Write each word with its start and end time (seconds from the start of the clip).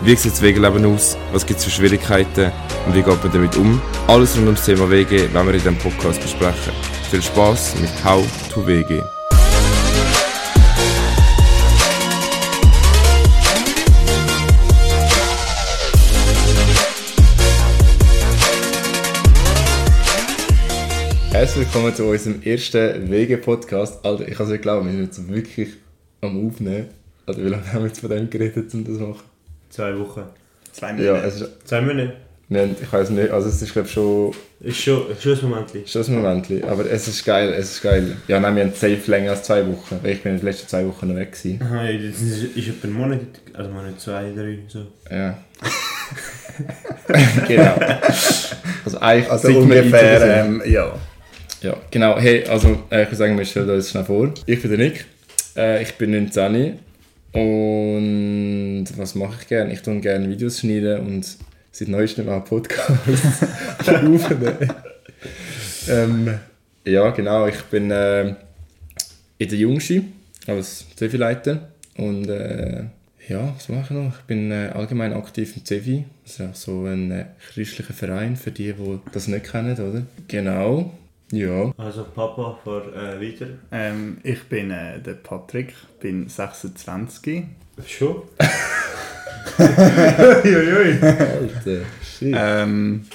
Wie 0.00 0.14
sieht 0.14 0.30
das 0.30 0.42
Wegeleben 0.42 0.84
aus? 0.84 1.18
Was 1.32 1.44
gibt 1.44 1.58
es 1.58 1.64
für 1.64 1.72
Schwierigkeiten? 1.72 2.52
Und 2.86 2.94
wie 2.94 3.02
geht 3.02 3.24
man 3.24 3.32
damit 3.32 3.56
um? 3.56 3.82
Alles 4.06 4.36
rund 4.36 4.46
ums 4.46 4.64
Thema 4.64 4.88
WG 4.88 5.22
werden 5.34 5.46
wir 5.48 5.54
in 5.54 5.58
diesem 5.58 5.76
Podcast 5.76 6.22
besprechen. 6.22 6.72
Viel 7.10 7.20
Spaß 7.20 7.80
mit 7.80 7.90
How 8.04 8.24
to 8.54 8.64
WG. 8.64 9.02
Herzlich 21.32 21.66
willkommen 21.66 21.92
zu 21.92 22.04
unserem 22.04 22.40
ersten 22.42 23.10
WG-Podcast. 23.10 24.04
Alter, 24.04 24.28
ich 24.28 24.34
kann 24.36 24.46
es 24.46 24.52
nicht 24.52 24.62
glauben, 24.62 24.86
wir 24.86 24.92
sind 24.92 25.02
jetzt 25.02 25.28
wirklich 25.28 25.68
am 26.20 26.46
Aufnehmen. 26.46 26.86
Alter, 27.26 27.44
wie 27.44 27.48
lange 27.48 27.72
haben 27.72 27.80
wir 27.80 27.88
jetzt 27.88 27.98
von 27.98 28.10
dem 28.10 28.30
geredet, 28.30 28.72
um 28.72 28.84
das 28.84 28.96
zu 28.96 29.00
machen? 29.00 29.37
Zwei 29.70 29.98
Wochen. 29.98 30.22
Zwei 30.72 30.88
Ja, 30.90 30.94
Minuten. 30.94 31.24
es 31.24 31.40
ist, 31.40 31.50
Zwei 31.64 31.80
Monate. 31.80 32.12
wir 32.48 32.60
haben, 32.62 32.76
ich 32.80 32.92
weiß 32.92 33.10
nicht, 33.10 33.30
also 33.30 33.48
es 33.48 33.60
ist 33.62 33.72
glaube 33.72 33.88
ich 33.88 33.92
schon, 33.94 34.32
Ist 34.60 34.76
schon, 34.80 35.02
schon 35.20 35.32
ein 35.38 35.48
Moment. 35.50 35.70
schon 35.88 36.02
ein 36.06 36.14
Moment, 36.14 36.64
aber 36.64 36.90
es 36.90 37.08
ist 37.08 37.24
geil, 37.24 37.52
es 37.56 37.72
ist 37.72 37.82
geil. 37.82 38.16
Ja, 38.28 38.40
nein, 38.40 38.56
wir 38.56 38.64
haben 38.64 38.72
safe 38.72 38.98
länger 39.06 39.32
als 39.32 39.42
zwei 39.44 39.66
Wochen, 39.66 39.98
weil 40.02 40.12
ich 40.12 40.22
bin 40.22 40.38
die 40.38 40.44
letzten 40.44 40.68
zwei 40.68 40.86
Wochen 40.86 41.08
noch 41.08 41.16
weg 41.16 41.32
gewesen. 41.32 41.60
Aha, 41.62 41.84
ja, 41.84 41.98
das 42.10 42.20
ist, 42.20 42.56
ist 42.56 42.68
etwa 42.68 42.88
ein 42.88 42.92
Monat, 42.94 43.20
also 43.52 43.70
Monat 43.70 44.00
zwei, 44.00 44.32
drei, 44.34 44.58
so. 44.68 44.86
Ja. 45.10 45.38
genau. 47.48 47.74
Also 48.84 48.98
eigentlich 49.00 49.30
Also 49.30 49.48
ungefähr, 49.58 50.44
ähm, 50.44 50.62
ja. 50.66 50.94
Ja, 51.60 51.76
genau. 51.90 52.16
Hey, 52.18 52.44
also 52.46 52.68
äh, 52.90 53.02
ich 53.02 53.08
würde 53.08 53.16
sagen, 53.16 53.36
wir 53.38 53.44
stellen 53.44 53.68
uns 53.70 53.90
schnell 53.90 54.04
vor. 54.04 54.32
Ich 54.46 54.60
bin 54.62 54.70
der 54.70 54.78
Nick, 54.78 55.04
äh, 55.56 55.82
ich 55.82 55.92
bin 55.94 56.12
19 56.12 56.78
und 57.32 58.86
was 58.96 59.14
mache 59.14 59.38
ich 59.40 59.48
gerne? 59.48 59.72
Ich 59.72 59.82
tue 59.82 60.00
gerne 60.00 60.28
Videos 60.28 60.60
schneiden 60.60 61.06
und 61.06 61.36
seit 61.70 61.88
neuestem 61.88 62.28
auch 62.28 62.44
Podcasts 62.44 63.42
aufnehmen. 63.86 64.72
ähm, 65.88 66.38
ja, 66.84 67.10
genau. 67.10 67.46
Ich 67.46 67.62
bin 67.64 67.90
äh, 67.90 68.34
in 69.38 69.48
der 69.48 69.58
Jungschi 69.58 70.04
als 70.46 70.86
Zevi-Leiter 70.96 71.68
und 71.96 72.28
äh, 72.28 72.84
ja, 73.28 73.54
was 73.54 73.68
mache 73.68 73.82
ich 73.82 73.90
noch? 73.90 74.18
Ich 74.18 74.24
bin 74.24 74.50
äh, 74.50 74.70
allgemein 74.74 75.12
aktiv 75.12 75.54
im 75.56 75.64
Zevi. 75.64 76.04
Das 76.24 76.34
ist 76.34 76.40
auch 76.40 76.54
so 76.54 76.84
ein 76.86 77.10
äh, 77.10 77.26
christlicher 77.52 77.92
Verein 77.92 78.36
für 78.36 78.50
die, 78.50 78.72
die 78.72 78.98
das 79.12 79.28
nicht 79.28 79.50
kennen, 79.50 79.74
oder? 79.74 80.02
Genau. 80.28 80.92
Ja. 81.32 81.72
Also 81.76 82.04
Papa 82.04 82.58
vor 82.64 82.82
äh, 82.94 83.20
weiter. 83.20 83.48
Ähm, 83.70 84.18
ich 84.22 84.44
bin 84.44 84.70
äh, 84.70 85.00
der 85.00 85.14
Patrick, 85.14 85.74
bin 86.00 86.28
26. 86.28 87.44
Schon? 87.86 88.22
Uiuiui. 89.58 90.98
Alter, 91.02 91.80
shit. 92.02 92.34
Ähm, 92.36 93.06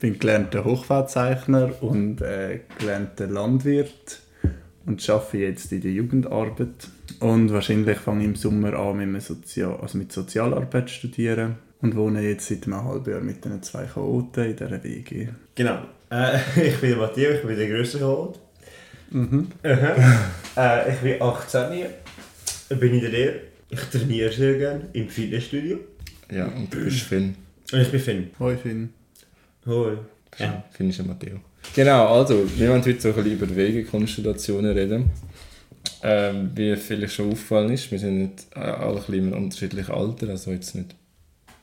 bin 0.00 0.18
gelernter 0.18 0.64
Hochbauzeichner 0.64 1.82
und 1.82 2.20
äh, 2.20 2.60
gelernter 2.78 3.26
Landwirt 3.26 4.20
und 4.84 5.08
arbeite 5.08 5.38
jetzt 5.38 5.72
in 5.72 5.80
der 5.80 5.92
Jugendarbeit. 5.92 6.88
Und 7.20 7.52
wahrscheinlich 7.52 7.98
fange 7.98 8.20
ich 8.20 8.26
im 8.26 8.36
Sommer 8.36 8.74
an 8.74 9.10
mit, 9.10 9.22
Sozial 9.22 9.78
also 9.80 9.96
mit 9.98 10.12
Sozialarbeit 10.12 10.88
zu 10.88 10.94
studieren 10.96 11.56
und 11.80 11.96
wohne 11.96 12.22
jetzt 12.22 12.48
seit 12.48 12.66
einem 12.66 12.84
halben 12.84 13.10
Jahr 13.10 13.20
mit 13.20 13.44
den 13.44 13.62
zwei 13.62 13.84
Chaoten 13.84 14.44
in 14.44 14.56
dieser 14.56 14.84
WG. 14.84 15.28
Genau. 15.54 15.78
Äh, 16.10 16.38
ich 16.68 16.76
bin 16.80 16.98
Matthias, 16.98 17.36
ich 17.36 17.46
bin 17.46 17.56
der 17.56 17.68
grösste 17.68 17.98
Chaot. 17.98 18.38
Mhm. 19.10 19.48
äh, 19.62 20.92
ich 20.92 20.98
bin 20.98 21.22
18, 21.22 21.86
bin 22.80 22.94
in 22.94 23.00
der 23.00 23.10
Lehre. 23.10 23.40
Ich 23.68 23.80
trainiere 23.80 24.32
sehr 24.32 24.58
gerne 24.58 24.88
im 24.92 25.08
Fitnessstudio. 25.08 25.78
Ja, 26.30 26.46
und 26.46 26.72
du 26.72 26.84
bist 26.84 27.00
Finn. 27.02 27.34
Und 27.72 27.80
ich 27.80 27.90
bin 27.90 28.00
Finn. 28.00 28.30
Hoi 28.38 28.56
Finn. 28.56 28.92
Hoi. 29.66 29.98
Ja. 30.38 30.64
Finn 30.70 30.90
ist 30.90 30.98
ja 30.98 31.04
Matteo. 31.04 31.40
Genau, 31.74 32.14
also, 32.14 32.44
wir 32.56 32.68
wollen 32.70 32.84
heute 32.84 33.00
so 33.00 33.08
ein 33.08 33.14
bisschen 33.14 33.32
über 33.32 33.56
Wegekonstellationen 33.56 34.72
reden. 34.72 35.10
Ähm, 36.02 36.50
wie 36.54 36.76
vielleicht 36.76 37.14
schon 37.14 37.32
aufgefallen 37.32 37.72
ist, 37.72 37.90
wir 37.90 37.98
sind 37.98 38.18
nicht 38.18 38.46
äh, 38.54 38.60
alle 38.60 38.90
ein 38.90 38.96
bisschen 38.96 39.14
im 39.14 39.32
unterschiedlichen 39.32 39.92
Alter, 39.92 40.28
also 40.28 40.50
jetzt 40.52 40.74
nicht 40.74 40.94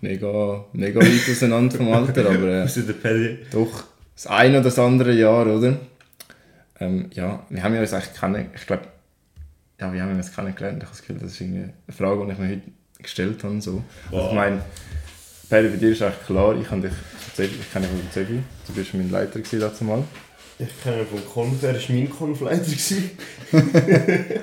mega, 0.01 0.65
mega 0.73 0.99
weit 0.99 1.29
auseinander 1.31 1.77
vom 1.77 1.93
Alter, 1.93 2.29
aber 2.29 2.65
äh, 2.65 3.37
doch 3.51 3.85
das 4.15 4.27
ein 4.27 4.51
oder 4.51 4.61
das 4.63 4.79
andere 4.79 5.13
Jahr, 5.13 5.45
oder? 5.47 5.77
Ähm, 6.79 7.09
ja, 7.13 7.45
wir 7.49 7.63
haben 7.63 7.73
ja 7.73 7.81
uns 7.81 7.93
eigentlich 7.93 8.13
kennen, 8.19 8.49
ich 8.55 8.65
glaube, 8.65 8.83
ja, 9.79 9.91
wie 9.93 10.01
haben 10.01 10.09
wir 10.09 10.15
uns 10.17 10.33
kennengelernt? 10.33 10.77
Ich 10.77 10.83
habe 10.83 10.91
das 10.95 11.01
Gefühl, 11.01 11.17
das 11.19 11.31
ist 11.31 11.41
irgendwie 11.41 11.63
eine 11.63 11.95
Frage, 11.97 12.25
die 12.25 12.31
ich 12.33 12.37
mir 12.37 12.47
heute 12.49 12.61
gestellt 13.01 13.43
habe. 13.43 13.61
So. 13.61 13.71
Also, 13.71 13.83
ich 14.07 14.11
Wow. 14.11 14.33
meine, 14.33 14.61
Peri, 15.49 15.67
bei 15.69 15.77
dir 15.77 15.91
ist 15.91 16.01
eigentlich 16.01 16.25
klar, 16.25 16.55
ich, 16.55 16.67
dich, 16.67 16.91
ich 17.59 17.71
kenne 17.73 17.87
dich 17.87 17.95
von 17.99 18.11
Zevi, 18.11 18.39
du 18.67 18.73
bist 18.73 18.93
mein 18.93 19.09
Leiter 19.11 19.39
dazu 19.59 19.83
mal. 19.83 20.03
Ich 20.59 20.81
kenne 20.83 21.01
ihn 21.01 21.07
vom 21.07 21.25
Konf, 21.27 21.63
er 21.63 21.73
war 21.73 21.81
mein 21.89 22.09
Konfleiter. 22.09 22.71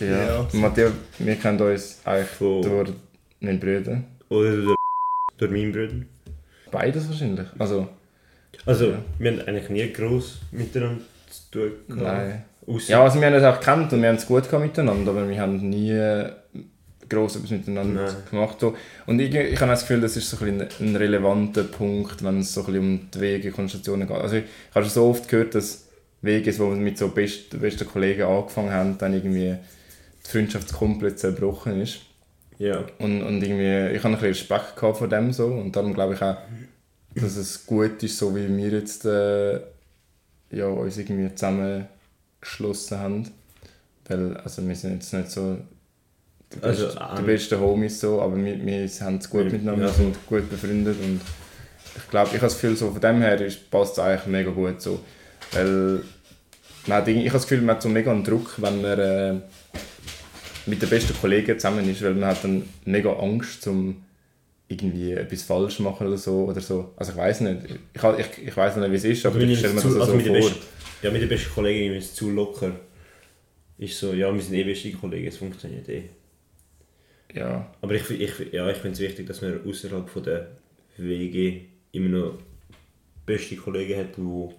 Ja. 0.00 0.06
Ja. 0.06 0.48
Matteo, 0.52 0.92
wir 1.18 1.34
kennen 1.36 1.60
uns 1.60 2.00
eigentlich 2.04 2.28
Von- 2.28 2.62
durch 2.62 2.92
meinen 3.40 3.58
Brüder. 3.58 4.00
Oder 4.28 4.56
der 4.56 4.74
durch 5.38 5.50
meinen 5.50 5.72
Bruder. 5.72 6.04
Beides 6.70 7.08
wahrscheinlich. 7.08 7.48
Also, 7.58 7.88
Also, 8.66 8.86
Ja. 8.86 8.98
wir 9.18 9.30
haben 9.32 9.40
eigentlich 9.42 9.68
nie 9.70 9.92
gross 9.92 10.38
miteinander 10.50 11.00
zu 11.30 11.50
tun 11.50 11.72
gehabt. 11.88 12.02
nein. 12.02 12.44
Ausser- 12.66 12.90
Ja, 12.90 13.02
also 13.04 13.18
wir 13.20 13.26
haben 13.26 13.34
uns 13.34 13.44
auch 13.44 13.58
gekannt 13.58 13.92
und 13.94 14.02
wir 14.02 14.08
haben 14.10 14.16
es 14.16 14.26
gut 14.26 14.44
gehabt 14.44 14.62
miteinander, 14.64 15.10
aber 15.12 15.26
wir 15.28 15.40
haben 15.40 15.68
nie 15.70 16.24
gross 17.08 17.36
etwas 17.36 17.50
miteinander 17.50 18.02
Nein. 18.04 18.14
gemacht. 18.30 18.60
So. 18.60 18.76
Und 19.06 19.18
ich, 19.20 19.34
ich 19.34 19.58
habe 19.60 19.70
das 19.70 19.80
Gefühl, 19.80 20.02
das 20.02 20.16
ist 20.18 20.28
so 20.28 20.44
ein, 20.44 20.60
ein 20.80 20.96
relevanter 20.96 21.64
Punkt, 21.64 22.22
wenn 22.22 22.40
es 22.40 22.52
so 22.52 22.66
ein 22.66 22.78
um 22.78 23.10
die 23.14 23.20
Wegekonstellationen 23.20 24.06
geht. 24.06 24.16
Also 24.18 24.36
ich, 24.36 24.44
ich 24.44 24.74
habe 24.74 24.84
schon 24.84 24.92
so 24.92 25.06
oft 25.08 25.26
gehört, 25.28 25.54
dass 25.54 25.88
Wege, 26.20 26.50
die 26.52 26.60
mit 26.62 26.98
so 26.98 27.08
best, 27.08 27.58
besten 27.58 27.86
Kollegen 27.88 28.24
angefangen 28.24 28.70
haben, 28.72 28.98
dann 28.98 29.14
irgendwie 29.14 29.54
die 30.26 30.30
Freundschaft 30.30 30.70
komplett 30.74 31.18
zerbrochen 31.18 31.80
ist. 31.80 32.00
Ja. 32.58 32.84
Und, 32.98 33.22
und 33.22 33.42
irgendwie, 33.42 33.96
ich 33.96 34.02
habe 34.04 34.08
ein 34.14 34.20
bisschen 34.20 34.28
Respekt 34.28 34.76
gehabt 34.76 34.98
vor 34.98 35.08
dem 35.08 35.32
so 35.32 35.46
und 35.46 35.74
darum 35.74 35.94
glaube 35.94 36.12
ich 36.14 36.20
auch, 36.22 36.36
dass 37.14 37.36
es 37.36 37.66
gut 37.66 38.02
ist, 38.02 38.18
so 38.18 38.34
wie 38.34 38.48
wir 38.56 38.70
jetzt 38.70 39.04
äh, 39.04 39.60
ja, 40.50 40.66
uns 40.66 40.96
irgendwie 40.98 41.34
zusammengeschlossen 41.34 42.98
haben. 42.98 43.30
Weil, 44.08 44.36
also 44.38 44.66
wir 44.66 44.74
sind 44.74 44.94
jetzt 44.94 45.12
nicht 45.12 45.30
so 45.30 45.58
die, 46.54 46.62
Also, 46.62 46.86
best, 46.86 46.98
die 47.18 47.22
besten 47.22 47.60
Homies 47.60 48.00
so, 48.00 48.22
aber 48.22 48.36
wir, 48.36 48.64
wir 48.64 48.88
haben 49.00 49.16
es 49.18 49.28
gut 49.28 49.44
Ja, 49.44 49.50
miteinander, 49.50 49.82
ja. 49.86 49.88
wir 49.88 49.94
sind 49.94 50.26
gut 50.26 50.48
befreundet 50.48 50.96
und 51.02 51.20
ich 51.96 52.10
glaube, 52.10 52.28
ich 52.28 52.34
habe 52.36 52.46
das 52.46 52.54
Gefühl, 52.54 52.76
so 52.76 52.90
von 52.90 53.00
dem 53.00 53.20
her 53.20 53.40
ist, 53.40 53.70
passt 53.70 53.94
es 53.94 53.98
eigentlich 53.98 54.26
mega 54.26 54.50
gut 54.50 54.80
so. 54.80 55.00
Weil, 55.52 56.02
nein, 56.86 57.08
ich 57.08 57.16
habe 57.26 57.30
das 57.32 57.42
Gefühl, 57.46 57.60
man 57.62 57.76
hat 57.76 57.82
so 57.82 57.88
mega 57.88 58.12
einen 58.12 58.24
Druck, 58.24 58.54
wenn 58.58 58.80
man 58.80 58.98
äh, 58.98 59.34
mit 60.66 60.80
den 60.80 60.88
besten 60.88 61.14
Kollegen 61.20 61.58
zusammen 61.58 61.88
ist, 61.90 62.02
weil 62.02 62.14
man 62.14 62.30
hat 62.30 62.44
dann 62.44 62.62
mega 62.84 63.12
Angst, 63.12 63.66
um 63.66 64.04
irgendwie 64.68 65.12
etwas 65.12 65.42
falsch 65.42 65.78
machen 65.80 66.06
oder 66.06 66.18
so. 66.18 66.44
Oder 66.44 66.60
so. 66.60 66.92
Also 66.96 67.12
ich 67.12 67.18
weiß 67.18 67.40
nicht, 67.42 67.58
ich, 67.94 68.02
ich, 68.02 68.48
ich 68.48 68.56
weiß 68.56 68.76
nicht, 68.76 68.90
wie 68.90 68.96
es 68.96 69.04
ist, 69.04 69.26
aber 69.26 69.40
Wenn 69.40 69.50
ich 69.50 69.58
stelle 69.58 69.74
mir 69.74 69.80
zu- 69.80 69.88
das 69.88 69.96
also 70.00 70.12
so 70.12 70.16
mit 70.16 70.26
den 70.26 70.34
vor. 70.42 70.50
besten- 70.50 70.64
Ja, 71.02 71.10
mit 71.10 71.22
den 71.22 71.28
besten 71.28 71.50
Kollegen 71.54 71.94
ist 71.94 72.04
es 72.06 72.14
zu 72.14 72.30
locker. 72.30 72.72
Ist 73.78 73.98
so, 73.98 74.12
ja, 74.12 74.32
wir 74.34 74.40
sind 74.42 74.54
eh 74.54 74.64
beste 74.64 74.90
Kollegen, 74.92 75.28
es 75.28 75.36
funktioniert 75.36 75.88
eh. 75.88 76.02
Ja, 77.34 77.72
Aber 77.80 77.94
ich, 77.94 78.10
ich, 78.10 78.52
ja, 78.52 78.68
ich 78.70 78.76
finde 78.78 78.94
es 78.94 79.00
wichtig, 79.00 79.26
dass 79.26 79.42
man 79.42 79.60
außerhalb 79.66 80.08
von 80.08 80.22
der 80.22 80.48
WG 80.96 81.60
immer 81.92 82.08
noch 82.18 82.38
beste 83.24 83.54
Kollegen 83.56 83.98
hat, 84.00 84.06
wo, 84.16 84.52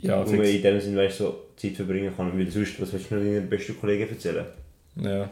ja, 0.00 0.24
wo 0.26 0.30
man 0.32 0.44
in 0.46 0.62
dem 0.62 0.80
Sinne 0.80 0.96
weißt, 0.98 1.18
so 1.18 1.46
Zeit 1.56 1.72
verbringen 1.76 2.12
kann. 2.16 2.36
Weil 2.38 2.50
sonst, 2.50 2.80
was 2.80 2.92
willst 2.92 3.10
du 3.10 3.16
noch 3.16 3.22
deinen 3.22 3.50
besten 3.50 3.78
Kollegen 3.78 4.08
erzählen? 4.08 4.46
ja. 4.96 5.28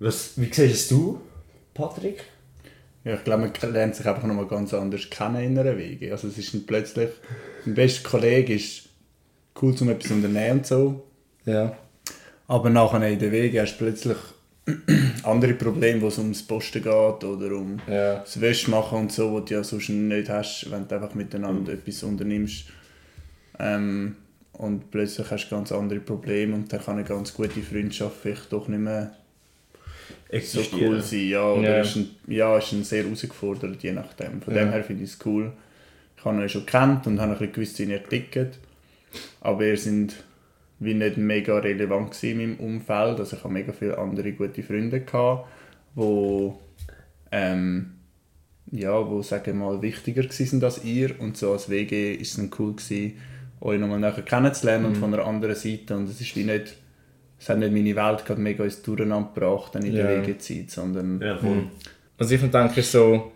Was, 0.00 0.40
wie 0.40 0.48
siehst 0.52 0.92
du, 0.92 1.20
Patrick? 1.74 2.22
Ja, 3.04 3.14
ich 3.14 3.24
glaube, 3.24 3.50
man 3.62 3.72
lernt 3.72 3.94
sich 3.94 4.06
einfach 4.06 4.24
nochmal 4.24 4.46
ganz 4.46 4.74
anders 4.74 5.08
kennen 5.08 5.42
in 5.42 5.58
einer 5.58 5.76
Wege. 5.78 6.12
Also 6.12 6.28
es 6.28 6.36
ist 6.38 6.52
dann 6.52 6.66
plötzlich, 6.66 7.10
ein 7.66 7.74
bester 7.74 8.08
Kollege 8.08 8.54
ist 8.54 8.88
cool, 9.62 9.74
um 9.80 9.88
etwas 9.90 10.10
unternehmen 10.10 10.58
und 10.58 10.66
so. 10.66 11.04
ja. 11.44 11.76
Aber 12.50 12.70
nachher 12.70 13.06
in 13.06 13.18
der 13.18 13.30
Wege 13.30 13.60
hast 13.60 13.74
du 13.74 13.84
plötzlich 13.84 14.16
andere 15.22 15.52
Probleme, 15.52 16.00
wo 16.00 16.08
es 16.08 16.16
ums 16.18 16.42
Posten 16.46 16.82
geht 16.82 16.92
oder 17.24 17.54
um 17.54 17.78
Ja. 17.86 18.20
das 18.20 18.40
Wäsche 18.40 18.70
machen 18.70 18.98
und 19.00 19.12
so, 19.12 19.34
was 19.34 19.44
du 19.46 19.54
ja 19.54 19.62
sonst 19.62 19.90
nicht 19.90 20.30
hast, 20.30 20.70
wenn 20.70 20.88
du 20.88 20.94
einfach 20.94 21.14
miteinander 21.14 21.74
etwas 21.74 22.02
unternimmst. 22.02 22.64
Ähm, 23.58 24.16
und 24.52 24.90
plötzlich 24.90 25.30
hast 25.30 25.48
du 25.48 25.56
ganz 25.56 25.72
andere 25.72 26.00
Probleme 26.00 26.54
und 26.54 26.72
dann 26.72 26.80
kann 26.80 26.94
eine 26.96 27.04
ganz 27.04 27.34
gute 27.34 27.60
Freundschaft 27.60 28.16
vielleicht 28.22 28.50
doch 28.52 28.66
nicht 28.68 28.80
mehr 28.80 29.12
so 30.42 30.60
cool 30.76 31.00
sein. 31.00 31.28
Ja, 31.28 31.52
oder 31.52 31.76
Ja. 31.76 31.80
Ist 31.82 31.96
ein, 31.96 32.10
ja, 32.26 32.58
ist 32.58 32.72
ein 32.72 32.84
sehr 32.84 33.04
herausgefordert, 33.04 33.82
je 33.82 33.92
nachdem. 33.92 34.42
Von 34.42 34.54
Ja. 34.54 34.64
dem 34.64 34.72
her 34.72 34.84
finde 34.84 35.04
ich 35.04 35.10
es 35.10 35.18
cool. 35.24 35.52
Ich 36.16 36.24
habe 36.24 36.40
ihn 36.42 36.48
schon 36.48 36.66
gekannt 36.66 37.06
und 37.06 37.20
habe 37.20 37.32
ein 37.32 37.38
bisschen 37.38 37.52
gewusst, 37.52 37.78
wie 37.78 37.92
er 37.92 38.02
tickt. 38.08 38.58
Aber 39.40 39.60
wir 39.60 39.76
sind 39.76 40.16
wie 40.80 40.94
nicht 40.94 41.16
mega 41.16 41.58
relevant 41.58 42.22
in 42.22 42.36
meinem 42.38 42.56
Umfeld. 42.56 43.18
Also 43.18 43.36
ich 43.36 43.42
habe 43.44 43.52
mega 43.54 43.72
viele 43.72 43.98
andere 43.98 44.32
gute 44.32 44.62
Freunde 44.62 45.00
gehabt, 45.00 45.48
wo 45.94 46.60
ähm, 47.32 47.94
ja, 48.70 49.08
wo 49.08 49.22
sagen 49.22 49.46
wir 49.46 49.54
mal 49.54 49.82
wichtiger 49.82 50.30
sind 50.30 50.62
als 50.62 50.84
ihr 50.84 51.18
und 51.20 51.36
so 51.36 51.52
als 51.52 51.68
WG 51.70 52.12
ist 52.14 52.32
es 52.32 52.36
dann 52.36 52.50
cool 52.58 52.74
gewesen, 52.74 53.14
euch 53.60 53.80
nochmal 53.80 53.98
nachher 53.98 54.22
kennenzulernen 54.22 54.86
und 54.86 54.96
von 54.98 55.12
einer 55.14 55.24
anderen 55.24 55.54
Seite 55.54 55.96
und 55.96 56.08
es 56.08 56.20
ist 56.20 56.36
wie 56.36 56.44
nicht 56.44 56.76
es 57.40 57.48
hat 57.48 57.58
nicht 57.58 57.72
meine 57.72 57.94
Welt 57.96 58.24
gerade 58.24 58.40
mega 58.40 58.64
ins 58.64 58.82
Durcheinander 58.82 59.30
gebracht 59.34 59.74
in 59.76 59.94
der 59.94 60.12
Ja. 60.16 60.26
WG-Zeit, 60.26 60.70
sondern 60.70 61.20
Ja, 61.20 61.36
voll. 61.36 61.64
Also 62.18 62.34
ich 62.34 62.40
denke 62.40 62.82
so, 62.82 63.32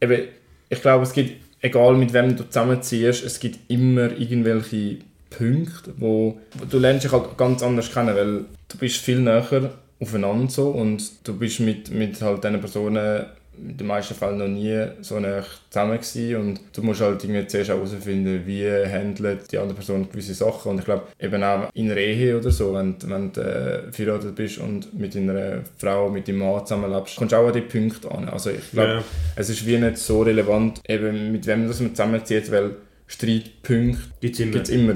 eben, 0.00 0.22
ich 0.68 0.80
glaube, 0.82 1.04
es 1.04 1.12
gibt, 1.12 1.40
egal 1.60 1.94
mit 1.96 2.12
wem 2.12 2.36
du 2.36 2.44
zusammenziehst, 2.44 3.24
es 3.24 3.38
gibt 3.38 3.70
immer 3.70 4.10
irgendwelche 4.18 4.98
Punkte, 5.30 5.92
wo, 5.98 6.38
wo 6.54 6.64
du 6.64 6.78
lernst 6.78 7.04
dich 7.04 7.12
halt 7.12 7.36
ganz 7.36 7.62
anders 7.62 7.92
kennen, 7.92 8.14
weil 8.14 8.44
du 8.68 8.78
bist 8.78 8.96
viel 8.98 9.20
näher 9.20 9.72
aufeinander 10.00 10.50
so 10.50 10.70
und 10.70 11.02
du 11.26 11.36
bist 11.38 11.60
mit, 11.60 11.90
mit 11.90 12.20
halt 12.20 12.42
diesen 12.44 12.60
Personen 12.60 13.26
in 13.58 13.76
den 13.76 13.86
meisten 13.86 14.14
Fällen 14.14 14.38
noch 14.38 14.48
nie 14.48 14.86
so 15.00 15.18
nah 15.20 15.42
zusammen 15.70 15.98
gewesen 15.98 16.36
und 16.36 16.60
du 16.72 16.82
musst 16.82 17.00
halt 17.00 17.22
irgendwie 17.24 17.46
zuerst 17.46 17.70
auch 17.70 17.76
herausfinden, 17.76 18.42
wie 18.46 18.66
handelt 18.68 19.50
die 19.52 19.58
andere 19.58 19.74
Person 19.76 20.08
gewisse 20.10 20.34
Sachen 20.34 20.72
und 20.72 20.78
ich 20.80 20.84
glaube 20.84 21.04
eben 21.18 21.42
auch 21.42 21.70
in 21.74 21.90
einer 21.90 22.00
Ehe 22.00 22.36
oder 22.38 22.50
so, 22.50 22.74
wenn, 22.74 22.98
du- 22.98 23.08
wenn 23.08 23.32
du 23.32 23.40
äh, 23.40 23.92
verheiratet 23.92 24.34
bist 24.34 24.58
und 24.58 24.92
mit 24.98 25.16
einer 25.16 25.60
Frau, 25.78 26.08
mit 26.10 26.26
deinem 26.28 26.38
Mann 26.40 26.66
zusammenlebst, 26.66 27.16
kommst 27.16 27.32
du 27.32 27.36
auch 27.36 27.46
an 27.46 27.52
die 27.52 27.60
Punkte 27.60 28.10
an. 28.10 28.28
Also 28.28 28.50
ich 28.50 28.70
glaube, 28.72 28.88
Ja. 28.94 29.04
es 29.36 29.48
ist 29.48 29.66
wie 29.66 29.78
nicht 29.78 29.98
so 29.98 30.22
relevant, 30.22 30.80
eben 30.88 31.32
mit 31.32 31.46
wem 31.46 31.66
das 31.68 31.80
man 31.80 31.90
zusammenzieht, 31.94 32.50
weil 32.50 32.76
Streitpunkte 33.06 34.42
immer. 34.42 34.52
gibt 34.52 34.68
es 34.68 34.74
immer. 34.74 34.94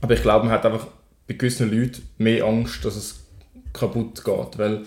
Aber 0.00 0.14
ich 0.14 0.22
glaube, 0.22 0.46
man 0.46 0.54
hat 0.54 0.64
einfach 0.66 0.86
bei 1.26 1.34
gewissen 1.34 1.70
Leuten 1.70 2.02
mehr 2.18 2.44
Angst, 2.44 2.84
dass 2.84 2.96
es 2.96 3.20
kaputt 3.72 4.24
geht, 4.24 4.58
weil 4.58 4.82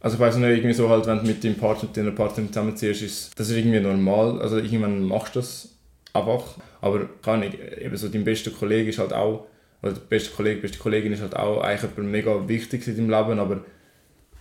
also 0.00 0.14
ich 0.14 0.20
weiß 0.20 0.36
nicht, 0.36 0.48
irgendwie 0.48 0.74
so 0.74 0.88
halt, 0.88 1.06
wenn 1.06 1.18
du 1.18 1.26
mit 1.26 1.42
deinem 1.42 1.56
Partner, 1.56 1.88
mit 1.88 1.96
deiner 1.96 2.10
Partnerin 2.12 2.48
zusammenziehst, 2.52 3.02
ist 3.02 3.38
das 3.38 3.50
ist 3.50 3.56
irgendwie 3.56 3.80
normal, 3.80 4.40
also 4.40 4.58
irgendwann 4.58 5.02
machst 5.02 5.34
du 5.34 5.40
das 5.40 5.70
einfach, 6.12 6.44
aber 6.80 7.08
kann 7.22 7.40
nicht, 7.40 7.58
eben 7.58 7.96
so 7.96 8.08
dein 8.08 8.24
bester 8.24 8.50
Kollege 8.50 8.90
ist 8.90 8.98
halt 8.98 9.12
auch, 9.12 9.46
oder 9.82 9.92
der 9.92 10.00
beste 10.00 10.30
Kollege, 10.30 10.60
beste 10.60 10.78
Kollegin 10.78 11.12
ist 11.12 11.22
halt 11.22 11.36
auch 11.36 11.60
eigentlich 11.62 11.90
jemand 11.96 12.12
mega 12.12 12.48
wichtig 12.48 12.86
in 12.88 12.96
deinem 12.96 13.10
Leben, 13.10 13.38
aber 13.38 13.60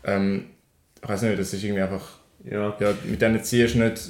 ähm, 0.03 0.45
ich 1.01 1.09
weiß 1.09 1.23
nicht, 1.23 1.39
das 1.39 1.53
ist 1.53 1.63
irgendwie 1.63 1.81
einfach, 1.83 2.07
Ja. 2.43 2.75
ja, 2.79 2.93
mit 3.05 3.21
denen 3.21 3.43
ziehst 3.43 3.75
du 3.75 3.79
nicht 3.79 4.01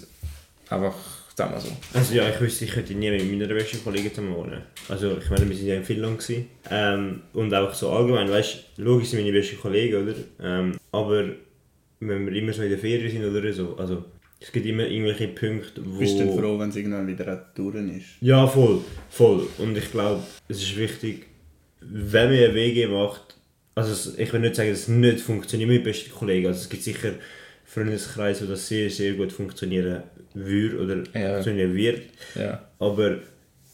einfach 0.70 0.96
zusammen 1.38 1.60
so. 1.60 1.69
Also 1.94 2.16
ja, 2.16 2.28
ich 2.30 2.42
wüsste, 2.42 2.66
ich 2.66 2.72
könnte 2.72 2.94
nie 2.94 3.12
mit 3.12 3.31
meiner 3.31 3.54
besten 3.54 3.84
Kollegin 3.84 4.10
zusammen 4.10 4.36
wohnen. 4.36 4.62
Also 4.89 5.18
ich 5.18 5.30
meine, 5.30 5.48
wir 5.48 5.56
sind 5.56 5.68
ja 5.68 5.75
in 5.75 5.84
Finnland 5.84 6.19
gewesen. 6.19 6.48
Ähm, 6.69 7.22
und 7.34 7.54
auch 7.54 7.74
so 7.74 7.92
allgemein, 7.92 8.30
weißt 8.30 8.57
du, 8.78 8.84
logisch 8.84 9.10
sind 9.10 9.22
meine 9.22 9.31
besten 9.31 9.60
Kollegen, 9.60 10.04
oder? 10.04 10.16
Ähm, 10.42 10.78
aber 10.92 11.25
wenn 12.00 12.25
wir 12.25 12.34
immer 12.34 12.54
so 12.54 12.63
in 12.63 12.69
der 12.69 12.80
Ferien 12.80 13.12
sind 13.12 13.25
oder 13.25 13.54
so, 13.54 13.78
also 13.78 14.04
es 14.39 14.51
gibt 14.51 14.66
immer 14.66 14.86
irgendwelche 14.86 15.28
Punkte, 15.30 15.81
wo... 15.84 16.00
bist 16.00 16.19
du 16.19 16.25
dann 16.25 16.38
froh, 16.38 16.60
wenn 16.60 16.69
es 16.69 16.75
irgendwann 16.75 17.07
wieder 17.07 17.51
durch 17.56 17.75
ist. 17.75 18.06
Ja, 18.22 18.45
voll, 18.48 18.81
voll. 19.10 19.48
Und 19.57 19.78
ich 19.78 19.92
glaube, 19.92 20.22
es 20.48 20.62
ist 20.62 20.78
wichtig, 20.78 21.28
wenn 21.81 22.30
man 22.30 22.38
eine 22.38 22.54
WG 22.54 22.88
macht, 22.88 23.36
also 23.75 24.13
ich 24.18 24.34
will 24.34 24.39
nicht 24.39 24.56
sagen, 24.56 24.72
dass 24.72 24.81
es 24.81 24.88
nicht 24.88 25.19
funktioniert 25.19 25.69
mit 25.69 25.84
besten 25.84 26.12
Kollegen, 26.12 26.48
also 26.48 26.60
es 26.60 26.69
gibt 26.69 26.84
sicher 26.84 27.13
Freundeskreise, 27.68 28.48
wo 28.48 28.52
das 28.52 28.68
sehr, 28.68 28.90
sehr 28.90 29.14
gut 29.14 29.31
funktionieren 29.31 30.04
würde 30.34 30.78
oder 30.80 30.96
Ja. 31.19 31.34
funktionieren 31.34 31.75
wird, 31.75 32.02
Ja. 32.36 32.62
aber 32.80 33.18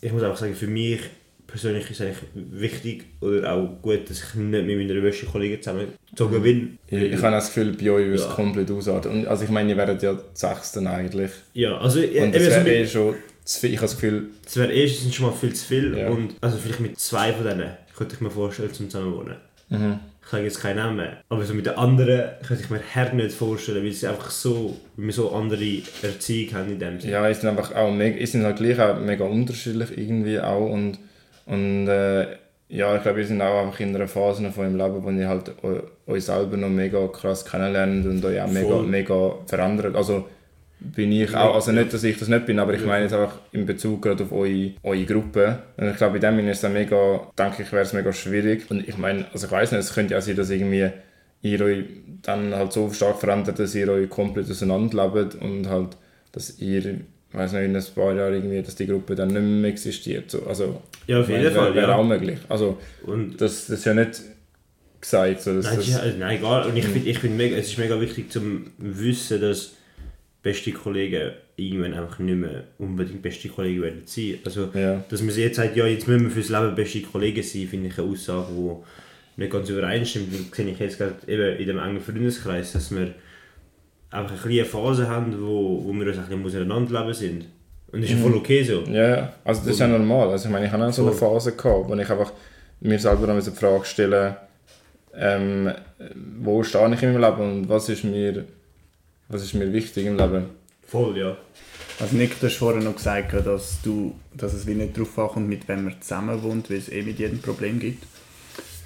ich 0.01 0.11
muss 0.11 0.23
auch 0.23 0.35
sagen, 0.35 0.55
für 0.55 0.67
mich 0.67 0.99
persönlich 1.47 1.83
ist 1.91 1.99
es 1.99 2.01
eigentlich 2.01 2.17
wichtig 2.33 3.03
oder 3.21 3.53
auch 3.53 3.81
gut, 3.81 4.09
dass 4.09 4.17
ich 4.23 4.33
nicht 4.35 4.65
mit 4.65 4.77
meiner 4.87 5.01
besten 5.01 5.27
Kollegin 5.27 5.61
zusammengezogen 5.61 6.41
bin. 6.41 6.77
Ich, 6.87 7.01
ich 7.01 7.21
habe 7.21 7.31
das 7.35 7.47
Gefühl, 7.53 7.73
bei 7.73 7.91
euch 7.91 8.05
würde 8.05 8.15
es 8.15 8.21
Ja. 8.21 8.33
komplett 8.33 8.71
ausarten. 8.71 9.11
Und, 9.11 9.27
also 9.27 9.43
ich 9.43 9.51
meine, 9.51 9.69
ihr 9.69 9.77
werdet 9.77 10.01
ja 10.01 10.13
die 10.13 10.19
Sechsten 10.33 10.87
eigentlich. 10.87 11.29
Ja, 11.53 11.77
also 11.77 11.99
Und 11.99 12.33
das 12.33 12.41
wäre 12.43 12.73
eh 12.73 12.87
schon 12.87 13.13
zu 13.43 13.59
viel. 13.59 13.69
Ich 13.71 13.77
habe 13.77 13.85
das 13.87 13.95
Gefühl, 13.95 14.27
Es 14.45 14.57
wäre 14.57 14.71
erstens 14.71 15.13
schon 15.13 15.27
mal 15.27 15.33
viel 15.33 15.53
zu 15.53 15.65
viel 15.65 15.95
Ja. 15.97 16.09
und 16.09 16.33
also 16.41 16.57
vielleicht 16.57 16.79
mit 16.79 16.99
zwei 16.99 17.31
von 17.33 17.45
denen 17.45 17.69
könnte 17.95 18.15
ich 18.15 18.21
mir 18.21 18.31
vorstellen 18.31 18.73
zum 18.73 18.89
zusammenwohnen. 18.89 19.35
mhm. 19.69 19.99
Ich 20.25 20.29
sage 20.31 20.43
jetzt 20.45 20.61
keinen 20.61 20.77
Namen, 20.77 21.09
aber 21.29 21.43
so 21.43 21.53
mit 21.53 21.65
den 21.67 21.75
anderen 21.75 22.31
könnte 22.47 22.63
ich 22.63 22.69
mir 22.69 22.79
her 22.79 23.13
nicht 23.13 23.33
vorstellen, 23.35 23.83
weil 23.83 23.91
sie 23.91 24.07
einfach 24.07 24.31
so, 24.31 24.75
wir 24.95 25.13
so 25.13 25.31
andere 25.31 25.81
Erziehung 26.01 26.53
haben 26.55 26.71
in 26.71 26.79
dem 26.79 26.99
Sinne. 26.99 27.13
ja, 27.13 27.29
es 27.29 27.41
sind 27.41 27.49
einfach 27.49 27.75
auch 27.75 27.91
mega, 27.91 28.17
es 28.17 28.31
sind 28.31 28.43
halt 28.43 28.57
gleich 28.57 28.79
auch 28.79 28.99
mega 28.99 29.25
unterschiedlich 29.25 29.95
irgendwie 29.97 30.39
auch. 30.39 30.69
Und, 30.69 30.97
und 31.45 31.87
äh, 31.87 32.27
ja, 32.69 32.95
ich 32.95 33.03
glaube, 33.03 33.17
wir 33.19 33.27
sind 33.27 33.41
auch 33.41 33.65
einfach 33.65 33.79
in 33.81 33.95
einer 33.95 34.07
Phase 34.07 34.49
von 34.51 34.63
eurem 34.63 34.77
Leben, 34.77 35.03
wo 35.03 35.11
ihr 35.11 35.27
halt 35.27 35.51
eu- 35.61 35.83
euch 36.11 36.23
selber 36.25 36.57
noch 36.57 36.69
mega 36.69 37.05
krass 37.09 37.45
kennenlernt 37.45 38.05
und 38.07 38.25
euch 38.25 38.41
auch 38.41 38.47
mega, 38.47 38.67
Voll. 38.67 38.87
mega 38.87 39.35
verändert. 39.45 39.95
Also 39.95 40.27
bin 40.79 41.11
ich 41.13 41.33
auch, 41.35 41.55
also 41.55 41.71
nicht, 41.71 41.93
dass 41.93 42.03
ich 42.03 42.17
das 42.17 42.27
nicht 42.27 42.45
bin, 42.45 42.59
aber 42.59 42.73
ich 42.73 42.81
Ja. 42.81 42.87
meine 42.87 43.03
jetzt 43.05 43.13
einfach 43.13 43.39
in 43.53 43.65
Bezug 43.65 44.01
gerade 44.01 44.23
auf 44.23 44.31
eure, 44.33 44.71
eure 44.83 45.05
Gruppe. 45.05 45.59
Und 45.77 45.89
ich 45.89 45.95
glaube, 45.97 46.17
in 46.17 46.21
dem 46.21 46.35
Sinne 46.35 46.51
ist 46.51 46.57
es 46.57 46.61
dann 46.61 46.73
mega, 46.73 47.27
denke 47.39 47.63
ich, 47.63 47.71
wäre 47.71 47.83
es 47.83 47.93
mega 47.93 48.11
schwierig. 48.11 48.69
Und 48.69 48.87
ich 48.87 48.97
meine, 48.97 49.25
also 49.31 49.45
ich 49.45 49.51
weiß 49.51 49.71
nicht, 49.71 49.79
es 49.81 49.93
könnte 49.93 50.13
ja 50.13 50.17
auch 50.19 50.23
sein, 50.23 50.35
dass 50.35 50.49
irgendwie 50.49 50.89
ihr 51.41 51.61
euch 51.61 51.85
dann 52.21 52.53
halt 52.53 52.73
so 52.73 52.91
stark 52.91 53.19
verändert, 53.19 53.59
dass 53.59 53.75
ihr 53.75 53.87
euch 53.89 54.09
komplett 54.09 54.49
auseinanderlebt 54.51 55.35
und 55.35 55.67
halt, 55.69 55.95
dass 56.33 56.59
ihr, 56.59 56.85
ich 56.85 56.95
weiß 57.31 57.53
nicht, 57.53 57.63
in 57.63 57.75
ein 57.75 57.83
paar 57.95 58.13
Jahren 58.13 58.33
irgendwie, 58.33 58.61
dass 58.61 58.75
die 58.75 58.87
Gruppe 58.87 59.15
dann 59.15 59.29
nicht 59.29 59.41
mehr 59.41 59.69
existiert. 59.71 60.31
So, 60.31 60.45
also, 60.45 60.81
Ja, 61.07 61.21
auf 61.21 61.29
jeden 61.29 61.43
meine, 61.43 61.55
Fall, 61.55 61.75
Wäre 61.75 61.91
ja. 61.91 61.95
auch 61.95 62.03
möglich. 62.05 62.39
Also, 62.49 62.77
Und 63.05 63.39
das, 63.39 63.67
das 63.67 63.79
ist 63.79 63.85
ja 63.85 63.93
nicht 63.93 64.21
gesagt. 65.01 65.41
So, 65.41 65.55
dass 65.55 65.65
nein, 65.65 65.75
das, 65.77 65.87
ja, 65.89 66.01
nein, 66.17 66.37
egal. 66.37 66.67
Und 66.67 66.77
ich 66.77 66.85
finde, 66.85 67.09
ich 67.09 67.19
find 67.19 67.37
mega, 67.37 67.55
es 67.57 67.67
ist 67.67 67.77
mega 67.77 67.99
wichtig 67.99 68.31
zu 68.31 68.41
wissen, 68.77 69.41
dass 69.41 69.73
beste 70.43 70.71
Kollegen 70.73 71.31
irgendwann 71.55 71.93
einfach 71.93 72.19
nicht 72.19 72.35
mehr 72.35 72.65
unbedingt 72.77 73.21
beste 73.21 73.49
Kollegen 73.49 73.81
werden 73.81 74.01
sein. 74.05 74.39
Also, 74.45 74.69
ja. 74.73 75.03
dass 75.09 75.21
man 75.21 75.35
jetzt 75.35 75.55
sagt, 75.55 75.75
ja, 75.75 75.87
jetzt 75.87 76.07
müssen 76.07 76.25
wir 76.25 76.31
fürs 76.31 76.49
Leben 76.49 76.75
beste 76.75 77.01
Kollegen 77.01 77.41
sein, 77.41 77.67
finde 77.67 77.87
ich 77.87 77.97
eine 77.97 78.09
Aussage, 78.09 78.47
die 78.51 79.41
nicht 79.41 79.51
ganz 79.51 79.69
übereinstimmt. 79.69 80.27
Das 80.33 80.57
sehe 80.57 80.69
ich 80.69 80.79
jetzt 80.79 80.97
gerade 80.97 81.15
eben 81.27 81.57
in 81.57 81.67
dem 81.67 81.79
engen 81.79 82.01
Freundeskreis, 82.01 82.73
dass 82.73 82.93
wir 82.93 83.13
einfach 84.11 84.31
eine 84.31 84.41
kleine 84.41 84.65
Phase 84.65 85.07
haben, 85.07 85.33
wo, 85.41 85.83
wo 85.83 85.93
wir 85.93 86.07
uns 86.07 86.17
ein 86.17 86.25
bisschen 86.43 86.45
auseinanderleben 86.45 87.13
sind. 87.13 87.45
Und 87.91 88.01
das 88.01 88.09
ist 88.09 88.17
ja 88.17 88.21
voll 88.23 88.35
okay 88.35 88.63
so. 88.63 88.81
Ja, 88.91 89.33
also 89.43 89.61
das 89.61 89.73
ist 89.73 89.79
ja 89.79 89.87
normal. 89.87 90.29
Also 90.29 90.47
ich 90.47 90.51
meine, 90.51 90.65
ich 90.65 90.71
hatte 90.71 90.85
auch 90.85 90.91
so 90.91 91.03
eine. 91.03 91.15
Phase, 91.15 91.55
gehabt, 91.55 91.87
wo 91.87 91.93
ich 91.93 92.09
einfach 92.09 92.33
mir 92.81 92.99
selber 92.99 93.27
noch 93.27 93.43
die 93.43 93.51
Frage 93.51 93.85
stelle, 93.85 94.37
ähm, 95.15 95.71
wo 96.41 96.63
stehe 96.63 96.91
ich 96.93 97.03
in 97.03 97.13
meinem 97.13 97.21
Leben 97.21 97.51
und 97.51 97.69
was 97.69 97.89
ist 97.89 98.03
mir, 98.03 98.45
was 99.29 99.43
ist 99.43 99.53
mir 99.53 99.71
wichtig 99.71 100.05
im 100.05 100.17
Leben. 100.17 100.45
Voll, 100.87 101.17
ja. 101.17 101.37
Also 101.99 102.15
Nick, 102.15 102.39
du 102.39 102.47
hast 102.47 102.57
vorhin 102.57 102.83
noch 102.83 102.95
gesagt, 102.95 103.33
dass, 103.33 103.81
du, 103.81 104.15
dass 104.33 104.53
es 104.53 104.65
wie 104.67 104.73
nicht 104.73 104.97
darauf 104.97 105.17
ankommt, 105.17 105.47
mit 105.47 105.67
wem 105.67 105.85
man 105.85 106.01
zusammen 106.01 106.41
wohnt, 106.43 106.69
weil 106.69 106.77
es 106.77 106.89
eh 106.89 107.01
mit 107.03 107.19
jedem 107.19 107.39
Problem 107.39 107.79
gibt. 107.79 108.05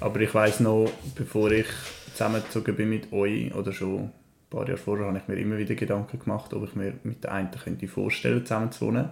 Aber 0.00 0.20
ich 0.20 0.32
weiß 0.32 0.60
noch, 0.60 0.90
bevor 1.14 1.50
ich 1.50 1.66
zusammengezogen 2.12 2.76
bin 2.76 2.90
mit 2.90 3.12
euch, 3.12 3.54
oder 3.54 3.72
schon 3.72 4.04
ein 4.04 4.12
paar 4.50 4.66
Jahre 4.66 4.78
vorher, 4.78 5.06
habe 5.06 5.18
ich 5.18 5.28
mir 5.28 5.36
immer 5.36 5.58
wieder 5.58 5.74
Gedanken 5.74 6.18
gemacht, 6.18 6.52
ob 6.52 6.64
ich 6.64 6.74
mir 6.74 6.94
mit 7.02 7.24
der 7.24 7.32
einen 7.32 7.50
könnte 7.50 7.88
vorstellen 7.88 8.44
zusammen 8.44 8.72
zu 8.72 8.86
wohnen. 8.86 9.08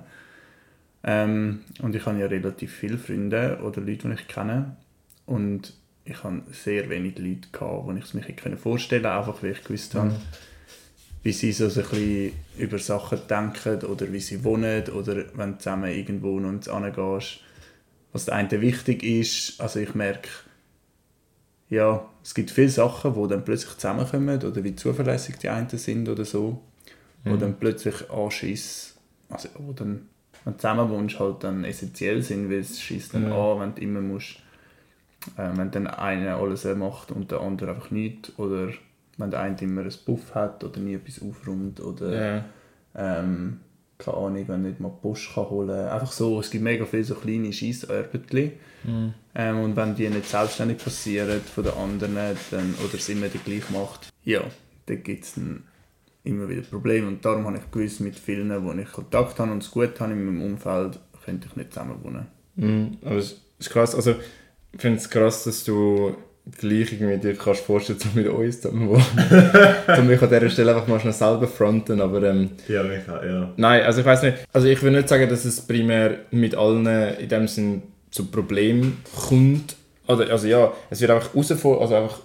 Ähm, 1.03 1.61
und 1.83 1.95
ich 1.95 2.05
habe 2.05 2.19
ja 2.19 2.27
relativ 2.27 2.73
viele 2.73 2.99
Freunde 2.99 3.61
oder 3.63 3.81
Leute, 3.81 4.09
die 4.09 4.15
ich 4.15 4.29
kenne. 4.29 4.77
Und 5.25 5.73
ich 6.05 6.23
habe 6.23 6.43
sehr 6.53 6.89
wenig 6.91 7.19
Leute, 7.19 7.49
gehabt, 7.51 7.89
die 7.91 7.99
ich 7.99 8.05
es 8.05 8.15
mir 8.15 8.57
vorstellen 8.57 9.03
konnte, 9.03 9.19
einfach 9.19 9.43
weil 9.43 9.53
ich 9.53 9.65
gewusst 9.65 9.95
habe, 9.95 10.15
wie 11.27 11.33
sie 11.33 11.51
so, 11.51 11.69
so 11.69 11.81
ein 11.81 11.89
bisschen 11.89 12.33
über 12.57 12.79
Sachen 12.79 13.19
denken 13.29 13.85
oder 13.85 14.13
wie 14.13 14.21
sie 14.21 14.45
wohnen 14.45 14.89
oder 14.91 15.25
wenn 15.35 15.55
du 15.55 15.59
zusammen 15.59 15.91
irgendwo 15.91 16.39
noch 16.39 16.69
angehst, 16.69 17.41
was 18.13 18.27
der 18.27 18.37
eine 18.37 18.61
wichtig 18.61 19.03
ist. 19.03 19.61
Also 19.61 19.81
ich 19.81 19.93
merke, 19.97 20.29
ja, 21.69 22.09
es 22.23 22.33
gibt 22.33 22.53
viele 22.53 22.69
Sachen, 22.69 23.15
die 23.15 23.29
dann 23.29 23.45
plötzlich 23.45 23.75
zusammenkommen 23.75 24.41
oder 24.41 24.63
wie 24.63 24.77
zuverlässig 24.77 25.37
die 25.39 25.49
einen 25.49 25.69
sind 25.69 26.09
oder 26.09 26.25
so, 26.25 26.63
wo 27.25 27.37
dann 27.37 27.59
plötzlich 27.59 28.09
Anschiss, 28.09 28.95
also 29.29 29.49
wo 29.59 29.73
dann, 29.73 30.09
wenn 30.45 30.53
du 30.53 30.59
zusammen 30.61 30.89
wohnst, 30.91 31.19
halt 31.19 31.43
dann 31.43 31.65
essentiell 31.65 32.23
sind, 32.23 32.49
weil 32.49 32.61
es 32.61 32.81
schießt 32.81 33.15
dann 33.15 33.31
Ja. 33.31 33.53
an, 33.55 33.61
wenn 33.61 33.75
du 33.75 33.81
immer 33.83 34.01
musst, 34.01 34.37
äh, 35.37 35.51
wenn 35.57 35.73
dann 35.73 35.89
einer 35.89 36.37
alles 36.37 36.65
macht 36.77 37.11
und 37.11 37.33
der 37.33 37.41
andere 37.41 37.73
einfach 37.73 37.91
nichts 37.91 38.31
oder 38.39 38.69
wenn 39.19 39.31
der 39.31 39.41
eine 39.41 39.57
immer 39.61 39.83
ein 39.83 39.93
Buff 40.05 40.35
hat 40.35 40.63
oder 40.65 40.79
nie 40.81 40.95
etwas 40.95 41.21
aufräumt 41.23 41.81
oder 41.81 42.37
Ja. 42.37 42.45
ähm, 43.21 43.61
keine 43.99 44.17
Ahnung, 44.19 44.45
wenn 44.49 44.63
nicht 44.63 44.79
mal 44.79 44.91
die 44.91 45.01
Post 45.01 45.33
kann 45.35 45.49
holen 45.49 45.69
kann. 45.69 45.89
Einfach 45.89 46.13
so, 46.13 46.39
es 46.41 46.51
gibt 46.51 46.63
mega 46.65 46.85
viele 46.85 47.05
so 47.05 47.15
kleine 47.15 47.51
Scheissarbeitchen. 47.53 48.53
Ähm, 49.35 49.61
und 49.61 49.75
wenn 49.75 49.95
die 49.95 50.09
nicht 50.11 50.29
selbstständig 50.29 50.79
passieren 50.79 51.41
von 51.41 51.65
den 51.65 51.73
anderen 51.73 52.15
dann, 52.15 52.75
oder 52.85 52.95
es 52.95 53.09
immer 53.09 53.29
der 53.29 53.41
gleich 53.41 53.69
macht, 53.71 54.09
ja, 54.25 54.43
dann 54.85 55.03
gibt 55.03 55.25
es 55.25 55.41
immer 56.25 56.49
wieder 56.49 56.61
Probleme. 56.63 57.09
Und 57.09 57.25
darum 57.25 57.47
habe 57.47 57.57
ich 57.57 57.71
gewusst, 57.71 58.01
mit 58.01 58.19
vielen, 58.19 58.51
wo 58.65 58.73
ich 58.73 58.93
Kontakt 58.93 59.39
habe 59.41 59.51
und 59.53 59.63
es 59.63 59.71
gut 59.71 59.99
habe 59.99 60.13
in 60.13 60.25
meinem 60.27 60.43
Umfeld, 60.43 60.99
könnte 61.25 61.49
ich 61.51 61.57
nicht 61.57 61.73
zusammen 61.73 61.97
wohnen. 62.05 62.27
Mhm, 62.57 62.99
aber 63.03 63.17
es 63.17 63.41
ist 63.59 63.71
krass, 63.71 63.95
also 63.95 64.15
ich 64.73 64.81
finde 64.81 64.99
es 64.99 65.09
krass, 65.09 65.45
dass 65.45 65.65
du 65.65 66.17
gleich 66.59 66.93
irgendwie 66.93 67.19
dir 67.19 67.35
kannst 67.35 67.63
vorstellen, 67.63 67.99
um 68.05 68.23
mit 68.23 68.29
uns 68.29 68.61
zu 68.61 68.73
wohnen. 68.73 69.03
um 69.99 70.07
mich 70.07 70.23
an 70.23 70.29
dieser 70.29 70.51
Stelle 70.51 70.75
einfach 70.75 70.87
mal 70.87 71.01
schnell 71.01 71.13
selber 71.13 71.49
fronten, 71.49 72.01
aber 72.01 72.23
ähm, 72.23 72.51
Ja, 72.69 72.83
Micha, 72.83 73.25
ja. 73.25 73.53
Nein, 73.57 73.83
also 73.83 74.01
ich 74.01 74.07
weiß 74.07 74.23
nicht. 74.23 74.39
Also 74.53 74.69
ich 74.69 74.83
will 74.83 74.93
nicht 74.93 75.09
sagen, 75.09 75.29
dass 75.29 75.45
es 75.45 75.61
primär 75.61 76.19
mit 76.31 76.55
allen 76.55 76.87
in 76.87 77.29
dem 77.29 77.49
Sinn 77.49 77.83
zu 78.11 78.27
Problemen 78.27 78.99
kommt. 79.29 79.77
Oder, 80.07 80.31
also 80.31 80.47
ja, 80.47 80.73
es 80.89 81.01
wird 81.01 81.11
einfach, 81.11 81.35
herausfor 81.35 81.81
also 81.81 81.97
einfach 81.97 82.21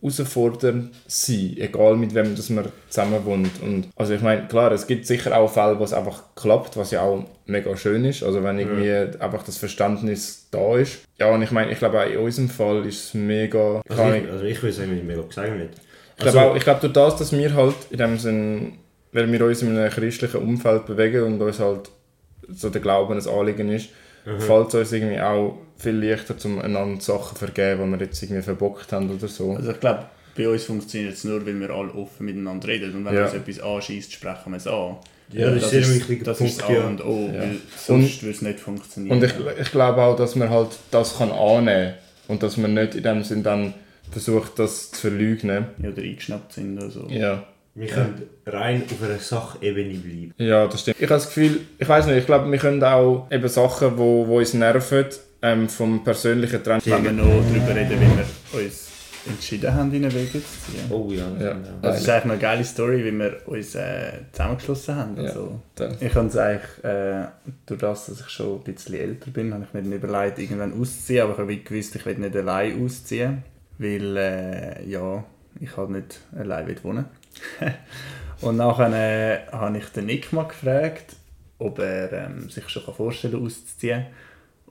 herausfordernd 0.00 0.94
sein, 1.06 1.56
egal 1.58 1.96
mit 1.96 2.14
wem 2.14 2.34
dass 2.34 2.50
man 2.50 2.66
zusammen 2.88 3.24
wohnt. 3.24 3.62
Und, 3.62 3.88
also 3.96 4.14
ich 4.14 4.22
meine, 4.22 4.46
klar, 4.46 4.72
es 4.72 4.86
gibt 4.86 5.06
sicher 5.06 5.36
auch 5.36 5.50
Fälle, 5.50 5.78
wo 5.78 5.84
es 5.84 5.92
einfach 5.92 6.34
klappt, 6.34 6.76
was 6.76 6.90
ja 6.90 7.02
auch 7.02 7.24
mega 7.46 7.76
schön 7.76 8.04
ist. 8.04 8.22
Also 8.22 8.42
wenn 8.42 8.58
irgendwie 8.58 8.90
einfach 9.20 9.42
das 9.42 9.58
Verständnis 9.58 10.48
da 10.50 10.76
ist. 10.76 11.00
Ja, 11.18 11.30
und 11.30 11.42
ich 11.42 11.50
meine, 11.50 11.72
ich 11.72 11.78
glaube 11.78 12.00
auch 12.00 12.06
in 12.06 12.18
unserem 12.18 12.48
Fall 12.48 12.84
ist 12.86 13.04
es 13.04 13.14
mega... 13.14 13.82
Also 13.88 14.12
ich, 14.12 14.30
also 14.30 14.44
ich 14.44 14.62
will 14.62 14.72
sagen, 14.72 14.96
ich 14.96 15.04
mega 15.04 15.22
sagen 15.30 15.58
nicht. 15.58 15.74
ich 16.16 16.22
glaube 16.22 16.40
auch, 16.42 16.56
ich 16.56 16.62
glaube 16.62 16.80
durch 16.80 16.92
das, 16.92 17.16
dass 17.16 17.32
wir 17.32 17.54
halt 17.54 17.76
in 17.90 17.98
dem 17.98 18.18
Sinn, 18.18 18.72
weil 19.12 19.30
wir 19.30 19.44
uns 19.44 19.62
in 19.62 19.76
einem 19.76 19.90
christlichen 19.90 20.40
Umfeld 20.40 20.86
bewegen 20.86 21.22
und 21.24 21.40
uns 21.40 21.60
halt 21.60 21.90
so 22.48 22.70
der 22.70 22.80
Glauben 22.80 23.18
ein 23.18 23.28
Anliegen 23.28 23.70
ist, 23.70 23.88
fällt 24.38 24.68
es 24.68 24.74
uns 24.74 24.92
irgendwie 24.92 25.20
auch 25.20 25.58
viel 25.76 25.92
leichter, 25.96 26.34
um 26.44 26.60
einander 26.60 27.00
Sachen 27.00 27.36
zu 27.36 27.44
vergeben, 27.46 27.92
die 27.92 27.98
wir 27.98 28.06
jetzt 28.06 28.22
irgendwie 28.22 28.42
verbockt 28.42 28.92
haben 28.92 29.10
oder 29.10 29.28
so. 29.28 29.52
Also 29.52 29.70
ich 29.72 29.80
glaube, 29.80 30.06
bei 30.36 30.48
uns 30.48 30.64
funktioniert 30.64 31.14
es 31.14 31.24
nur, 31.24 31.44
weil 31.46 31.58
wir 31.60 31.70
alle 31.70 31.92
offen 31.94 32.26
miteinander 32.26 32.68
reden. 32.68 32.94
Und 32.94 33.04
wenn 33.04 33.14
Ja. 33.14 33.24
uns 33.24 33.34
etwas 33.34 33.60
anschießt, 33.60 34.12
sprechen 34.12 34.50
wir 34.52 34.56
es 34.56 34.66
an. 34.66 34.96
Ja, 35.32 35.50
das 35.50 35.64
ist 35.64 35.70
sehr 35.70 35.82
ein 35.84 35.94
wichtiger 35.94 36.24
Das 36.24 36.38
Punkt, 36.38 36.52
ist 36.52 36.60
das 36.62 36.68
A 36.70 36.86
und 36.86 37.04
O, 37.04 37.30
Ja. 37.32 37.40
weil 37.40 37.56
sonst 37.78 38.22
würde 38.22 38.34
es 38.36 38.42
nicht 38.42 38.60
funktionieren. 38.60 39.16
Und 39.16 39.24
ich, 39.24 39.32
ich 39.60 39.70
glaube 39.70 40.02
auch, 40.02 40.16
dass 40.16 40.34
man 40.36 40.50
halt 40.50 40.68
das 40.90 41.18
kann 41.18 41.30
annehmen 41.32 41.94
kann 41.94 41.94
und 42.28 42.42
dass 42.42 42.56
man 42.56 42.74
nicht 42.74 42.94
in 42.94 43.02
dem 43.02 43.22
Sinn 43.24 43.42
dann 43.42 43.74
versucht, 44.10 44.58
das 44.58 44.90
zu 44.90 45.00
verleugnen. 45.08 45.66
ja, 45.82 45.88
oder 45.88 46.02
eingeschnappt 46.02 46.52
sind 46.52 46.76
oder 46.78 46.90
so. 46.90 47.06
Ja. 47.08 47.42
Wir 47.76 47.88
können 47.88 48.22
rein 48.46 48.82
auf 48.88 49.02
einer 49.08 49.18
Sachebene 49.18 49.94
bleiben. 49.98 50.32
Ja, 50.38 50.66
das 50.68 50.82
stimmt. 50.82 50.98
Ich 51.00 51.04
habe 51.06 51.14
das 51.14 51.26
Gefühl, 51.26 51.60
ich 51.78 51.88
weiß 51.88 52.06
nicht, 52.06 52.18
ich 52.18 52.26
glaube, 52.26 52.48
wir 52.50 52.58
können 52.58 52.82
auch 52.84 53.26
eben 53.32 53.48
Sachen, 53.48 53.98
wo, 53.98 54.28
wo 54.28 54.38
uns 54.38 54.54
nerven, 54.54 55.06
ähm, 55.44 55.68
vom 55.68 56.02
persönlichen 56.02 56.62
Trend. 56.64 56.86
Wenn 56.86 57.04
wir 57.04 57.12
noch 57.12 57.24
darüber 57.24 57.74
reden, 57.74 58.00
wie 58.00 58.16
wir 58.16 58.64
uns 58.64 58.88
entschieden 59.26 59.74
haben, 59.74 59.92
in 59.92 60.04
einen 60.04 60.14
Weg 60.14 60.32
zu 60.32 60.40
ziehen. 60.40 60.90
Oh 60.90 61.10
ja. 61.10 61.26
Ja. 61.38 61.56
Das 61.82 62.00
ist 62.00 62.08
eigentlich 62.08 62.32
eine 62.32 62.38
geile 62.38 62.64
Story, 62.64 63.04
wie 63.04 63.12
wir 63.12 63.40
uns 63.46 63.74
äh, 63.74 64.12
zusammengeschlossen 64.32 64.96
haben. 64.96 65.16
Ja. 65.16 65.22
Also, 65.24 65.60
Dann. 65.74 65.96
ich 66.00 66.14
habe 66.14 66.26
es 66.28 66.36
eigentlich, 66.36 66.84
äh, 66.84 67.26
durch 67.66 67.80
das, 67.80 68.06
dass 68.06 68.20
ich 68.20 68.28
schon 68.28 68.58
ein 68.58 68.64
bisschen 68.64 68.94
älter 68.94 69.30
bin, 69.30 69.52
habe 69.52 69.64
ich 69.64 69.74
mir 69.74 69.82
dann 69.82 69.92
überlegt, 69.92 70.38
irgendwann 70.38 70.78
auszuziehen, 70.78 71.22
aber 71.22 71.32
ich 71.32 71.38
habe 71.38 71.56
gewusst, 71.56 71.96
ich 71.96 72.06
will 72.06 72.18
nicht 72.18 72.36
allein 72.36 72.84
ausziehen, 72.84 73.42
weil, 73.78 74.16
äh, 74.16 74.86
ja, 74.86 75.24
ich 75.60 75.76
halt 75.76 75.90
nicht 75.90 76.20
allein 76.36 76.66
will 76.66 76.78
wohnen 76.82 77.04
Und 78.40 78.56
nachher 78.56 78.92
äh, 78.92 79.46
habe 79.52 79.78
ich 79.78 79.86
den 79.86 80.06
Nick 80.06 80.32
mal 80.32 80.48
gefragt, 80.48 81.16
ob 81.58 81.78
er 81.78 82.12
ähm, 82.12 82.50
sich 82.50 82.68
schon 82.68 82.82
vorstellen 82.94 83.34
kann, 83.34 83.46
auszuziehen. 83.46 84.06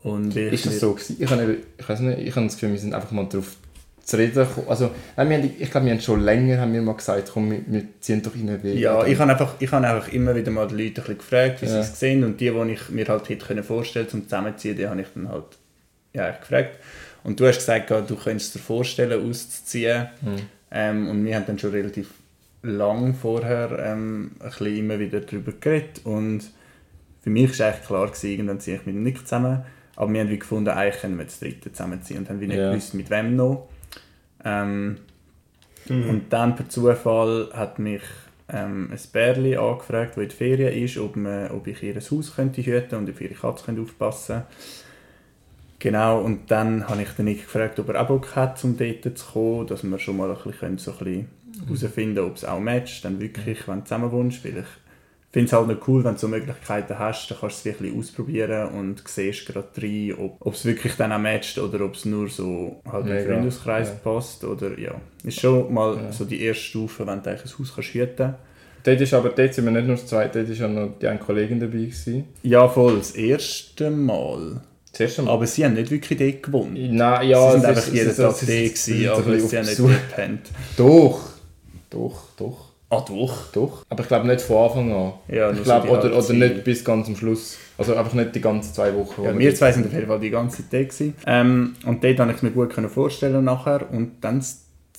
Und 0.03 0.35
Ist 0.35 0.65
das 0.65 0.79
so 0.79 0.93
gewesen? 0.93 1.17
Ich 1.19 1.29
habe, 1.29 1.57
ich 1.77 1.89
weiß 1.89 1.99
nicht, 2.01 2.19
ich 2.19 2.35
habe 2.35 2.45
das 2.45 2.55
Gefühl, 2.55 2.71
wir 2.71 2.79
sind 2.79 2.93
einfach 2.93 3.11
mal 3.11 3.25
darauf 3.25 3.55
zu 4.03 4.17
reden 4.17 4.33
gekommen. 4.35 4.67
Also, 4.67 4.91
nein, 5.15 5.29
wir 5.29 5.37
haben, 5.37 5.51
ich 5.57 5.71
glaube, 5.71 5.85
wir 5.85 5.93
haben 5.93 6.01
schon 6.01 6.19
länger 6.19 6.59
haben 6.59 6.73
wir 6.73 6.81
mal 6.81 6.95
gesagt, 6.95 7.31
komm, 7.33 7.51
wir, 7.51 7.61
wir 7.67 7.85
ziehen 8.01 8.21
doch 8.21 8.35
in 8.35 8.47
den 8.47 8.61
Weg. 8.61 8.77
Ja, 8.77 9.05
ich 9.05 9.17
habe 9.17 9.31
einfach, 9.31 9.55
ich 9.59 9.71
habe 9.71 9.87
einfach 9.87 10.11
immer 10.11 10.35
wieder 10.35 10.51
mal 10.51 10.67
die 10.67 10.75
Leute 10.75 10.87
ein 10.87 10.93
bisschen 10.93 11.17
gefragt, 11.19 11.61
wie 11.61 11.67
Ja. 11.67 11.71
sie 11.71 11.79
es 11.91 11.99
sehen 11.99 12.23
und 12.25 12.41
die, 12.41 12.49
die 12.51 12.71
ich 12.73 12.89
mir 12.89 13.07
halt 13.07 13.29
hätte 13.29 13.45
können 13.45 13.63
vorstellen 13.63 14.09
zum 14.09 14.23
Zusammenziehen, 14.23 14.75
die 14.75 14.87
habe 14.87 14.99
ich 15.01 15.07
dann 15.15 15.29
halt 15.29 15.45
ja, 16.13 16.31
gefragt. 16.31 16.79
Und 17.23 17.39
du 17.39 17.47
hast 17.47 17.59
gesagt, 17.59 17.89
ja, 17.89 18.01
du 18.01 18.17
könntest 18.17 18.53
dir 18.55 18.59
vorstellen, 18.59 19.25
auszuziehen. 19.25 20.07
Mhm. 20.21 20.35
Ähm, 20.71 21.09
und 21.09 21.25
wir 21.25 21.35
haben 21.35 21.45
dann 21.47 21.57
schon 21.57 21.71
relativ 21.71 22.09
lang 22.61 23.13
vorher 23.13 23.77
ähm, 23.85 24.31
ein 24.39 24.49
bisschen 24.49 24.77
immer 24.77 24.99
wieder 24.99 25.21
darüber 25.21 25.53
geredet 25.53 26.01
und 26.03 26.43
für 27.21 27.29
mich 27.29 27.57
war 27.57 27.67
eigentlich 27.67 27.85
klar, 27.85 28.07
gewesen, 28.07 28.29
irgendwann 28.31 28.59
ziehe 28.59 28.77
ich 28.77 28.85
mit 28.85 28.95
Nick 28.95 29.19
zusammen. 29.19 29.63
Aber 29.95 30.11
wir 30.11 30.21
haben 30.21 30.29
wie 30.29 30.39
gefunden, 30.39 30.69
eigentlich 30.69 31.01
können 31.01 31.17
wir 31.17 31.25
das 31.25 31.39
dritte 31.39 31.71
zusammenziehen. 31.71 32.19
Und 32.19 32.29
haben 32.29 32.41
wie 32.41 32.47
nicht 32.47 32.57
Ja. 32.57 32.71
gewusst, 32.71 32.93
mit 32.93 33.09
wem 33.09 33.35
noch. 33.35 33.67
Ähm, 34.43 34.97
und 35.89 36.31
dann 36.31 36.55
per 36.55 36.69
Zufall 36.69 37.49
hat 37.53 37.77
mich 37.77 38.01
ähm, 38.49 38.89
ein 38.91 38.99
Bärli 39.11 39.55
angefragt, 39.57 40.11
das 40.15 40.23
in 40.23 40.29
der 40.29 40.37
Ferien 40.37 40.83
ist, 40.83 40.97
ob, 40.97 41.15
man, 41.15 41.51
ob 41.51 41.67
ich 41.67 41.83
ihr 41.83 41.95
Haus 41.95 42.35
könnte 42.35 42.61
hüten 42.61 42.95
und 42.97 43.09
auf 43.09 43.19
ihre 43.19 43.33
Katze 43.33 43.65
könnte 43.65 43.81
aufpassen 43.81 44.43
Genau, 45.79 46.21
und 46.21 46.49
dann 46.49 46.87
habe 46.87 47.01
ich 47.01 47.09
den 47.09 47.25
Nick 47.25 47.41
gefragt, 47.41 47.77
ob 47.77 47.89
er 47.89 48.01
auch 48.01 48.07
Bock 48.07 48.37
hat, 48.37 48.63
um 48.63 48.77
dort 48.77 49.17
zu 49.17 49.25
kommen, 49.33 49.67
dass 49.67 49.83
wir 49.83 49.99
schon 49.99 50.15
mal 50.15 50.29
ein 50.29 50.35
bisschen, 50.37 50.57
können, 50.57 50.77
so 50.77 50.91
ein 50.91 50.97
bisschen 50.99 51.27
herausfinden 51.67 52.19
ob 52.19 52.37
es 52.37 52.45
auch 52.45 52.61
matcht, 52.61 53.03
dann 53.03 53.19
wirklich, 53.19 53.67
wenn 53.67 53.79
du 53.79 53.83
zusammen 53.83 54.11
wohnst, 54.13 54.45
weil 54.45 54.59
ich 54.59 54.65
finde 55.33 55.47
es 55.47 55.53
halt 55.53 55.67
noch 55.67 55.87
cool, 55.87 56.03
wenn 56.03 56.13
du 56.13 56.19
so 56.19 56.27
Möglichkeiten 56.27 56.97
hast, 56.99 57.29
dann 57.31 57.39
kannst 57.39 57.65
du 57.65 57.69
es 57.69 57.79
wirklich 57.79 57.97
ausprobieren 57.97 58.69
und 58.69 59.01
siehst 59.07 59.45
gerade 59.47 59.67
rein, 59.77 60.13
ob, 60.39 60.53
es 60.53 60.63
wirklich 60.63 60.93
dann 60.95 61.11
auch 61.11 61.17
matcht 61.19 61.57
oder 61.57 61.83
ob 61.85 61.95
es 61.95 62.05
nur 62.05 62.29
so 62.29 62.81
halt 62.89 63.07
im 63.07 63.25
Freundeskreis 63.27 63.89
ja. 63.89 63.95
passt 63.95 64.43
oder 64.43 64.77
ja. 64.79 64.93
Ist 65.23 65.41
schon 65.41 65.73
mal 65.73 65.95
Ja. 65.97 66.11
so 66.11 66.25
die 66.25 66.41
erste 66.43 66.63
Stufe, 66.63 67.05
wenn 67.07 67.21
du 67.23 67.29
eigentlich 67.31 67.51
ein 67.51 67.59
Haus 67.59 67.73
kannst 67.75 67.93
hüten 67.93 68.35
Dort 68.85 68.99
ist 68.99 69.13
aber, 69.13 69.29
dort 69.29 69.53
sind 69.53 69.63
wir 69.63 69.71
nicht 69.71 69.87
nur 69.87 69.95
das 69.95 70.05
zweite, 70.07 70.43
dort 70.43 70.59
war 70.59 70.67
ja 70.67 70.73
noch 70.73 70.89
die 70.99 71.07
eine 71.07 71.17
Kollegin 71.17 71.57
dabei. 71.59 71.71
Gewesen. 71.77 72.25
Ja, 72.43 72.67
voll, 72.67 72.97
das 72.97 73.11
erste 73.11 73.89
Mal. 73.89 74.59
Das 74.91 74.99
erste 74.99 75.21
Mal. 75.21 75.31
Aber 75.31 75.47
sie 75.47 75.63
haben 75.63 75.73
nicht 75.75 75.89
wirklich 75.89 76.19
dort 76.19 76.43
gewohnt. 76.43 76.73
Nein, 76.73 77.29
ja, 77.29 77.45
sie 77.51 77.57
sind 77.59 77.65
einfach 77.65 77.87
ist- 77.87 77.93
jeden 77.93 78.09
ist- 78.09 78.17
Tag 78.17 78.31
ist- 78.31 78.41
es 78.41 78.47
gewesen, 78.47 79.01
ist 79.03 79.07
aber 79.09 79.39
sie 79.39 79.57
haben 79.57 79.65
nicht 79.65 79.79
dort 79.79 80.09
gepennt. 80.09 80.41
Doch, 80.77 81.21
doch, 81.89 82.23
doch, 82.37 82.62
Ah, 82.97 83.05
doch. 83.07 83.51
doch. 83.51 83.85
Aber 83.89 84.01
ich 84.01 84.07
glaube 84.07 84.27
nicht 84.27 84.41
von 84.41 84.57
Anfang 84.57 84.93
an. 84.93 85.13
Ja, 85.27 85.51
ich 85.51 85.63
glaube, 85.63 85.89
oder, 85.89 86.17
oder 86.17 86.33
nicht 86.33 86.63
bis 86.63 86.83
ganz 86.83 87.05
zum 87.07 87.15
Schluss. 87.15 87.57
Also 87.77 87.95
einfach 87.95 88.13
nicht 88.13 88.35
die 88.35 88.41
ganzen 88.41 88.73
zwei 88.73 88.93
Wochen. 88.95 89.13
wo 89.17 89.25
Ja, 89.25 89.37
wir 89.37 89.55
zwei 89.55 89.71
sind 89.71 89.87
auf 89.87 89.93
jeden 89.93 90.07
Fall 90.07 90.19
die 90.19 90.29
ganze 90.29 90.57
Zeit 90.57 90.65
da 90.71 90.83
gewesen. 90.83 91.15
Ähm, 91.25 91.75
und 91.85 92.03
dort 92.03 92.17
konnte 92.17 92.35
ich 92.35 92.43
mir 92.43 92.51
gut 92.51 92.73
vorstellen 92.91 93.43
nachher. 93.43 93.91
Und 93.91 94.13
dann 94.21 94.43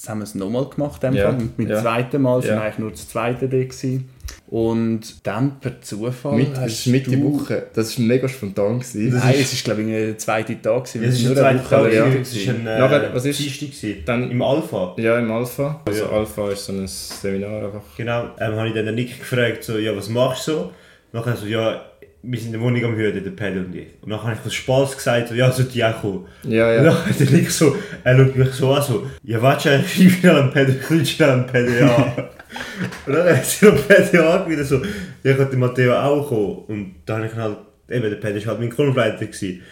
s- 0.04 0.08
haben 0.08 0.18
wir 0.18 0.24
es 0.24 0.34
nochmal 0.34 0.66
gemacht. 0.68 1.02
Ja, 1.02 1.10
mit 1.10 1.68
ja. 1.68 1.76
dem 1.76 1.82
zweiten 1.82 2.22
Mal 2.22 2.40
sind 2.42 2.50
Ja. 2.50 2.56
wir 2.56 2.62
eigentlich 2.62 2.78
nur 2.78 2.90
das 2.90 3.08
zweite 3.08 3.48
da 3.48 3.56
gewesen. 3.56 4.08
Und 4.46 5.26
dann 5.26 5.58
per 5.58 5.80
Zufall 5.80 6.36
Mit, 6.36 6.56
hast 6.56 6.66
es 6.72 6.78
ist 6.80 6.86
Mitte 6.88 7.10
du- 7.10 7.24
Woche. 7.40 7.66
Das 7.74 7.98
war 7.98 8.06
mega 8.06 8.28
spontan. 8.28 8.78
Gewesen. 8.78 9.08
Nein, 9.18 9.34
es 9.40 9.52
ist 9.52 9.64
glaube 9.64 9.82
ich 9.82 9.88
der 9.88 10.18
zweite 10.18 10.60
Tag. 10.62 10.84
gewesen. 10.84 11.02
Ja, 11.02 11.08
es 11.08 11.14
ist 11.18 11.24
nur 11.26 11.34
der 11.34 11.46
eine 11.46 11.58
zweite 11.64 11.70
Woche 11.70 11.82
Tag, 11.90 11.92
länger 11.92 12.14
ja. 12.14 12.20
es 12.20 12.28
ist 12.32 12.44
gewesen. 12.46 12.60
ein 12.60 12.66
äh, 12.66 12.78
Nachher, 12.78 13.14
was 13.14 13.24
ist- 13.24 13.60
Dienstag. 13.60 13.90
Dann- 14.06 14.30
Im 14.30 14.42
Alpha. 14.42 14.94
Ja, 14.98 15.18
im 15.18 15.30
Alpha. 15.32 15.80
Also 15.86 16.04
Ja. 16.04 16.10
Alpha 16.10 16.50
ist 16.50 16.64
so 16.66 16.72
ein 16.72 16.86
Seminar 16.86 17.64
einfach. 17.64 17.82
Genau, 17.96 18.24
ähm, 18.38 18.54
habe 18.54 18.68
ich 18.68 18.74
dann 18.74 18.86
den 18.86 18.94
Nick 18.94 19.18
gefragt, 19.18 19.64
so, 19.64 19.78
ja, 19.78 19.96
was 19.96 20.08
machst 20.08 20.46
du 20.48 20.52
so? 20.52 20.70
Nachher 21.12 21.36
so, 21.36 21.46
ja, 21.46 21.80
wir 22.26 22.38
sind 22.38 22.48
in 22.48 22.52
der 22.52 22.60
Wohnung 22.60 22.84
am 22.84 22.96
Hüten, 22.96 23.22
der 23.22 23.30
Pedro 23.30 23.60
und 23.60 23.74
ich. 23.74 23.88
Und 24.00 24.10
dann 24.10 24.22
habe 24.22 24.32
ich 24.32 24.46
aus 24.46 24.54
Spaß 24.54 24.96
gesagt, 24.96 25.28
so, 25.28 25.34
ja, 25.34 25.50
sollte 25.50 25.72
ich 25.74 25.84
auch 25.84 26.00
kommen. 26.00 26.26
Ja, 26.44 26.68
Und 26.68 26.74
ja. 26.74 26.82
dann 26.84 27.06
hat 27.06 27.20
der 27.20 27.30
Nick 27.30 27.50
so, 27.50 27.76
er 28.02 28.16
schaut 28.16 28.36
mich 28.36 28.50
so 28.50 28.72
an, 28.72 28.82
so, 28.82 29.06
ja, 29.22 29.40
warte, 29.42 29.82
ich 29.84 29.94
schreibe 29.94 30.10
schnell 30.10 30.36
am 30.36 30.52
Pedro, 30.52 30.72
ich 30.72 30.90
rufe 30.90 31.06
schnell 31.06 31.30
am 31.30 31.46
Pedro 31.46 31.84
an. 31.86 32.12
und 33.06 33.12
dann 33.12 33.36
hat 33.36 33.44
sie 33.44 33.66
noch 33.66 33.88
Pedro 33.88 34.30
angewiesen, 34.30 34.64
so, 34.64 34.82
ja, 35.28 35.34
könnte 35.34 35.56
Matteo 35.56 35.94
auch 35.94 36.28
kommen. 36.28 36.56
Und 36.68 36.94
dann 37.06 37.16
habe 37.18 37.26
ich 37.26 37.34
halt, 37.34 37.56
eben, 37.90 38.10
der 38.10 38.16
Pedro 38.16 38.46
war 38.46 38.58
halt 38.58 38.60
mein 38.60 38.70
gewesen. 38.70 39.62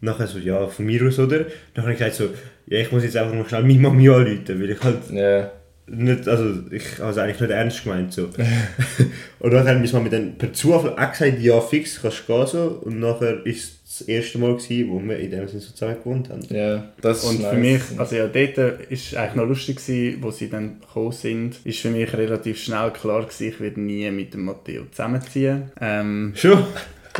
Und 0.00 0.06
nachher 0.06 0.26
so, 0.26 0.38
ja, 0.38 0.66
von 0.66 0.84
mir 0.84 1.06
aus, 1.06 1.18
oder? 1.18 1.44
Dann 1.74 1.84
habe 1.84 1.92
ich 1.92 1.98
gesagt 1.98 2.16
so, 2.16 2.30
ja, 2.66 2.78
ich 2.78 2.90
muss 2.90 3.02
jetzt 3.02 3.16
einfach 3.16 3.34
noch 3.34 3.48
schnell 3.48 3.62
meine 3.62 3.80
Mami 3.80 4.08
anrufen, 4.08 4.60
weil 4.60 4.70
ich 4.70 4.82
halt 4.82 5.10
ja. 5.10 5.50
Nicht, 5.86 6.28
also 6.28 6.54
ich 6.70 6.98
habe 6.98 7.10
es 7.10 7.18
eigentlich 7.18 7.40
nicht 7.40 7.50
ernst 7.50 7.82
gemeint 7.82 8.12
so. 8.12 8.28
und 9.40 9.50
dann 9.52 9.66
haben 9.66 9.82
wir 9.82 9.92
mal 9.92 10.02
mit 10.02 10.12
denen 10.12 10.38
per 10.38 10.52
Zufall 10.52 10.96
auch 10.96 11.10
gesagt, 11.10 11.40
ja 11.40 11.60
fix, 11.60 12.00
kannst 12.00 12.28
du 12.28 12.32
gehen 12.32 12.46
so. 12.46 12.80
Und 12.84 13.00
nachher 13.00 13.44
ist 13.44 13.64
es 13.84 13.98
das 13.98 14.08
erste 14.08 14.38
Mal 14.38 14.56
gewesen, 14.56 14.90
wo 14.90 15.00
wir 15.00 15.18
in 15.18 15.30
dem 15.30 15.48
Sinne 15.48 15.60
so 15.60 15.72
zusammen 15.72 15.96
gewohnt 15.96 16.30
haben. 16.30 16.42
Ja, 16.48 16.84
das 17.00 17.24
Und 17.24 17.40
ist 17.40 17.46
für 17.46 17.56
nice. 17.56 17.90
mich, 17.90 18.00
also 18.00 18.16
ja, 18.16 18.28
dort 18.28 18.80
ist 18.88 19.16
eigentlich 19.16 19.34
noch 19.34 19.46
lustig 19.46 19.76
gewesen, 19.76 20.22
wo 20.22 20.30
sie 20.30 20.48
dann 20.48 20.80
gekommen 20.80 21.12
sind, 21.12 21.56
ist 21.64 21.80
für 21.80 21.90
mich 21.90 22.12
relativ 22.12 22.62
schnell 22.62 22.90
klar 22.92 23.22
gewesen, 23.22 23.48
ich 23.48 23.60
werde 23.60 23.80
nie 23.80 24.10
mit 24.10 24.32
dem 24.34 24.44
Matteo 24.44 24.84
zusammenziehen. 24.90 25.72
Ähm, 25.80 26.32
Schon? 26.36 26.64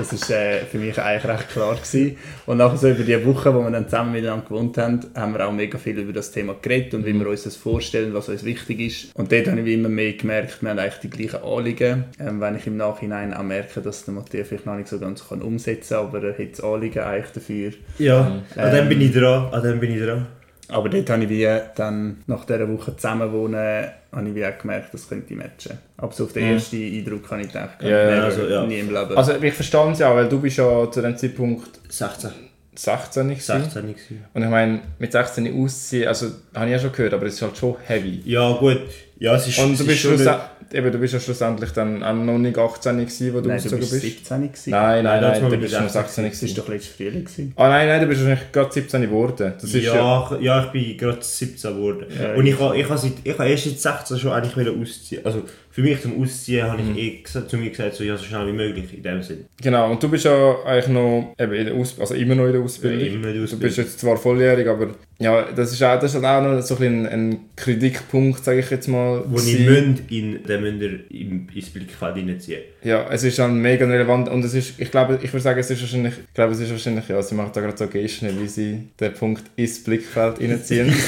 Das 0.00 0.12
ist 0.12 0.30
äh, 0.30 0.60
für 0.60 0.78
mich 0.78 0.98
eigentlich 1.00 1.30
recht 1.30 1.50
klar 1.50 1.74
gewesen. 1.74 2.16
Und 2.46 2.56
nachher 2.58 2.76
so 2.76 2.88
über 2.88 3.04
die 3.04 3.24
Woche, 3.24 3.54
wo 3.54 3.60
wir 3.62 3.70
dann 3.70 3.84
zusammen 3.88 4.12
miteinander 4.12 4.44
gewohnt 4.46 4.76
haben, 4.78 5.00
haben 5.14 5.32
wir 5.34 5.46
auch 5.46 5.52
mega 5.52 5.78
viel 5.78 5.98
über 5.98 6.12
das 6.12 6.32
Thema 6.32 6.54
geredet 6.60 6.94
und 6.94 7.06
wie 7.06 7.12
wir 7.12 7.28
uns 7.28 7.44
das 7.44 7.56
vorstellen, 7.56 8.12
was 8.14 8.28
uns 8.28 8.44
wichtig 8.44 8.80
ist. 8.80 9.16
Und 9.16 9.30
dort 9.30 9.46
habe 9.48 9.60
ich 9.60 9.66
wie 9.66 9.74
immer 9.74 9.88
mehr 9.88 10.12
gemerkt, 10.14 10.62
wir 10.62 10.70
haben 10.70 10.78
eigentlich 10.78 11.00
die 11.00 11.10
gleichen 11.10 11.42
Anliegen. 11.44 12.04
Ähm, 12.18 12.40
wenn 12.40 12.56
ich 12.56 12.66
im 12.66 12.76
Nachhinein 12.76 13.34
auch 13.34 13.42
merke, 13.42 13.80
dass 13.80 14.04
der 14.04 14.14
Matteo 14.14 14.44
vielleicht 14.44 14.66
noch 14.66 14.76
nicht 14.76 14.88
so 14.88 14.98
ganz 14.98 15.28
kann 15.28 15.42
umsetzen 15.42 15.96
kann, 15.96 16.06
aber 16.06 16.22
er 16.24 16.38
hat 16.38 16.52
das 16.52 16.60
Anliegen 16.62 17.00
eigentlich 17.00 17.32
dafür. 17.32 17.72
Ja, 17.98 18.22
Mhm. 18.22 18.60
an 18.60 18.70
dem 18.72 18.82
Ähm, 18.84 18.88
bin 18.88 19.00
ich 19.02 19.12
dran, 19.12 19.52
an 19.52 19.62
dem 19.62 19.80
bin 19.80 19.92
ich 19.94 20.02
dran. 20.02 20.26
Aber 20.70 20.88
dort 20.88 21.10
habe 21.10 21.24
ich 21.24 21.28
wie 21.28 21.48
dann 21.74 22.22
nach 22.26 22.44
dieser 22.44 22.68
Woche 22.68 22.96
zusammenwohnen, 22.96 23.88
habe 24.12 24.28
ich 24.28 24.34
wie 24.34 24.44
auch 24.46 24.58
gemerkt, 24.58 24.92
das 24.94 25.08
könnte 25.08 25.34
matchen. 25.34 25.78
Aber 25.96 26.12
so 26.12 26.24
auf 26.24 26.32
den 26.32 26.44
ersten 26.54 26.76
Eindruck 26.76 27.28
kann 27.28 27.40
ich 27.40 27.48
gedacht, 27.48 27.82
Ja, 27.82 27.88
never, 27.88 28.24
also, 28.24 28.46
ja. 28.46 28.66
nie 28.66 28.78
im 28.78 28.88
Leben. 28.92 29.16
Also 29.16 29.34
ich 29.40 29.54
verstehe 29.54 29.92
es 29.92 29.98
ja, 29.98 30.14
weil 30.14 30.28
du 30.28 30.40
bist 30.40 30.56
ja 30.56 30.90
zu 30.90 31.00
dem 31.00 31.16
Zeitpunkt 31.16 31.80
16. 31.88 32.30
16 32.74 33.28
gewesen. 33.28 33.60
16 33.62 33.82
gewesen. 33.82 34.24
Und 34.32 34.42
ich 34.42 34.48
meine, 34.48 34.80
mit 34.98 35.12
16 35.12 35.62
ausziehen, 35.62 36.08
also 36.08 36.26
habe 36.54 36.66
ich 36.66 36.72
ja 36.72 36.78
schon 36.78 36.92
gehört, 36.92 37.14
aber 37.14 37.26
es 37.26 37.34
ist 37.34 37.42
halt 37.42 37.56
schon 37.56 37.76
heavy. 37.86 38.22
Ja 38.24 38.52
gut, 38.52 38.80
ja 39.20 39.34
es 39.36 39.46
ist, 39.46 39.58
Und 39.60 39.72
es 39.74 39.78
du 39.78 39.84
ist 39.84 40.02
bist, 40.08 40.18
nicht- 40.20 40.74
eben, 40.74 40.90
du 40.92 40.98
bist 40.98 41.14
ja 41.14 41.20
schlussendlich 41.20 41.70
dann 41.70 42.02
auch 42.02 42.12
noch 42.14 42.38
nicht 42.38 42.58
18 42.58 42.98
gewesen, 42.98 43.32
wo 43.34 43.40
du 43.40 43.48
Nein, 43.48 43.58
du 43.58 43.64
ausgezogen 43.76 43.78
bist 43.80 43.92
bist. 43.92 44.02
17 44.26 44.42
gewesen. 44.48 44.70
Nein, 44.70 45.04
nein, 45.04 45.20
Nein, 45.20 45.40
nein, 45.42 45.50
du 45.50 45.56
bist 45.58 45.74
schon 45.74 45.88
16 45.88 46.24
16 46.24 46.24
Das 46.24 46.24
war 46.24 46.30
gewesen. 46.40 46.56
doch 46.56 46.68
letztes 46.68 46.94
Frühling. 46.96 47.24
Gewesen. 47.24 47.52
Ah 47.56 47.68
nein, 47.68 47.88
nein, 47.88 48.00
du 48.00 48.06
bist 48.08 48.20
wahrscheinlich 48.22 48.52
gerade 48.52 48.72
17 48.72 49.02
geworden. 49.02 49.52
Das 49.60 49.64
ist 49.74 49.84
ja... 49.84 49.94
ja, 49.94 50.30
ich- 50.38 50.44
ja, 50.44 50.64
ich 50.64 50.70
bin 50.72 50.96
gerade 50.98 51.18
17 51.22 51.74
geworden. 51.76 52.06
Ja, 52.20 52.34
und 52.34 52.46
ich 52.46 52.54
ich- 52.54 52.60
habe 52.60 52.78
ich 52.78 52.88
ha 52.88 52.96
seit- 52.96 53.12
ich 53.22 53.38
ha 53.38 53.44
erst 53.44 53.64
seit 53.64 53.78
16 53.80 54.18
schon 54.18 54.32
eigentlich 54.32 54.56
wieder 54.56 54.72
ausziehen. 54.72 55.24
Also 55.24 55.42
für 55.72 55.82
mich 55.82 56.00
zum 56.00 56.20
Ausziehen 56.20 56.66
habe 56.66 56.82
Mhm. 56.82 56.96
ich 56.96 56.98
eh 56.98 57.22
gesagt, 57.22 57.48
zu 57.48 57.56
mir 57.56 57.70
gesagt, 57.70 57.94
so, 57.94 58.02
ja, 58.02 58.16
so 58.16 58.24
schnell 58.24 58.46
wie 58.48 58.52
möglich 58.52 58.92
in 58.92 59.02
dem 59.04 59.22
Sinn. 59.22 59.44
Genau, 59.62 59.90
und 59.92 60.02
du 60.02 60.08
bist 60.08 60.24
ja 60.24 60.56
eigentlich 60.64 60.88
noch 60.88 61.32
eben 61.38 61.52
in 61.52 61.66
der 61.66 61.74
Aus 61.76 61.96
also 62.00 62.14
immer 62.14 62.34
noch 62.34 62.46
in 62.46 62.52
der 62.54 62.60
Ausbildung. 62.62 62.98
Ja, 63.00 63.06
immer 63.06 63.18
noch 63.18 63.26
in 63.28 63.32
der 63.34 63.34
Du 63.34 63.42
Ausbildung. 63.44 63.66
bist 63.68 63.78
jetzt 63.78 64.00
zwar 64.00 64.16
volljährig, 64.16 64.66
aber 64.66 64.88
ja, 65.20 65.46
das 65.54 65.72
ist, 65.72 65.82
auch, 65.82 66.00
das 66.00 66.14
ist 66.14 66.24
auch 66.24 66.42
noch 66.42 66.60
so 66.62 66.76
ein, 66.82 67.06
ein 67.06 67.38
Kritikpunkt, 67.54 68.42
sage 68.44 68.60
ich 68.60 68.70
jetzt 68.70 68.88
mal. 68.88 69.22
Wo 69.28 69.38
ich 69.38 69.60
münd 69.60 70.10
in 70.10 70.42
den 70.42 71.04
im, 71.10 71.46
ins 71.54 71.70
Blickfeld 71.70 72.16
reinziehen. 72.16 72.62
Ja, 72.82 73.06
es 73.10 73.22
ist 73.22 73.38
dann 73.38 73.60
mega 73.60 73.86
relevant 73.86 74.28
und 74.28 74.44
es 74.44 74.54
ist, 74.54 74.80
ich 74.80 74.90
glaube, 74.90 75.20
ich 75.22 75.32
würde 75.32 75.42
sagen, 75.42 75.60
es 75.60 75.70
ist 75.70 75.80
wahrscheinlich, 75.82 76.14
ich 76.26 76.34
glaube, 76.34 76.52
es 76.54 76.60
ist 76.60 76.70
wahrscheinlich, 76.70 77.06
ja, 77.08 77.22
sie 77.22 77.34
macht 77.36 77.54
da 77.54 77.60
gerade 77.60 77.76
so 77.76 77.86
Gesten, 77.86 78.28
wie 78.42 78.48
sie 78.48 78.88
den 78.98 79.12
Punkt 79.14 79.44
ins 79.56 79.84
Blickfeld 79.84 80.40
reinziehen. 80.40 80.92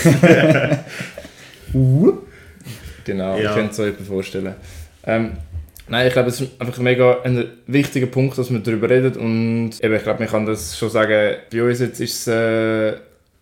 genau, 3.05 3.37
ich 3.37 3.45
Ja. 3.45 3.55
könnte 3.55 3.71
es 3.71 3.77
so 3.77 3.85
etwas 3.85 4.07
vorstellen. 4.07 4.55
Ähm, 5.05 5.33
nein, 5.89 6.07
ich 6.07 6.13
glaube, 6.13 6.29
es 6.29 6.41
ist 6.41 6.61
einfach 6.61 6.79
mega 6.79 7.21
ein 7.23 7.45
wichtiger 7.67 8.07
Punkt, 8.07 8.39
dass 8.39 8.51
man 8.51 8.63
darüber 8.63 8.89
redet 8.89 9.17
und 9.17 9.73
eben, 9.83 9.95
ich 9.95 10.03
glaube, 10.03 10.21
man 10.21 10.29
kann 10.29 10.47
das 10.47 10.79
schon 10.79 10.91
sagen, 10.91 11.37
bei 11.53 11.63
uns 11.63 11.81
jetzt 11.81 12.01
ist 12.01 12.27
es 12.27 12.29
äh, 12.29 12.95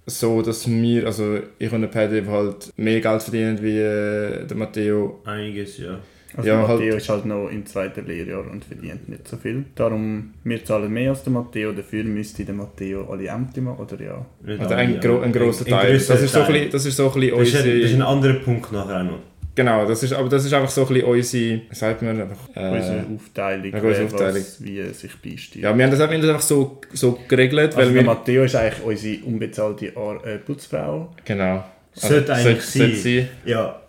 so, 0.07 0.43
dass 0.43 0.69
wir, 0.69 1.07
also 1.07 1.39
ich 1.59 1.71
und 1.73 1.83
der 1.83 1.89
Paddy 1.89 2.23
halt 2.27 2.73
mehr 2.77 3.01
Geld 3.01 3.23
verdienen 3.23 3.59
wie 3.63 3.79
äh, 3.79 4.47
der 4.47 4.57
Matteo. 4.57 5.21
Einiges, 5.25 5.79
ja. 5.79 5.99
Also 6.37 6.49
Ja, 6.49 6.59
der 6.61 6.69
halt- 6.69 6.79
Matteo 6.81 6.97
ist 6.97 7.09
halt 7.09 7.25
noch 7.27 7.49
im 7.49 7.67
zweiten 7.67 8.07
Lehrjahr 8.07 8.45
und 8.51 8.65
verdient 8.65 9.09
nicht 9.09 9.27
so 9.27 9.37
viel. 9.37 9.65
Darum, 9.75 10.33
wir 10.45 10.65
zahlen 10.65 10.93
mehr 10.93 11.11
als 11.11 11.25
der 11.25 11.33
Matteo, 11.33 11.73
dafür 11.73 12.05
müsste 12.05 12.45
der 12.45 12.55
Matteo 12.55 13.05
alle 13.11 13.27
Ämter 13.27 13.61
machen, 13.61 13.81
oder 13.81 14.01
ja? 14.03 14.27
Alle, 14.47 14.77
ein, 14.77 15.01
gro 15.01 15.19
ein 15.21 15.33
grosser 15.33 15.67
ein 15.67 15.71
Teil. 15.73 15.91
grösserer 15.91 16.15
Das 16.17 16.23
ist, 16.25 16.33
so 16.33 16.39
ein 16.41 16.45
Teil. 16.47 16.53
bisschen, 16.55 16.71
das 16.73 16.87
ist 16.87 16.97
so 16.97 17.07
ein 17.13 17.21
bisschen 17.21 17.39
Das 17.39 17.49
ist, 17.49 17.57
ein, 17.57 17.81
das 17.81 17.91
ist 17.91 17.95
ein 17.97 18.03
anderer 18.03 18.35
Punkt 18.35 18.73
nachher 18.73 19.01
auch 19.01 19.05
noch. 19.05 19.19
Genau, 19.55 19.87
das 19.87 20.03
ist, 20.03 20.13
aber 20.13 20.29
das 20.29 20.45
ist 20.45 20.53
einfach 20.55 20.71
so 20.71 20.83
ein 20.87 20.95
bisschen 20.95 21.09
unsere... 21.09 21.61
Sagt 21.73 22.03
man? 22.03 22.21
Einfach, 22.21 22.49
Unsere 22.49 22.99
äh, 22.99 23.15
Aufteilung, 23.15 23.73
ja, 23.73 23.83
unsere 23.83 24.05
Aufteilung. 24.07 24.35
Was, 24.37 24.63
wie 24.65 24.79
er 24.79 24.95
sich 24.95 25.13
beisteuert. 25.17 25.65
ja, 25.65 25.77
wir 25.77 25.85
haben 25.85 25.91
das, 25.91 25.99
wir 26.01 26.07
haben 26.07 26.21
das 26.21 26.31
einfach 26.31 26.43
so, 26.43 26.81
so 26.93 27.19
geregelt, 27.29 27.75
also 27.77 27.89
weil 27.89 27.95
wir... 27.95 28.03
Matteo 28.05 28.45
ist 28.45 28.55
eigentlich 28.55 28.83
unsere 28.85 29.25
unbezahlte 29.25 29.93
Ar 29.97 30.25
äh, 30.27 30.39
Putzfrau. 30.39 31.13
Genau. 31.25 31.65
Sollte 31.95 32.33
eigentlich 32.35 32.63
sollte- 32.65 32.95
sein. 32.97 33.03
sollte 33.03 33.29
Ja, 33.45 33.81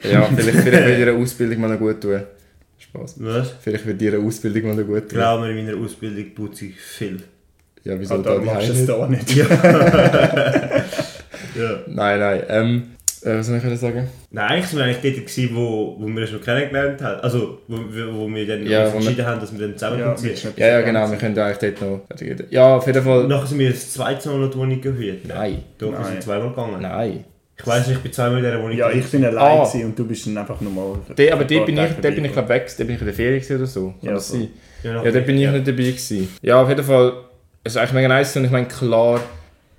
sein. 0.00 0.12
Ja, 0.12 0.22
vielleicht, 0.24 0.58
vielleicht 0.58 0.86
würde 0.86 0.98
ihre 0.98 1.12
Ausbildung 1.22 1.60
mal 1.60 1.68
noch 1.70 1.78
gut 1.78 2.00
tun. 2.00 2.22
Spaß. 2.78 3.16
was? 3.18 3.54
Vielleicht 3.60 3.84
würde 3.86 4.04
ihre 4.04 4.18
Ausbildung 4.18 4.62
mal 4.70 4.74
noch 4.76 4.86
gut 4.86 5.00
tun. 5.10 5.18
Glaub 5.18 5.40
mir, 5.42 5.50
in 5.50 5.66
meiner 5.66 5.78
Ausbildung 5.78 6.34
putze 6.34 6.64
ich 6.66 6.80
viel. 6.80 7.22
Ja, 7.84 7.98
wieso 8.00 8.14
Ah, 8.14 8.18
da 8.18 8.38
machst 8.38 8.68
du 8.68 8.72
es 8.72 8.78
nicht? 8.78 8.88
da 8.88 9.06
nicht. 9.06 9.36
Ja. 11.56 11.80
Nein, 11.88 12.20
nein. 12.20 12.42
Ähm, 12.48 12.82
äh, 13.24 13.38
was 13.38 13.46
soll 13.46 13.56
ich 13.64 13.78
sagen? 13.80 14.08
Nein, 14.30 14.48
eigentlich 14.48 14.66
sind 14.66 14.78
wir 14.78 14.84
eigentlich 14.86 15.14
dort, 15.14 15.26
gewesen, 15.26 15.56
wo, 15.56 15.96
wo 15.98 16.06
wir 16.06 16.22
uns 16.22 16.32
noch 16.32 16.40
kennengelernt 16.40 17.00
haben. 17.02 17.20
Also, 17.20 17.58
wo, 17.68 17.76
wo 18.12 18.28
wir 18.34 18.46
dann 18.46 18.66
Ja, 18.66 18.84
uns 18.84 18.88
wo 18.94 18.98
wir- 18.98 19.06
entschieden 19.08 19.26
haben, 19.26 19.40
dass 19.40 19.52
wir 19.52 19.66
dann 19.66 19.76
zusammen 19.78 19.98
Ja, 20.00 20.14
Ja, 20.56 20.66
ja, 20.68 20.80
genau. 20.82 21.10
Wir 21.10 21.18
können 21.18 21.38
eigentlich 21.38 21.74
dort 21.78 21.80
noch. 21.82 22.00
Ja, 22.50 22.76
auf 22.76 22.86
jeden 22.86 23.02
Fall... 23.02 23.26
Nachher 23.28 23.46
sind 23.46 23.58
wir 23.58 23.70
das 23.70 23.92
zweite 23.92 24.28
Mal 24.28 24.38
noch 24.38 24.50
die 24.50 24.58
Wohnung 24.58 24.80
gehütet. 24.80 25.26
Nein. 25.28 25.62
Doch, 25.78 25.92
wir 25.92 26.04
sind 26.04 26.22
zweimal 26.22 26.48
gegangen. 26.50 26.82
Nein. 26.82 27.24
Ich 27.58 27.66
weiss 27.66 27.86
nicht, 27.88 27.96
ich 27.98 28.02
bin 28.02 28.12
zweimal 28.12 28.38
in 28.38 28.44
dieser 28.44 28.62
Wohnung 28.62 28.76
Ja, 28.76 28.90
ich 28.90 29.04
bin 29.06 29.22
allein 29.22 29.58
Ah. 29.60 29.70
und 29.84 29.98
du 29.98 30.06
bist 30.06 30.26
dann 30.26 30.38
einfach 30.38 30.58
nochmal... 30.62 30.94
De, 31.16 31.30
aber 31.30 31.44
dort 31.44 31.66
bin 31.66 31.76
ich, 31.76 31.90
dort 32.00 32.14
bin 32.14 32.24
ich 32.24 32.34
weg, 32.34 32.46
dort 32.46 32.76
bin 32.78 32.90
ich 32.94 33.00
in 33.00 33.04
der 33.06 33.14
Ferien 33.14 33.34
gewesen 33.40 33.56
oder 33.56 33.66
so. 33.66 33.88
Kann 33.88 33.96
Ja, 34.00 34.12
das 34.14 34.28
sein? 34.28 34.48
Ja, 34.82 35.04
Ja, 35.04 35.10
da 35.10 35.20
bin 35.20 35.36
ich 35.38 35.50
nicht 35.50 35.68
dabei 35.68 35.82
gewesen. 35.82 36.28
Ja, 36.40 36.62
auf 36.62 36.68
jeden 36.70 36.82
Fall, 36.82 37.12
es 37.62 37.72
ist 37.72 37.76
eigentlich 37.76 37.92
mega 37.92 38.08
nice 38.08 38.34
und 38.36 38.46
ich 38.46 38.50
meine, 38.50 38.66
klar 38.66 39.20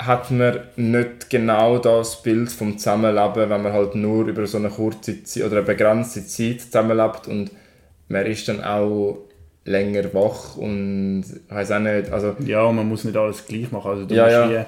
hat 0.06 0.32
man 0.32 0.60
nicht 0.76 1.30
genau 1.30 1.78
das 1.78 2.22
Bild 2.22 2.52
vom 2.52 2.78
Zusammenleben, 2.78 3.50
wenn 3.50 3.62
man 3.62 3.74
halt 3.74 3.96
nur 3.96 4.28
über 4.28 4.46
so 4.48 4.58
eine 4.58 4.70
kurze 4.70 5.24
Zeit 5.24 5.44
oder 5.44 5.58
eine 5.58 5.66
begrenzte 5.66 6.26
Zeit 6.26 6.62
zusammenlebt 6.62 7.28
und 7.28 7.52
man 8.08 8.26
ist 8.26 8.48
dann 8.48 8.64
auch 8.64 9.20
länger 9.66 10.14
wach 10.14 10.58
und 10.58 11.24
ich 11.24 11.56
weiß 11.56 11.72
auch 11.72 11.80
nicht, 11.80 12.12
also 12.12 12.36
Ja, 12.46 12.72
man 12.72 12.88
muss 12.88 13.04
nicht 13.04 13.16
alles 13.16 13.46
gleich 13.46 13.72
machen. 13.72 13.92
Also 13.92 14.06
du, 14.06 14.16
Ja, 14.16 14.50
ja. 14.50 14.66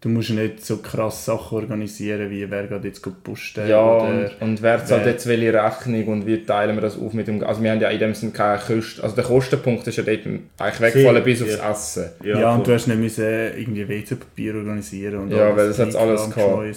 Du 0.00 0.08
musst 0.08 0.30
nicht 0.30 0.64
so 0.64 0.76
krass 0.76 1.24
Sachen 1.24 1.58
organisieren, 1.58 2.30
wie 2.30 2.48
wer 2.48 2.68
geht 2.68 2.84
jetzt 2.84 3.24
posten 3.24 3.68
ja 3.68 3.82
oder... 3.82 4.04
und, 4.04 4.30
und 4.40 4.62
wer 4.62 4.84
zahlt 4.84 5.04
wer- 5.04 5.12
jetzt 5.12 5.26
welche 5.26 5.52
Rechnung 5.52 6.06
und 6.06 6.26
wie 6.26 6.44
teilen 6.44 6.76
wir 6.76 6.82
das 6.82 6.96
auf 6.96 7.12
mit 7.14 7.26
dem, 7.26 7.42
also 7.42 7.60
wir 7.62 7.72
haben 7.72 7.80
ja 7.80 7.88
in 7.88 7.98
dem 7.98 8.14
Sinne 8.14 8.30
keine 8.30 8.60
Kosten, 8.60 9.02
also 9.02 9.16
der 9.16 9.24
Kostenpunkt 9.24 9.84
ist 9.88 9.96
ja 9.96 10.04
dort 10.04 10.20
eigentlich 10.24 10.80
weggefallen 10.80 11.24
bis 11.24 11.42
aufs 11.42 11.56
ja. 11.56 11.70
Essen. 11.72 12.04
Ja, 12.22 12.40
Ja, 12.40 12.54
und 12.54 12.64
du 12.64 12.72
hast 12.72 12.86
nicht 12.86 12.98
müssen 12.98 13.24
irgendwie 13.24 13.88
WC-Papier 13.88 14.54
organisieren 14.54 15.16
und 15.16 15.30
Ja, 15.32 15.56
weil 15.56 15.66
das 15.66 15.80
hat's 15.80 15.96
alles 15.96 16.30
gehabt. 16.30 16.76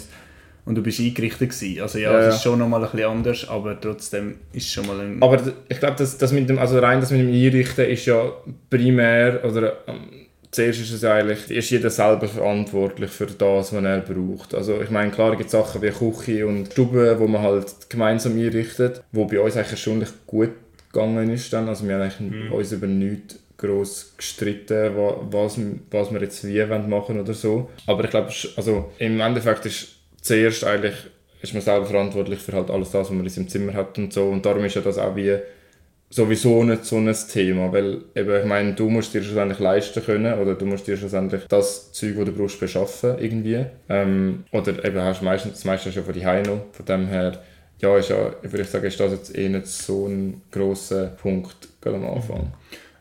Und 0.64 0.76
du 0.76 0.82
bist 0.84 1.00
eingerichtet 1.00 1.50
gewesen. 1.50 1.82
Also 1.82 1.98
ja, 2.00 2.12
Ja, 2.14 2.28
es 2.28 2.36
ist 2.36 2.44
schon 2.44 2.58
nochmal 2.58 2.84
ein 2.84 2.92
bisschen 2.92 3.08
anders, 3.10 3.50
aber 3.50 3.80
trotzdem 3.80 4.36
ist 4.54 4.66
es 4.66 4.72
schon 4.74 4.86
mal 4.88 5.00
ein... 5.00 5.18
Aber 5.22 5.40
ich 5.70 5.80
glaube, 5.80 5.96
das, 5.98 6.18
das 6.18 6.32
mit 6.32 6.50
dem, 6.50 6.58
also 6.60 6.80
rein 6.80 7.00
das 7.00 7.12
mit 7.12 7.20
dem 7.22 7.30
Einrichten 7.30 7.86
ist 7.86 8.06
ja 8.06 8.32
primär, 8.70 9.44
oder 9.44 9.74
ähm, 9.88 10.28
zuerst 10.52 10.82
ist 10.82 10.92
es 10.92 11.04
eigentlich, 11.04 11.50
ist 11.50 11.70
jeder 11.70 11.90
selber 11.90 12.28
verantwortlich 12.28 13.10
für 13.12 13.26
das, 13.26 13.74
was 13.74 13.84
er 13.84 14.00
braucht. 14.02 14.54
Also 14.54 14.82
ich 14.82 14.90
meine, 14.90 15.12
klar 15.12 15.32
gibt 15.36 15.46
es 15.46 15.52
Sachen 15.52 15.82
wie 15.82 15.90
Küche 15.90 16.46
und 16.46 16.72
Stube, 16.72 17.16
wo 17.20 17.28
man 17.28 17.42
halt 17.42 17.90
gemeinsam 17.90 18.34
einrichtet, 18.38 19.02
wo 19.12 19.26
bei 19.26 19.40
uns 19.40 19.56
eigentlich 19.56 19.72
erstaunlich 19.72 20.10
gut 20.28 20.52
gegangen 20.92 21.30
ist 21.32 21.52
dann. 21.54 21.70
Also 21.70 21.88
wir 21.88 21.96
haben 21.96 22.02
eigentlich 22.02 22.52
uns 22.52 22.72
über 22.72 22.88
nichts 22.88 23.40
gross 23.58 24.14
gestritten, 24.18 24.96
wa- 24.98 25.18
was, 25.30 25.58
was 25.92 26.12
wir 26.12 26.20
jetzt 26.22 26.46
wie 26.48 26.68
wollen 26.70 26.90
machen 26.90 27.20
oder 27.20 27.34
so. 27.34 27.70
Aber 27.88 28.04
ich 28.04 28.10
glaube, 28.10 28.32
also 28.58 28.92
im 28.98 29.20
Endeffekt 29.22 29.66
ist 29.68 29.88
zuerst 30.22 30.64
eigentlich 30.64 30.96
ist 31.42 31.54
man 31.54 31.62
selber 31.64 31.86
verantwortlich 31.86 32.40
für 32.40 32.54
halt 32.54 32.70
alles 32.70 32.92
das, 32.92 33.08
was 33.08 33.12
man 33.12 33.24
in 33.24 33.30
seinem 33.30 33.48
Zimmer 33.48 33.74
hat 33.74 33.98
und 33.98 34.12
so. 34.14 34.26
Und 34.26 34.46
darum 34.46 34.64
ist 34.66 34.76
ja 34.76 34.82
das 34.82 34.98
auch 34.98 35.16
wie 35.16 35.38
sowieso 36.12 36.64
nicht 36.64 36.86
so 36.86 36.98
ein 36.98 37.16
Thema, 37.32 37.72
weil 37.72 38.02
eben, 38.16 38.40
ich 38.42 38.46
meine, 38.46 38.74
du 38.74 38.90
musst 38.90 39.14
dir 39.14 39.24
schlussendlich 39.24 39.60
leisten 39.60 40.04
können 40.04 40.38
oder 40.40 40.56
du 40.56 40.66
musst 40.66 40.86
dir 40.86 40.98
schlussendlich 40.98 41.44
das 41.48 41.92
Zeug, 41.94 42.16
das 42.18 42.26
du 42.26 42.32
brauchst, 42.34 42.60
beschaffen 42.60 43.16
irgendwie. 43.18 43.66
Ähm, 43.90 44.44
oder 44.52 44.84
eben 44.84 45.02
hast 45.02 45.22
du 45.22 45.26
meistens, 45.26 45.54
das 45.54 45.66
meiste 45.66 45.90
ja 45.90 46.02
von 46.02 46.14
die 46.14 46.24
noch. 46.24 46.66
Von 46.74 46.86
dem 46.86 47.08
her, 47.08 47.42
ja, 47.80 47.98
ist 47.98 48.10
ja, 48.10 48.32
würde 48.42 48.62
ich 48.62 48.70
sagen, 48.70 48.86
ist 48.86 49.00
das 49.00 49.12
jetzt 49.12 49.38
eh 49.38 49.50
nicht 49.50 49.68
so 49.68 50.08
ein 50.08 50.42
grosser 50.52 51.08
Punkt 51.08 51.70
gerade 51.82 51.98
am 51.98 52.06
Anfang. 52.06 52.54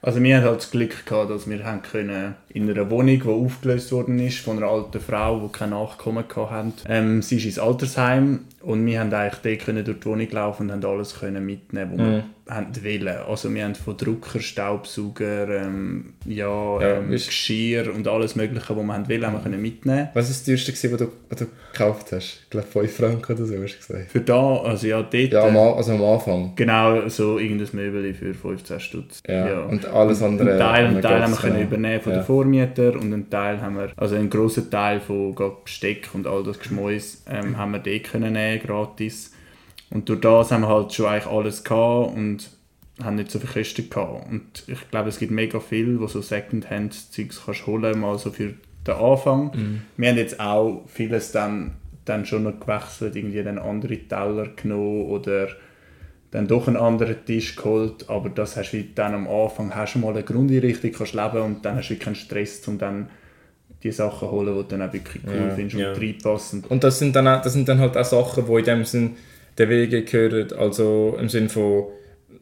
Also 0.02 0.22
wir 0.22 0.36
hatten 0.36 0.46
halt 0.46 0.60
das 0.60 0.70
Glück 0.70 1.04
gehabt, 1.04 1.30
dass 1.30 1.48
wir 1.48 1.62
haben 1.62 1.82
können 1.82 2.34
in 2.48 2.70
einer 2.70 2.90
Wohnung, 2.90 3.20
die 3.20 3.28
aufgelöst 3.28 3.92
worden 3.92 4.18
ist 4.18 4.38
von 4.38 4.56
einer 4.56 4.68
alten 4.68 4.98
Frau, 4.98 5.40
die 5.40 5.52
kein 5.52 5.70
Nachkommen 5.70 6.24
hatte. 6.26 6.72
Ähm, 6.88 7.20
sie 7.20 7.36
ist 7.36 7.44
ins 7.44 7.58
Altersheim 7.58 8.46
und 8.62 8.86
wir 8.86 8.98
haben 9.00 9.12
eigentlich 9.12 9.58
dort 9.58 9.66
können 9.66 9.84
durch 9.84 10.00
die 10.00 10.06
Wohnung 10.06 10.30
laufen 10.30 10.62
und 10.70 10.72
haben 10.72 10.84
alles 10.90 11.18
können 11.18 11.44
mitnehmen, 11.44 11.92
was 11.98 11.98
Mhm. 11.98 12.12
wir 12.12 12.24
wollen. 12.50 13.08
Also 13.28 13.54
wir 13.54 13.64
haben 13.64 13.74
von 13.74 13.96
Drucker, 13.96 14.40
Staubsauger, 14.40 15.48
ähm, 15.48 16.14
ja, 16.26 16.80
Ja, 16.80 16.98
ähm, 16.98 17.10
Geschirr 17.10 17.92
und 17.94 18.06
alles 18.08 18.36
mögliche, 18.36 18.76
was 18.76 18.84
wir 18.84 18.92
haben 18.94 19.08
wollen, 19.08 19.26
haben 19.26 19.32
wir 19.34 19.40
können 19.42 19.62
mitnehmen. 19.62 20.08
Was 20.14 20.26
war 20.26 20.30
das 20.30 20.44
teuerste, 20.44 20.72
gewesen, 20.72 20.92
was 20.92 20.98
du, 20.98 21.08
was 21.28 21.38
du 21.38 21.46
gekauft 21.72 22.12
hast? 22.12 22.40
Ich 22.44 22.50
glaube 22.50 22.66
5 22.66 22.96
Franken 22.96 23.32
oder 23.32 23.46
so, 23.46 23.54
hast 23.62 23.74
du 23.74 23.78
gesagt. 23.86 24.10
Für 24.10 24.20
da, 24.20 24.56
also 24.58 24.86
ja, 24.86 25.02
dort... 25.02 25.14
Ja, 25.14 25.42
am, 25.44 25.56
äh, 25.56 25.58
also 25.58 25.92
am 25.92 26.04
Anfang. 26.04 26.52
Genau, 26.56 27.08
so 27.08 27.38
irgendein 27.38 27.68
Möbel 27.72 28.14
für 28.14 28.34
15 28.34 28.80
Stutz. 28.80 29.20
Ja. 29.26 29.60
Und 29.64 29.86
alles 29.86 30.22
andere... 30.22 30.50
Einen 30.50 30.58
Teil, 30.58 30.84
einen 30.86 30.94
haben 30.96 31.02
Teil 31.02 31.22
haben 31.22 31.32
wir 31.32 31.38
können 31.38 31.62
übernehmen 31.62 32.00
von 32.00 32.12
Ja. 32.12 32.18
den 32.18 32.24
Vormietern 32.24 32.96
und 32.96 33.12
einen 33.12 33.30
Teil 33.30 33.60
haben 33.60 33.76
wir, 33.76 33.90
also 33.96 34.14
einen 34.16 34.30
grossen 34.30 34.70
Teil 34.70 35.00
von 35.00 35.34
Besteck 35.64 36.08
und 36.12 36.26
all 36.26 36.42
das 36.42 36.58
Geschmäus 36.58 37.22
ähm, 37.30 37.56
haben 37.56 37.72
wir 37.72 37.78
dort 37.78 38.04
können 38.04 38.32
nehmen, 38.32 38.60
gratis. 38.60 39.32
Und 39.90 40.08
durch 40.08 40.20
das 40.20 40.52
haben 40.52 40.62
wir 40.62 40.68
halt 40.68 40.92
schon 40.92 41.06
eigentlich 41.06 41.26
alles 41.26 41.64
gehabt 41.64 42.14
und 42.16 42.50
haben 43.02 43.16
nicht 43.16 43.30
so 43.30 43.38
viel 43.38 43.50
Kosten 43.50 43.88
gehabt. 43.90 44.30
Und 44.30 44.64
ich 44.66 44.90
glaube, 44.90 45.08
es 45.08 45.18
gibt 45.18 45.32
mega 45.32 45.58
viel, 45.58 45.98
wo 46.00 46.06
so 46.06 46.20
Secondhand-Zeugs 46.20 47.42
kannst 47.44 47.66
holen, 47.66 48.00
mal 48.00 48.18
so 48.18 48.30
für 48.30 48.54
den 48.86 48.94
Anfang. 48.94 49.50
Mhm. 49.54 49.82
Wir 49.96 50.10
haben 50.10 50.16
jetzt 50.18 50.38
auch 50.38 50.82
vieles 50.86 51.32
dann, 51.32 51.72
dann 52.04 52.24
schon 52.26 52.44
noch 52.44 52.58
gewechselt, 52.60 53.16
irgendwie 53.16 53.42
dann 53.42 53.58
andere 53.58 53.96
Teller 53.96 54.48
genommen 54.54 55.06
oder 55.06 55.48
dann 56.30 56.46
doch 56.46 56.68
einen 56.68 56.76
anderen 56.76 57.24
Tisch 57.26 57.56
geholt, 57.56 58.08
aber 58.08 58.28
das 58.28 58.56
hast 58.56 58.70
du 58.70 58.84
dann 58.94 59.14
am 59.14 59.28
Anfang 59.28 59.74
hast 59.74 59.94
du 59.94 59.98
mal 59.98 60.10
eine 60.10 60.22
Grundeinrichtung, 60.22 60.92
kannst 60.92 61.14
leben 61.14 61.40
und 61.42 61.64
dann 61.64 61.76
hast 61.76 61.88
du 61.88 61.96
keinen 61.96 62.14
Stress, 62.14 62.66
um 62.68 62.78
dann 62.78 63.10
die 63.82 63.90
Sachen 63.90 64.28
zu 64.28 64.30
holen, 64.30 64.54
die 64.54 64.62
du 64.62 64.76
dann 64.76 64.88
auch 64.88 64.92
wirklich 64.92 65.22
cool 65.26 65.48
Ja. 65.48 65.50
findest 65.50 65.74
und 65.74 65.80
Ja. 65.82 65.92
reinpassen. 65.92 66.64
Und 66.68 66.84
das 66.84 66.98
sind 67.00 67.16
dann, 67.16 67.26
auch, 67.26 67.42
das 67.42 67.54
sind 67.54 67.68
dann 67.68 67.80
halt 67.80 67.96
auch 67.96 68.04
Sachen, 68.04 68.46
die 68.46 68.52
in 68.52 68.64
dem 68.64 68.84
Sinn 68.84 69.16
den 69.60 69.68
Wege 69.68 70.02
gehören. 70.02 70.52
Also 70.52 71.16
im 71.20 71.28
Sinn 71.28 71.48
von, 71.48 71.84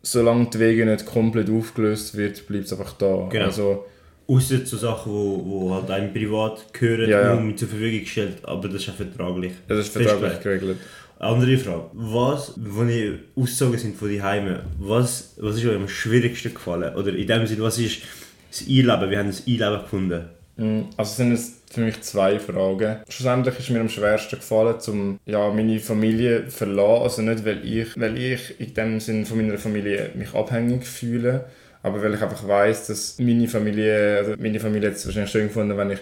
solange 0.03 0.49
die 0.51 0.59
Wege 0.59 0.87
nicht 0.87 1.07
komplett 1.07 1.51
aufgelöst 1.51 2.17
wird, 2.17 2.47
bleibt 2.47 2.67
es 2.67 2.73
einfach 2.73 2.93
da. 2.95 3.29
Genau. 3.31 3.45
Also, 3.47 3.85
Außer 4.31 4.67
so 4.67 4.77
Sachen, 4.77 5.11
wo, 5.11 5.43
wo 5.47 5.75
halt 5.75 5.91
einem 5.91 6.13
privat 6.13 6.71
gehören, 6.75 7.09
Ja, 7.09 7.23
ja. 7.23 7.35
nur 7.35 7.45
mit 7.45 7.59
zur 7.59 7.69
Verfügung 7.69 8.01
gestellt, 8.01 8.37
aber 8.43 8.69
das 8.69 8.83
ist 8.83 8.89
ja 8.89 8.93
vertraglich. 8.93 9.53
Das 9.69 9.79
ist 9.79 9.89
vertraglich 9.89 10.41
geregelt. 10.43 10.77
Andere 11.19 11.57
Frage. 11.57 11.85
Was, 11.95 12.53
wenn 12.57 12.91
ihr 12.91 13.19
ausgezogen 13.35 13.79
sind 13.79 13.97
von 13.97 14.11
die 14.11 14.23
Heime, 14.23 14.65
was, 14.79 15.35
was 15.39 15.57
ist 15.57 15.65
euch 15.65 15.75
am 15.77 15.89
schwierigsten 15.89 16.53
gefallen? 16.53 16.95
Oder 16.95 17.15
in 17.15 17.27
dem 17.27 17.47
Sinne, 17.47 17.63
was 17.63 17.79
ist 17.79 18.03
das 18.51 18.61
Einleben? 18.69 19.11
Wir 19.11 19.19
haben 19.19 19.29
das 19.29 19.47
Einleben 19.47 19.81
gefunden. 19.83 20.25
Mm, 20.59 20.81
Also 20.99 21.15
sind 21.17 21.33
es 21.33 21.58
für 21.73 21.81
mich 21.81 22.01
zwei 22.03 22.39
Fragen. 22.39 22.97
Schlussendlich 23.09 23.59
ist 23.59 23.71
mir 23.71 23.81
am 23.81 23.89
schwersten 23.89 24.37
gefallen, 24.37 24.81
zum 24.81 25.19
ja, 25.27 25.51
meine 25.51 25.79
Familie 25.81 26.49
zu 26.49 26.59
verlassen. 26.59 27.03
Also 27.03 27.23
nicht, 27.23 27.45
weil 27.45 27.65
ich, 27.65 27.99
weil 27.99 28.17
ich 28.17 28.61
in 28.61 28.75
dem 28.75 29.01
Sinn 29.01 29.27
von 29.27 29.39
meiner 29.39 29.59
Familie 29.59 30.11
mich 30.15 30.35
abhängig 30.35 30.85
fühle, 30.85 31.47
aber 31.83 32.03
weil 32.03 32.15
ich 32.15 32.23
einfach 32.23 32.47
weiß, 32.47 32.89
dass 32.89 33.19
meine 33.19 33.49
Familie, 33.49 34.19
also 34.19 34.35
meine 34.39 34.61
Familie 34.61 34.91
es 34.91 35.07
wahrscheinlich 35.07 35.31
schön 35.31 35.49
gefunden, 35.49 35.77
wenn 35.77 35.91
ich 35.91 36.01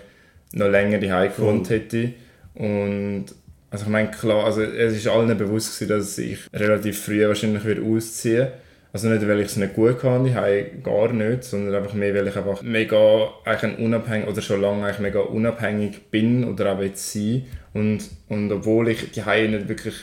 noch 0.52 0.68
länger 0.68 0.98
daheim 0.98 1.33
gewohnt 1.35 1.70
hätte. 1.70 2.12
Und 2.55 3.26
also 3.70 3.85
ich 3.85 3.90
meine, 3.90 4.11
klar, 4.11 4.44
also 4.44 4.62
es 4.62 4.96
ist 4.96 5.09
allen 5.09 5.37
bewusst 5.37 5.79
gewesen, 5.79 5.98
dass 5.98 6.18
ich 6.18 6.38
relativ 6.52 7.05
früh 7.05 7.26
wahrscheinlich 7.26 7.64
würde 7.64 7.83
ausziehen 7.83 8.48
also 8.96 9.09
nicht, 9.11 9.28
weil 9.28 9.40
ich 9.40 9.46
es 9.48 9.56
nicht 9.56 9.74
gut 9.74 10.00
kann, 10.00 10.24
daheim 10.24 10.82
gar 10.82 11.12
nicht, 11.12 11.44
sondern 11.44 11.74
einfach 11.74 11.92
mehr, 11.92 12.14
weil 12.14 12.26
ich 12.28 12.37
einfach 12.37 12.62
mega 12.62 13.28
eigentlich 13.44 13.78
unabhängig, 13.78 14.26
oder 14.26 14.40
schon 14.40 14.62
lange 14.62 14.85
eigentlich 14.87 15.00
mega 15.00 15.20
unabhängig 15.20 16.11
bin 16.11 16.44
oder 16.44 16.72
auch 16.72 16.80
jetzt 16.82 17.12
sein. 17.12 17.44
Und, 17.74 18.00
und 18.28 18.50
obwohl 18.50 18.88
ich 18.88 19.12
daheim 19.12 19.50
nicht 19.50 19.68
wirklich 19.68 19.94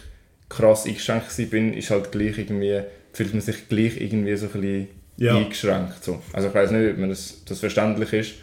krass 0.47 0.86
eingeschränkt 0.86 1.38
war, 1.39 1.45
bin, 1.47 1.73
ist 1.73 1.89
halt 1.89 2.12
gleich 2.12 2.38
irgendwie, 2.38 2.82
fühlt 3.13 3.34
man 3.34 3.41
sich 3.41 3.67
gleich 3.67 3.99
irgendwie 3.99 4.36
so 4.36 4.45
ein 4.45 4.51
bisschen 4.51 4.88
Ja. 5.17 5.38
eingeschränkt. 5.38 6.03
So. 6.03 6.21
Also 6.32 6.49
ich 6.49 6.53
weiß 6.53 6.69
nicht, 6.71 6.91
ob 6.91 6.97
man 6.99 7.10
das, 7.10 7.43
das 7.45 7.60
verständlich 7.60 8.13
ist. 8.13 8.34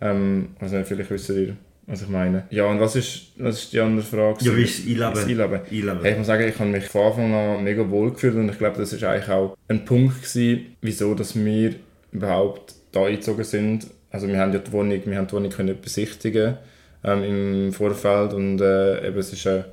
Ähm, 0.00 0.48
also 0.58 0.82
vielleicht 0.82 1.10
wisst 1.10 1.28
ihr, 1.30 1.56
was 1.90 2.02
ich 2.02 2.08
meine. 2.08 2.44
Ja, 2.50 2.66
und 2.66 2.80
was 2.80 2.94
ist, 2.94 3.32
was 3.36 3.62
ist 3.62 3.72
die 3.72 3.80
andere 3.80 4.04
Frage? 4.06 4.44
Ja, 4.44 4.56
wie 4.56 4.62
ist 4.62 4.78
das 4.78 4.86
Einleben? 4.86 5.14
Das 5.14 5.24
Einleben. 5.24 5.60
Einleben. 5.70 6.02
Hey, 6.02 6.12
ich 6.12 6.18
muss 6.18 6.26
sagen, 6.28 6.48
ich 6.48 6.58
habe 6.58 6.70
mich 6.70 6.84
von 6.86 7.06
Anfang 7.06 7.34
an 7.34 7.64
mega 7.64 7.90
wohl 7.90 8.12
gefühlt 8.12 8.36
und 8.36 8.48
ich 8.48 8.58
glaube, 8.58 8.78
das 8.78 8.92
ist 8.92 9.02
eigentlich 9.02 9.28
auch 9.28 9.56
ein 9.68 9.84
Punkt 9.84 10.22
gewesen, 10.22 10.76
wieso 10.80 11.14
dass 11.14 11.34
wir 11.34 11.74
überhaupt 12.12 12.74
da 12.92 13.04
eingezogen 13.04 13.44
sind. 13.44 13.88
Also 14.10 14.28
wir 14.28 14.38
haben 14.38 14.52
ja 14.52 14.60
die 14.60 14.72
Wohnung, 14.72 15.00
wir 15.04 15.18
haben 15.18 15.26
die 15.26 15.32
Wohnung 15.32 15.50
können 15.50 15.76
besichtigen 15.80 16.58
ähm, 17.02 17.24
im 17.24 17.72
Vorfeld 17.72 18.34
und 18.34 18.60
äh, 18.60 19.08
eben 19.08 19.18
es 19.18 19.32
ist 19.32 19.46
eine, 19.46 19.64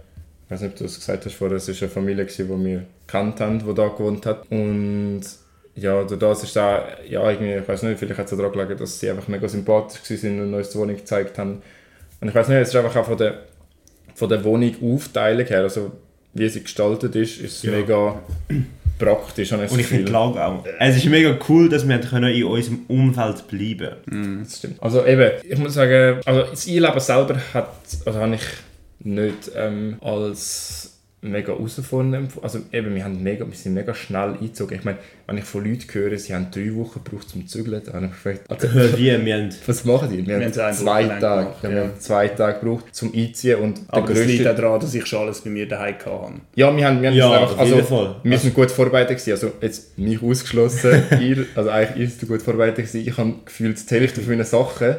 ich 0.46 0.52
weiß 0.52 0.62
nicht, 0.62 0.72
ob 0.72 0.78
du 0.78 0.84
das 0.86 0.96
gesagt 0.96 1.26
hast 1.26 1.36
vorher, 1.36 1.58
es 1.58 1.70
ist 1.70 1.82
eine 1.84 1.92
Familie 1.92 2.26
gewesen, 2.26 2.48
die 2.48 2.66
wir 2.66 2.84
kennt 3.08 3.40
haben, 3.40 3.60
die 3.60 3.74
da 3.74 3.88
gewohnt 3.90 4.26
hat 4.26 4.50
und 4.50 5.22
ja, 5.76 6.04
durch 6.04 6.20
das 6.20 6.44
ist 6.44 6.58
auch, 6.58 6.82
ja, 7.08 7.30
irgendwie, 7.30 7.54
ich 7.54 7.68
weiß 7.68 7.84
nicht, 7.84 8.00
vielleicht 8.00 8.18
hat 8.18 8.32
es 8.32 8.36
daran 8.36 8.52
gelegen, 8.52 8.78
dass 8.78 9.00
sie 9.00 9.12
einfach 9.12 9.28
mega 9.28 9.48
sympathisch 9.48 10.24
waren 10.24 10.42
und 10.42 10.54
uns 10.56 10.70
die 10.72 10.78
Wohnung 10.80 10.96
gezeigt 10.96 11.38
haben. 11.38 11.62
Und 12.22 12.28
ich 12.30 12.36
weiß 12.36 12.48
nicht, 12.48 12.58
es 12.58 12.70
ist 12.70 12.76
einfach 12.76 12.96
auch 12.96 13.06
von 13.06 13.18
der, 13.18 13.40
von 14.16 14.30
der 14.30 14.44
Wohnung 14.44 14.76
Aufteilung 14.96 15.46
her, 15.46 15.62
also 15.62 15.92
wie 16.34 16.50
sie 16.50 16.62
gestaltet 16.64 17.16
ist, 17.16 17.40
ist 17.40 17.58
es 17.58 17.64
Ja. 17.64 17.72
mega 17.72 18.20
praktisch. 19.00 19.52
Und 19.54 19.64
ich 19.64 19.70
finde 19.70 19.84
die 19.86 19.90
Gefühl. 20.06 20.10
Lage 20.12 20.44
auch. 20.46 20.64
Es 20.80 20.98
ist 20.98 21.06
mega 21.06 21.38
cool, 21.50 21.70
dass 21.70 21.88
wir 21.88 22.00
können 22.00 22.34
in 22.34 22.44
unserem 22.46 22.80
Umfeld 22.88 23.48
bleiben 23.48 24.42
Das 24.44 24.58
stimmt. 24.58 24.82
Also 24.82 25.06
eben, 25.06 25.32
ich 25.48 25.58
muss 25.58 25.74
sagen, 25.76 26.20
also 26.26 26.42
das 26.50 26.68
Einleben 26.68 27.00
selber 27.00 27.38
hat, 27.54 27.70
also 28.06 28.20
habe 28.20 28.36
ich 28.36 28.42
nicht 29.00 29.52
ähm, 29.56 29.98
als 30.02 30.97
mega 31.32 31.54
herausfordernd. 31.54 32.32
Also 32.42 32.60
eben, 32.72 32.96
wir, 32.96 33.04
haben 33.04 33.22
mega, 33.22 33.46
wir 33.46 33.56
sind 33.56 33.74
mega 33.74 33.94
schnell 33.94 34.34
eingezogen. 34.34 34.78
Ich 34.78 34.84
meine, 34.84 34.98
wenn 35.28 35.38
ich 35.38 35.44
von 35.44 35.64
Leuten 35.64 35.86
höre, 35.92 36.18
sie 36.18 36.34
haben 36.34 36.48
drei 36.52 36.74
Wochen 36.76 37.02
gebraucht 37.04 37.30
zum 37.30 37.48
Zügeln, 37.48 37.82
dann 37.86 37.96
habe 37.96 38.06
ich 38.06 38.12
gefragt, 38.12 38.42
also, 38.50 38.68
Wie, 38.98 39.26
wir 39.26 39.36
haben... 39.36 39.50
was 39.66 39.86
machen 39.86 40.10
die? 40.12 40.26
Wir, 40.26 40.36
haben 40.36 40.44
haben 40.46 40.74
zwei 40.74 41.04
Tage, 41.06 41.46
gemacht, 41.46 41.64
wir 41.64 41.70
ja. 41.70 41.82
haben 41.84 42.00
zwei 42.00 42.28
Tage 42.30 42.60
gebraucht 42.60 42.96
zum 42.96 43.14
Einziehen 43.14 43.60
und 43.60 43.82
Aber 43.88 44.08
der 44.08 44.16
das 44.16 44.26
liegt 44.26 44.48
auch 44.48 44.56
daran, 44.56 44.80
dass 44.80 44.94
ich 44.94 45.06
schon 45.06 45.20
alles 45.20 45.42
bei 45.42 45.50
mir 45.50 45.68
daheim 45.68 45.96
hatte. 45.96 46.34
Ja, 46.56 46.76
wir 46.76 46.86
haben, 46.86 47.02
wir 47.02 47.10
haben 47.10 47.18
Ja, 47.18 47.30
das 47.30 47.42
einfach, 47.42 47.58
also, 47.60 47.84
Fall. 47.84 48.16
wir 48.24 48.38
sind 48.38 48.54
gut 48.54 48.72
vorbereitet 48.72 49.18
gewesen. 49.18 49.32
Also 49.32 49.52
jetzt 49.62 49.98
mich 49.98 50.22
ausgeschlossen, 50.22 51.04
ihr, 51.22 51.46
also 51.56 51.70
eigentlich 51.70 51.98
ihr 51.98 52.10
seid 52.10 52.30
gut 52.30 52.42
vorbereitet 52.42 52.86
gewesen. 52.86 53.08
Ich 53.08 53.18
habe 53.18 53.34
gefühlt 53.46 53.90
die 53.90 53.96
Hälfte 53.96 54.22
von 54.22 54.30
meinen 54.32 54.46
Sachen 54.46 54.96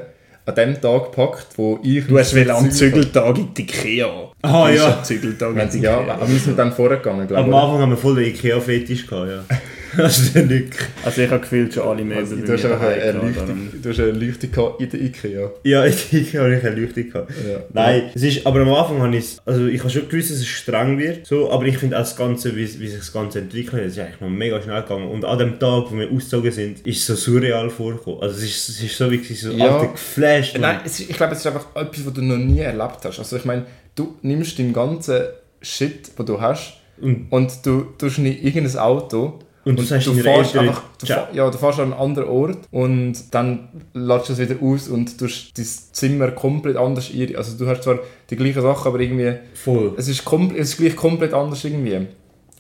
an 0.49 0.55
dem 0.55 0.81
Tag 0.81 1.11
gepackt, 1.11 1.47
wo 1.57 1.79
ich... 1.83 2.07
Du 2.07 2.19
hast 2.19 2.35
will 2.35 2.51
am 2.51 2.71
Zügeltag 2.71 3.37
in 3.37 3.53
die 3.53 3.63
Ikea. 3.63 4.31
Ah, 4.41 4.71
ja. 4.71 4.97
am 4.97 5.05
Zügeltag 5.05 5.51
in 5.57 5.71
die 5.71 5.81
ja, 5.81 6.01
Ikea. 6.01 6.15
aber 6.15 6.29
wir 6.29 6.39
sind 6.39 6.59
dann 6.59 6.73
vorgegangen, 6.73 7.29
glaube 7.29 7.45
Am 7.45 7.51
ich. 7.51 7.55
Anfang 7.55 7.81
haben 7.81 7.91
wir 7.91 7.97
voll 7.99 8.15
den 8.17 8.25
Ikea-Fetisch 8.35 9.07
gehabt, 9.07 9.31
ja. 9.31 9.57
Das 9.96 10.18
ist 10.20 10.35
der 10.35 10.44
Nick. 10.46 10.88
Also 11.05 11.22
ich 11.22 11.31
habe 11.31 11.40
gefühlt 11.40 11.72
schon 11.74 11.83
alle 11.85 12.03
Möbel 12.05 12.18
Also, 12.18 12.37
du, 12.37 12.53
hast 12.53 12.64
einfach 12.64 12.81
eine 12.87 13.12
darum- 13.12 13.70
du 13.83 13.88
hast 13.88 13.98
eine 14.01 14.09
Erleuchtung 14.09 14.51
gehabt 14.53 14.81
in 14.83 14.90
der 14.90 15.01
Ikea. 15.01 15.51
Ja, 15.64 15.85
in 15.87 15.92
Ikea 16.12 16.42
habe 16.42 16.57
ich 16.57 16.64
eine 16.66 16.77
Leuchtung 16.81 17.11
gehabt. 17.11 17.31
Ja. 17.48 17.59
Nein, 17.72 18.03
es 18.14 18.22
ist, 18.22 18.46
aber 18.46 18.61
am 18.61 18.72
Anfang 18.72 19.01
habe 19.03 19.16
ich 19.16 19.24
es- 19.24 19.38
also 19.44 19.66
ich 19.66 19.81
habe 19.81 19.90
schon 19.90 20.09
gewusst, 20.09 20.31
dass 20.31 20.38
es 20.38 20.46
streng 20.46 20.98
wird, 20.98 21.27
so, 21.27 21.51
aber 21.51 21.64
ich 21.66 21.79
finde 21.79 21.96
auch 21.96 22.01
das 22.03 22.16
Ganze, 22.16 22.55
wie, 22.55 22.62
wie 22.81 22.88
sich 22.88 22.98
das 22.98 23.12
Ganze 23.12 23.38
entwickelt, 23.40 23.83
es 23.87 23.92
ist 23.92 23.98
eigentlich 24.01 24.20
noch 24.20 24.29
mega 24.31 24.61
schnell 24.61 24.83
gegangen 24.83 25.09
und 25.09 25.24
an 25.24 25.38
dem 25.38 25.59
Tag, 25.59 25.85
wo 25.90 25.96
wir 25.96 26.11
ausgezogen 26.11 26.53
sind, 26.53 26.87
ist 26.87 26.98
es 26.98 27.07
so 27.07 27.14
surreal 27.33 27.70
vorgekommen. 27.70 28.20
Also 28.20 28.37
es 28.37 28.44
ist, 28.44 28.68
es 28.68 28.83
ist 28.83 28.96
so 28.96 29.11
wie 29.11 29.18
so 29.22 29.51
Ja. 29.53 29.77
Alter, 29.79 29.92
geflasht. 29.92 30.53
Mann. 30.59 30.77
Nein, 30.77 30.81
es 30.85 31.01
ist, 31.01 31.11
ich 31.11 31.16
glaube, 31.16 31.33
es 31.33 31.40
ist 31.40 31.46
einfach 31.46 31.66
etwas, 31.74 32.05
was 32.07 32.12
du 32.12 32.22
noch 32.22 32.37
nie 32.37 32.61
erlebt 32.61 32.98
hast. 33.05 33.18
Also 33.18 33.37
ich 33.37 33.44
meine, 33.44 33.64
du 33.94 34.16
nimmst 34.22 34.59
den 34.59 34.72
ganzen 34.72 35.22
Shit, 35.62 36.16
den 36.18 36.27
du 36.27 36.40
hast, 36.40 36.74
Und- 37.01 37.27
und 37.31 37.53
du 37.64 37.87
tust 37.96 38.18
nicht 38.18 38.44
irgendein 38.44 38.77
Auto 38.79 39.38
Und 39.69 39.79
du 39.79 39.83
sagst 39.85 40.07
du 40.07 40.15
fährst 40.15 40.55
Eltern, 40.55 40.69
einfach, 40.69 40.83
du, 40.99 41.07
fa- 41.07 41.29
ja, 41.33 41.51
du 41.51 41.59
fährst 41.59 41.79
an 41.81 41.93
einen 41.93 42.01
anderen 42.01 42.29
Ort 42.29 42.59
und 42.71 43.15
dann 43.35 43.69
lädst 43.95 44.29
du 44.29 44.33
es 44.33 44.39
wieder 44.39 44.57
aus 44.63 44.89
und 44.89 45.19
tust 45.19 45.57
dein 45.59 45.65
Zimmer 45.65 46.31
komplett 46.33 46.77
anders 46.77 47.11
ein. 47.15 47.37
Also 47.37 47.57
du 47.59 47.69
hast 47.71 47.83
zwar 47.83 47.99
die 48.31 48.37
gleichen 48.37 48.63
Sachen, 48.63 48.89
aber 48.89 49.01
irgendwie 49.01 49.35
Voll. 49.55 49.95
es 49.97 50.09
ist, 50.09 50.23
es 50.57 50.69
ist 50.71 50.77
gleich 50.79 50.97
komplett 50.97 51.35
anders 51.35 51.65
irgendwie. 51.65 52.07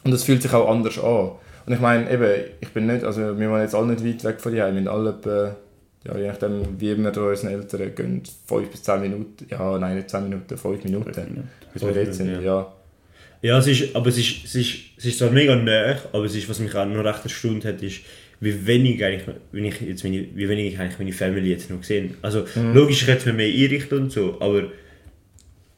Und 0.04 0.12
es 0.12 0.24
fühlt 0.24 0.42
sich 0.42 0.52
auch 0.52 0.68
anders 0.70 0.98
an. 0.98 1.30
Und 1.66 1.72
ich 1.74 1.80
meine, 1.80 2.10
eben, 2.10 2.44
ich 2.60 2.68
bin 2.72 2.86
nicht, 2.86 3.04
also 3.04 3.38
wir 3.38 3.50
waren 3.50 3.62
jetzt 3.62 3.74
alle 3.74 3.88
nicht 3.88 4.04
weit 4.04 4.24
weg 4.24 4.40
von 4.40 4.52
dir, 4.52 4.66
wir 4.66 4.72
sind 4.74 4.88
alle 4.88 5.56
ja, 6.06 6.16
je 6.16 6.28
nachdem, 6.28 6.62
wie 6.78 6.96
wir 6.96 7.10
da 7.10 7.20
unseren 7.22 7.50
Eltern 7.50 7.94
gehen, 7.94 8.22
5 8.46 8.70
bis 8.70 8.82
10 8.82 9.00
Minuten, 9.00 9.46
ja, 9.50 9.78
nein, 9.78 9.96
nicht 9.96 10.08
10 10.08 10.24
Minuten, 10.24 10.56
5 10.56 10.84
Minuten, 10.84 11.04
bis 11.72 11.82
wir 11.82 11.92
Fünf 11.92 12.04
dort 12.04 12.14
sind, 12.14 12.26
Minuten, 12.26 12.46
ja. 12.46 12.72
Ja, 13.42 13.58
es 13.58 13.66
ist, 13.68 13.94
aber 13.94 14.08
es 14.08 14.18
ist, 14.18 14.44
es 14.44 14.54
ist, 14.56 14.74
es 14.96 15.04
ist 15.04 15.18
zwar 15.18 15.30
mega 15.30 15.54
nah, 15.54 15.96
aber 16.12 16.24
es 16.24 16.34
ist, 16.34 16.48
was 16.48 16.58
mich 16.58 16.74
auch 16.74 16.86
noch 16.86 17.04
recht 17.04 17.22
erstaunt 17.24 17.64
hat, 17.64 17.82
ist, 17.82 18.00
wie 18.40 18.66
wenig 18.66 19.02
eigentlich, 19.04 19.36
wenn 19.52 19.64
ich 19.64 19.80
jetzt 19.80 20.04
meine, 20.04 20.24
wie 20.34 20.48
wenig 20.48 20.72
ich 20.74 20.78
eigentlich 20.78 20.98
meine 20.98 21.12
Family 21.12 21.50
jetzt 21.50 21.70
noch 21.70 21.80
gesehen. 21.80 22.14
Also 22.22 22.44
Mhm. 22.54 22.74
logisch 22.74 23.02
ich 23.02 23.08
hätte 23.08 23.28
mir 23.28 23.34
mehr 23.34 23.46
einrichten 23.52 23.98
und 23.98 24.12
so, 24.12 24.36
aber 24.40 24.64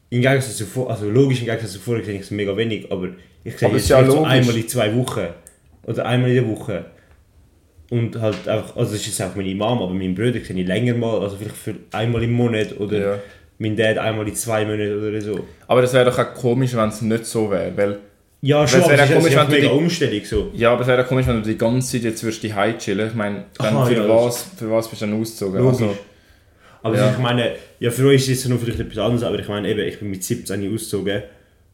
im 0.09 0.21
Gegensatz 0.21 0.57
zu 0.57 0.65
vor, 0.65 0.89
also 0.89 1.09
logisch 1.09 1.39
im 1.39 1.45
Gegensatz 1.45 1.73
zu 1.73 1.79
vorher 1.79 2.03
sehe 2.03 2.15
ich 2.15 2.21
es 2.21 2.31
mega 2.31 2.55
wenig, 2.57 2.91
aber 2.91 3.09
ich 3.43 3.57
sehe 3.57 3.67
Aber 3.67 3.77
es 3.77 3.87
jetzt 3.87 3.89
ja 3.89 4.05
so 4.05 4.23
einmal 4.23 4.57
in 4.57 4.67
zwei 4.67 4.95
Wochen 4.95 5.27
oder 5.83 6.05
einmal 6.05 6.29
in 6.29 6.35
der 6.35 6.47
Woche. 6.47 6.85
Und 7.89 8.15
halt 8.21 8.47
einfach, 8.47 8.75
also 8.77 8.91
das 8.93 9.01
ist 9.01 9.07
jetzt 9.07 9.21
auch 9.21 9.35
meine 9.35 9.53
Mom, 9.53 9.81
aber 9.81 9.93
meinen 9.93 10.15
Bruder 10.15 10.39
sehe 10.39 10.55
ich 10.55 10.67
länger 10.67 10.93
mal, 10.93 11.19
also 11.21 11.35
vielleicht 11.37 11.57
für 11.57 11.75
einmal 11.91 12.23
im 12.23 12.31
Monat 12.31 12.79
oder 12.79 12.99
Ja. 12.99 13.19
Mein 13.61 13.75
Dad 13.75 13.97
einmal 13.97 14.27
in 14.27 14.35
zwei 14.35 14.65
Monaten 14.65 15.07
oder 15.07 15.21
so. 15.21 15.47
Aber 15.67 15.83
es 15.83 15.93
wäre 15.93 16.05
doch 16.05 16.17
auch 16.17 16.33
komisch, 16.33 16.75
wenn 16.75 16.89
es 16.89 17.01
nicht 17.01 17.25
so 17.25 17.49
wäre, 17.51 17.71
weil 17.75 17.97
Ja, 18.41 18.67
schon, 18.67 18.79
wäre 18.81 18.93
aber 18.93 19.03
es 19.03 19.09
ist, 19.09 19.15
komisch, 19.17 19.35
wenn 19.35 19.45
du 19.45 19.51
mega 19.51 19.67
die- 19.67 19.73
Umstellung 19.75 20.25
so. 20.25 20.51
Ja, 20.55 20.71
aber 20.73 20.81
es 20.81 20.87
wäre 20.87 21.03
komisch, 21.05 21.27
wenn 21.27 21.43
du 21.43 21.47
die 21.49 21.57
ganze 21.57 21.91
Zeit 21.91 22.01
jetzt 22.03 22.23
würdest 22.23 22.41
die 22.43 22.53
Hause 22.53 22.77
chillen. 22.79 23.07
Ich 23.09 23.13
meine, 23.13 23.43
Aha, 23.59 23.85
für, 23.85 23.93
ja, 23.93 24.09
was, 24.09 24.45
für 24.57 24.71
was 24.71 24.87
bist 24.89 25.01
du 25.01 25.05
dann 25.05 25.21
ausgezogen? 25.21 25.61
Logisch. 25.61 25.81
Also, 25.81 25.97
Aber 26.83 26.95
Ja. 26.97 27.11
ich 27.11 27.17
meine, 27.19 27.51
ja 27.79 27.91
für 27.91 28.07
euch 28.07 28.27
ist 28.27 28.39
es 28.43 28.47
noch 28.47 28.59
vielleicht 28.59 28.79
etwas 28.79 28.97
anderes, 28.97 29.23
aber 29.23 29.37
ich 29.37 29.47
meine 29.47 29.69
eben, 29.69 29.81
ich 29.81 29.99
bin 29.99 30.09
mit 30.09 30.23
17 30.23 30.73
ausgezogen 30.73 31.21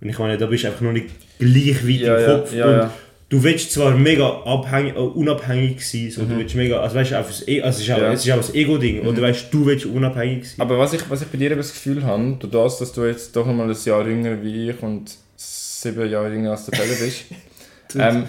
und 0.02 0.10
ich 0.10 0.20
meine, 0.20 0.38
da 0.38 0.46
bist 0.48 0.64
du 0.66 0.68
einfach 0.68 0.82
noch 0.82 0.92
nicht 0.92 1.08
gleich 1.40 1.88
weit 1.88 2.02
Ja, 2.02 2.18
im 2.18 2.26
Kopf 2.42 2.54
ja. 2.54 2.92
Du 3.30 3.44
willst 3.44 3.72
zwar 3.74 3.92
mega 3.92 4.28
abhängig, 4.44 4.96
äh, 4.96 5.00
unabhängig 5.00 5.88
sein, 5.88 6.12
so, 6.12 6.24
du 6.26 6.38
willst 6.38 6.56
mega, 6.56 6.80
also 6.80 6.96
weißt 6.96 7.12
du, 7.12 7.20
auch 7.20 7.26
fürs 7.26 7.48
e 7.48 7.62
also 7.62 7.78
es 7.82 7.88
ist 7.88 7.92
auch, 7.92 7.98
Mhm. 7.98 8.04
Ja. 8.04 8.08
Mhm. 8.10 8.14
es 8.16 8.26
ist 8.26 8.32
auch 8.32 8.38
das 8.38 8.54
Ego-Ding, 8.56 9.02
oder 9.06 9.22
weißt 9.22 9.48
du, 9.54 9.60
du 9.60 9.66
willst 9.66 9.86
unabhängig 9.86 10.50
sein. 10.50 10.62
Aber 10.62 10.78
was 10.80 10.94
ich, 10.94 11.10
was 11.10 11.22
ich 11.22 11.28
bei 11.28 11.38
dir 11.38 11.52
eben 11.52 11.58
das 11.58 11.74
Gefühl 11.74 12.04
habe, 12.04 12.38
durch 12.40 12.52
das, 12.52 12.80
dass 12.80 12.94
du 12.94 13.06
jetzt 13.06 13.36
doch 13.36 13.46
nochmal 13.46 13.70
ein 13.70 13.78
Jahr 13.84 14.08
jünger 14.08 14.42
wie 14.42 14.70
ich 14.70 14.82
und 14.82 15.16
sieben 15.36 16.10
Jahre 16.10 16.32
jünger 16.34 16.52
als 16.52 16.66
der 16.66 16.78
Pelle 16.78 16.94
bist, 17.00 17.26
ähm, 17.96 18.26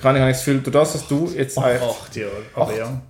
kann 0.00 0.16
ich, 0.16 0.20
habe 0.20 0.30
ich 0.30 0.36
das 0.36 0.44
Gefühl, 0.44 0.60
durch 0.60 0.74
das, 0.74 0.92
dass 0.92 1.08
du 1.08 1.30
jetzt 1.36 1.58
eigentlich... 1.58 1.82
Acht 1.82 2.16
Jahre. 2.16 2.32
Aber 2.54 2.76
ja. 2.76 3.02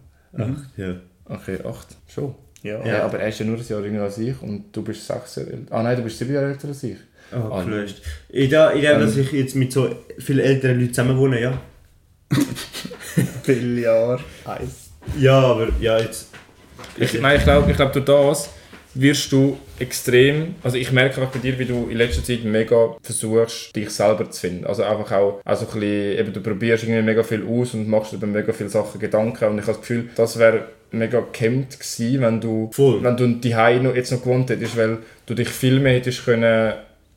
Ja. 0.76 0.94
Okay, 1.24 1.58
acht. 1.64 1.88
Schon. 2.08 2.34
Ja. 2.62 2.84
Ja. 2.84 3.04
aber 3.04 3.20
er 3.20 3.28
ist 3.28 3.38
ja 3.38 3.46
nur 3.46 3.56
ein 3.56 3.64
Jahr 3.68 3.80
jünger 3.84 4.02
als 4.02 4.18
ich 4.18 4.40
und 4.42 4.64
du 4.72 4.82
bist 4.82 5.06
sechs 5.06 5.36
Jahre 5.36 5.50
älter. 5.50 5.74
Ah 5.74 5.82
nein, 5.82 5.96
du 5.96 6.02
bist 6.02 6.18
sieben 6.18 6.34
Jahre 6.34 6.46
älter 6.46 6.68
als 6.68 6.82
ich. 6.82 6.96
Oh, 7.32 7.62
gelöscht. 7.62 8.02
In 8.28 8.50
dem 8.50 8.70
Ähm. 8.74 9.00
dass 9.00 9.16
ich 9.16 9.32
jetzt 9.32 9.54
mit 9.54 9.72
so 9.72 9.88
vielen 10.18 10.40
älteren 10.40 10.80
Leuten 10.80 10.94
zusammen 10.94 11.18
wohne, 11.18 11.40
ja. 11.40 11.60
Viele 13.42 13.80
Jahre. 13.80 14.20
Eins. 14.44 14.90
Ja, 15.18 15.38
aber 15.38 15.68
ja, 15.80 15.98
jetzt... 15.98 16.28
Ich, 16.96 17.20
nein, 17.20 17.38
ich 17.38 17.44
glaube, 17.44 17.70
ich 17.70 17.76
glaub, 17.76 17.92
durch 17.92 18.04
das 18.04 18.50
wirst 18.94 19.30
du 19.30 19.58
extrem, 19.78 20.56
also 20.62 20.76
ich 20.76 20.90
merke 20.90 21.20
einfach 21.20 21.32
bei 21.32 21.38
dir, 21.38 21.58
wie 21.58 21.64
du 21.64 21.88
in 21.88 21.98
letzter 21.98 22.24
Zeit 22.24 22.42
mega 22.44 22.96
versuchst, 23.00 23.74
dich 23.76 23.90
selber 23.90 24.28
zu 24.30 24.40
finden. 24.40 24.64
Also 24.64 24.82
einfach 24.82 25.12
auch, 25.12 25.40
also 25.44 25.66
ein 25.66 25.72
bisschen, 25.72 26.18
eben 26.18 26.32
du 26.32 26.40
probierst 26.40 26.84
irgendwie 26.84 27.02
mega 27.02 27.22
viel 27.22 27.46
aus 27.46 27.74
und 27.74 27.88
machst 27.88 28.12
über 28.12 28.26
mega 28.26 28.52
viele 28.52 28.70
Sachen 28.70 28.98
Gedanken 29.00 29.44
und 29.44 29.58
ich 29.58 29.62
habe 29.62 29.72
das 29.72 29.80
Gefühl, 29.80 30.10
das 30.16 30.38
wäre 30.38 30.68
mega 30.90 31.22
gehemmt 31.32 31.78
gewesen, 31.78 32.20
wenn 32.22 32.40
du, 32.40 32.70
Voll. 32.72 33.02
wenn 33.02 33.16
du 33.16 33.26
die 33.28 33.50
noch 33.50 33.94
jetzt 33.94 34.10
noch 34.10 34.22
gewohnt 34.22 34.50
hättest, 34.50 34.76
weil 34.76 34.98
du 35.26 35.34
dich 35.34 35.48
viel 35.48 35.80
mehr 35.80 35.94
hättest 35.94 36.24
können 36.24 36.72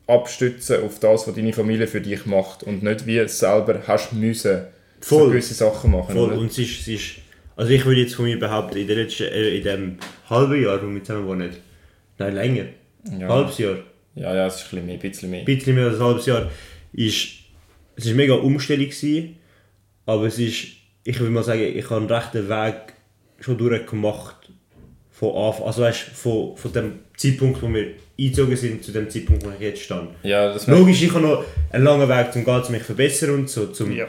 abstützen 0.06 0.82
auf 0.82 0.98
das, 0.98 1.26
was 1.26 1.34
deine 1.34 1.52
Familie 1.52 1.86
für 1.86 2.00
dich 2.00 2.26
macht 2.26 2.62
und 2.62 2.82
nicht 2.82 3.06
wie 3.06 3.26
selber 3.28 3.82
hast 3.86 4.12
müssen 4.12 4.62
so 5.00 5.18
Voll. 5.18 5.30
gewisse 5.30 5.54
Sachen 5.54 5.90
machen. 5.90 6.14
Voll. 6.14 6.30
oder? 6.30 6.38
Und 6.38 6.50
es 6.50 6.58
ist, 6.58 6.80
es 6.80 6.88
ist, 6.88 7.14
also 7.56 7.70
ich 7.70 7.84
würde 7.84 8.02
jetzt 8.02 8.14
von 8.14 8.24
mir 8.24 8.38
behaupten, 8.38 8.78
in, 8.78 8.86
der 8.86 8.96
letzten, 8.96 9.24
äh, 9.24 9.56
in 9.56 9.64
dem 9.64 9.98
halben 10.28 10.62
Jahr, 10.62 10.82
wo 10.82 10.92
wir 10.92 11.02
zusammen 11.02 11.26
wohnen, 11.26 11.50
nein, 12.18 12.34
länger, 12.34 12.64
ja. 13.18 13.28
halbes 13.28 13.58
Jahr, 13.58 13.78
ja, 14.14 14.34
ja, 14.34 14.46
es 14.46 14.56
ist 14.56 14.62
ein 14.62 14.68
bisschen 14.70 14.86
mehr, 14.86 14.94
ein 14.94 15.00
bisschen 15.00 15.30
mehr. 15.30 15.40
ein 15.40 15.44
bisschen 15.44 15.74
mehr 15.74 15.86
als 15.86 15.96
ein 15.96 16.04
halbes 16.04 16.26
Jahr, 16.26 16.50
ist, 16.92 17.28
es 17.96 18.06
ist 18.06 18.14
mega 18.14 18.34
Umstellung 18.34 18.86
gewesen, 18.86 19.36
aber 20.06 20.26
es 20.26 20.38
ist, 20.38 20.68
ich 21.04 21.18
würde 21.18 21.32
mal 21.32 21.42
sagen, 21.42 21.62
ich 21.62 21.84
habe 21.90 21.96
einen 21.96 22.10
rechten 22.10 22.48
Weg 22.48 22.94
schon 23.40 23.58
durchgemacht 23.58 24.41
von 25.22 25.36
Anfang, 25.36 25.66
also 25.68 25.82
weißt, 25.82 26.00
von, 26.00 26.56
von 26.56 26.72
dem 26.72 26.98
Zeitpunkt, 27.16 27.62
wo 27.62 27.72
wir 27.72 27.92
eingezogen 28.18 28.56
sind, 28.56 28.82
zu 28.82 28.90
dem 28.90 29.08
Zeitpunkt, 29.08 29.46
wo 29.46 29.50
ich 29.50 29.60
jetzt 29.60 29.82
stand. 29.82 30.10
Ja, 30.24 30.52
das 30.52 30.66
Logisch, 30.66 31.00
ich 31.00 31.14
habe 31.14 31.24
noch 31.24 31.44
einen 31.70 31.84
langen 31.84 32.08
Weg 32.08 32.32
zum 32.32 32.44
Gehen, 32.44 32.60
um 32.60 32.72
mich 32.72 32.80
zu 32.80 32.86
verbessern 32.86 33.30
und 33.30 33.48
so, 33.48 33.66
zum, 33.68 33.92
Ja. 33.92 34.06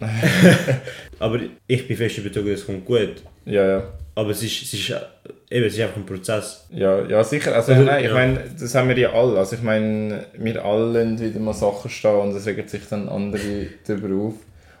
aber 1.18 1.40
ich 1.66 1.88
bin 1.88 1.96
fest 1.96 2.18
überzeugt, 2.18 2.48
es 2.48 2.66
kommt 2.66 2.84
gut. 2.84 3.22
Ja, 3.46 3.66
ja. 3.66 3.92
Aber 4.14 4.30
es 4.30 4.42
ist, 4.42 4.62
es 4.62 4.74
ist, 4.74 4.90
eben, 4.90 5.64
es 5.64 5.72
ist 5.72 5.80
einfach 5.80 5.96
ein 5.96 6.04
Prozess. 6.04 6.66
Ja, 6.70 7.06
ja, 7.06 7.24
sicher. 7.24 7.54
Also, 7.54 7.72
Also, 7.72 7.84
nein, 7.84 8.04
ich 8.04 8.10
ja. 8.10 8.14
meine, 8.14 8.44
das 8.58 8.74
haben 8.74 8.88
wir 8.90 8.98
ja 8.98 9.12
alle. 9.14 9.38
Also, 9.38 9.56
ich 9.56 9.62
meine, 9.62 10.26
wir 10.36 10.62
alle 10.62 11.18
wieder 11.18 11.40
mal 11.40 11.54
Sachen 11.54 11.90
stehen 11.90 12.16
und 12.16 12.36
es 12.36 12.46
regen 12.46 12.68
sich 12.68 12.82
dann 12.90 13.08
andere 13.08 13.66
darüber 13.86 14.26
auf. 14.26 14.34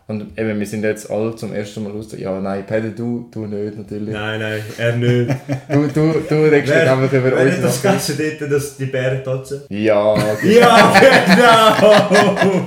Und 0.06 0.36
eben, 0.36 0.58
wir 0.58 0.66
sind 0.66 0.82
jetzt 0.82 1.08
alle 1.10 1.36
zum 1.36 1.54
ersten 1.54 1.84
Mal 1.84 1.92
aus. 1.92 2.08
Ja, 2.18 2.40
nein, 2.40 2.64
Pedro, 2.66 2.88
du, 2.88 3.28
du 3.30 3.46
nicht, 3.46 3.76
natürlich. 3.78 4.12
Nein, 4.12 4.40
nein, 4.40 4.60
er 4.76 4.96
nicht. 4.96 5.30
Du, 5.72 5.86
du, 5.86 6.20
du 6.28 6.50
regst 6.50 6.72
dich 6.72 6.80
einfach 6.80 7.12
über 7.12 7.36
uns 7.36 7.60
das 7.62 7.80
gegessen 7.80 8.18
dort, 8.18 8.50
dass 8.50 8.76
die 8.76 8.86
Bären 8.86 9.22
tatzen? 9.22 9.62
Ja, 9.68 10.14
Ja, 10.44 10.92
genau! 11.80 12.66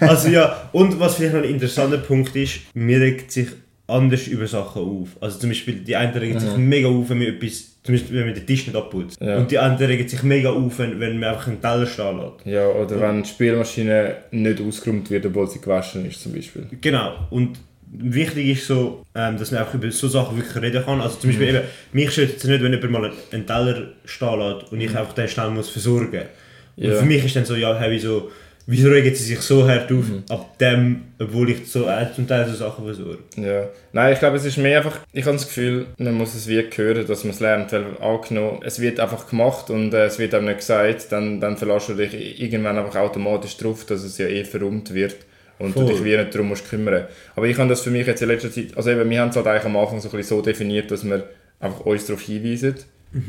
also 0.00 0.28
ja, 0.28 0.68
und 0.72 1.00
was 1.00 1.14
vielleicht 1.14 1.34
noch 1.34 1.42
ein 1.42 1.48
interessanter 1.48 1.98
Punkt 1.98 2.36
ist, 2.36 2.60
mir 2.74 3.00
regt 3.00 3.32
sich 3.32 3.48
anders 3.90 4.26
über 4.26 4.46
Sachen 4.46 4.82
auf. 4.82 5.08
Also 5.20 5.38
zum 5.38 5.50
Beispiel, 5.50 5.74
die 5.76 5.96
einen 5.96 6.12
regen 6.16 6.38
sich 6.40 6.56
mega 6.56 6.88
auf, 6.88 7.10
wenn 7.10 7.18
man 7.18 7.28
etwas, 7.28 7.82
zum 7.82 7.94
Beispiel, 7.94 8.16
wenn 8.18 8.26
man 8.26 8.34
den 8.34 8.46
Tisch 8.46 8.66
nicht 8.66 8.76
abputzt. 8.76 9.20
Ja. 9.20 9.36
Und 9.38 9.50
die 9.50 9.58
anderen 9.58 9.90
regen 9.90 10.08
sich 10.08 10.22
mega 10.22 10.50
auf, 10.50 10.78
wenn, 10.78 10.98
wenn 11.00 11.18
man 11.18 11.30
einfach 11.30 11.46
einen 11.48 11.60
Teller 11.60 11.86
stehen 11.86 12.18
lässt. 12.18 12.46
ja, 12.46 12.66
oder 12.68 13.00
wenn 13.00 13.22
die 13.22 13.28
Spielmaschine 13.28 14.16
nicht 14.30 14.60
ausgeräumt 14.60 15.10
wird, 15.10 15.26
obwohl 15.26 15.48
sie 15.48 15.60
gewaschen 15.60 16.06
ist, 16.06 16.22
zum 16.22 16.32
Beispiel. 16.32 16.66
Genau. 16.80 17.14
Und 17.30 17.58
wichtig 17.92 18.48
ist 18.50 18.66
so, 18.66 19.04
ähm, 19.14 19.36
dass 19.36 19.50
man 19.50 19.60
einfach 19.60 19.74
über 19.74 19.90
so 19.90 20.06
Sachen 20.08 20.36
wirklich 20.36 20.62
reden 20.62 20.84
kann. 20.84 21.00
Also 21.00 21.18
zum 21.18 21.30
Beispiel 21.30 21.48
eben, 21.48 21.60
mich 21.92 22.10
stört 22.12 22.36
es 22.36 22.44
nicht, 22.44 22.62
wenn 22.62 22.72
jemand 22.72 22.90
mal 22.92 23.12
einen 23.32 23.46
Teller 23.46 23.88
stehen 24.04 24.38
lässt 24.38 24.72
und 24.72 24.80
ich 24.80 24.96
einfach 24.96 25.12
den 25.14 25.28
schnell 25.28 25.50
muss 25.50 25.68
versorgen. 25.70 26.22
Und 26.76 26.84
Ja. 26.84 26.94
für 26.94 27.04
mich 27.04 27.24
ist 27.24 27.34
dann 27.36 27.44
so, 27.44 27.56
ja, 27.56 27.76
hey, 27.78 27.90
wieso, 27.90 28.30
wieso 28.70 28.88
regen 28.88 29.12
sie 29.14 29.24
sich 29.24 29.40
so 29.40 29.68
hart 29.68 29.90
auf, 29.90 30.04
ab 30.28 30.56
dem, 30.58 31.02
obwohl 31.18 31.50
ich 31.50 31.66
so, 31.66 31.88
äh, 31.88 32.06
zum 32.14 32.28
Teil 32.28 32.48
so 32.48 32.54
Sachen 32.54 32.84
versorge. 32.84 33.18
Ja. 33.36 33.68
Nein, 33.92 34.12
ich 34.12 34.20
glaube, 34.20 34.36
es 34.36 34.44
ist 34.44 34.58
mehr 34.58 34.78
einfach, 34.78 35.00
ich 35.12 35.24
habe 35.26 35.36
das 35.36 35.46
Gefühl, 35.46 35.86
man 35.98 36.14
muss 36.14 36.34
es 36.36 36.46
wie 36.46 36.62
hören, 36.62 37.04
dass 37.04 37.24
man 37.24 37.32
es 37.32 37.40
lernt, 37.40 37.72
weil 37.72 37.84
angenommen, 38.00 38.60
es 38.64 38.80
wird 38.80 39.00
einfach 39.00 39.28
gemacht 39.28 39.70
und 39.70 39.92
äh, 39.92 40.04
es 40.04 40.20
wird 40.20 40.34
einem 40.34 40.46
nicht 40.46 40.58
gesagt, 40.58 41.10
dann, 41.10 41.40
dann 41.40 41.56
verlässt 41.56 41.88
du 41.88 41.94
dich 41.94 42.40
irgendwann 42.40 42.78
einfach 42.78 43.00
automatisch 43.00 43.56
drauf, 43.56 43.84
dass 43.86 44.04
es 44.04 44.18
ja 44.18 44.28
eh 44.28 44.44
verräumt 44.44 44.94
wird 44.94 45.16
und 45.58 45.72
Voll. 45.72 45.86
du 45.86 45.92
dich 45.92 46.04
wie 46.04 46.16
nicht 46.16 46.32
darum 46.32 46.48
musst 46.48 46.70
kümmern. 46.70 47.06
Aber 47.34 47.46
ich 47.46 47.58
habe 47.58 47.68
das 47.68 47.82
für 47.82 47.90
mich 47.90 48.06
jetzt 48.06 48.22
in 48.22 48.28
letzter 48.28 48.52
Zeit, 48.52 48.76
also 48.76 48.88
eben, 48.90 49.10
wir 49.10 49.20
haben 49.20 49.30
es 49.30 49.36
halt 49.36 49.48
eigentlich 49.48 49.64
am 49.64 49.76
Anfang 49.76 50.00
so, 50.00 50.08
ein 50.08 50.16
bisschen 50.16 50.36
so 50.36 50.42
definiert, 50.42 50.92
dass 50.92 51.04
wir 51.04 51.24
einfach 51.58 51.80
uns 51.80 52.06
darauf 52.06 52.22
hinweisen, 52.22 52.76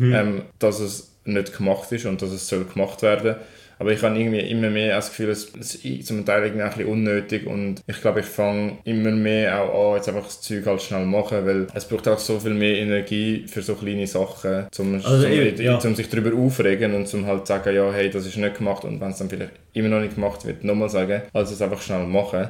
ähm, 0.01 0.43
dass 0.60 0.80
es 0.80 1.15
nicht 1.25 1.58
gemacht 1.58 1.91
ist 1.91 2.06
und 2.06 2.21
dass 2.21 2.30
es 2.30 2.47
soll 2.47 2.65
gemacht 2.65 3.01
werden 3.01 3.38
aber 3.82 3.94
ich 3.94 4.04
habe 4.04 4.15
irgendwie 4.15 4.41
immer 4.41 4.70
mehr 4.70 4.96
das 4.96 5.10
Gefühl, 5.10 5.30
es 5.30 5.46
ist 5.46 6.06
zum 6.06 6.24
Teil 6.24 6.44
irgendwie 6.44 6.62
ein 6.62 6.70
bisschen 6.70 6.86
unnötig 6.86 7.48
und 7.48 7.82
ich 7.88 8.00
glaube, 8.00 8.20
ich 8.20 8.28
fange 8.28 8.78
immer 8.84 9.10
mehr 9.10 9.60
auch 9.60 9.94
an, 9.94 9.98
jetzt 9.98 10.08
einfach 10.08 10.26
das 10.26 10.39
Zeug 10.39 10.67
halt 10.67 10.84
schnell 10.84 11.04
machen, 11.04 11.48
weil 11.48 11.67
es 11.74 11.86
braucht 11.86 12.08
auch 12.08 12.20
so 12.20 12.39
viel 12.39 12.54
mehr 12.54 12.78
Energie 12.78 13.44
für 13.48 13.63
so 13.63 13.74
kleine 13.74 14.06
Sachen, 14.06 14.67
zum, 14.70 15.04
Also 15.04 15.26
ja. 15.60 15.80
sich 15.96 16.10
darüber 16.10 16.38
aufregen 16.38 16.94
und 16.94 17.08
zum 17.08 17.26
halt 17.26 17.48
sagen, 17.48 17.76
ja, 17.76 17.91
hey, 17.91 18.12
das 18.12 18.28
ist 18.28 18.38
nicht 18.38 18.60
gemacht 18.60 18.86
und 18.86 19.02
wenn 19.02 19.10
es 19.10 19.17
dann 19.17 19.30
vielleicht 19.30 19.54
immer 19.74 19.89
noch 19.89 20.02
nicht 20.02 20.13
gemacht 20.13 20.46
wird, 20.46 20.63
nochmal 20.63 20.89
sagen, 20.89 21.24
also 21.34 21.52
es 21.52 21.60
einfach 21.63 21.82
schnell 21.82 22.06
machen. 22.06 22.50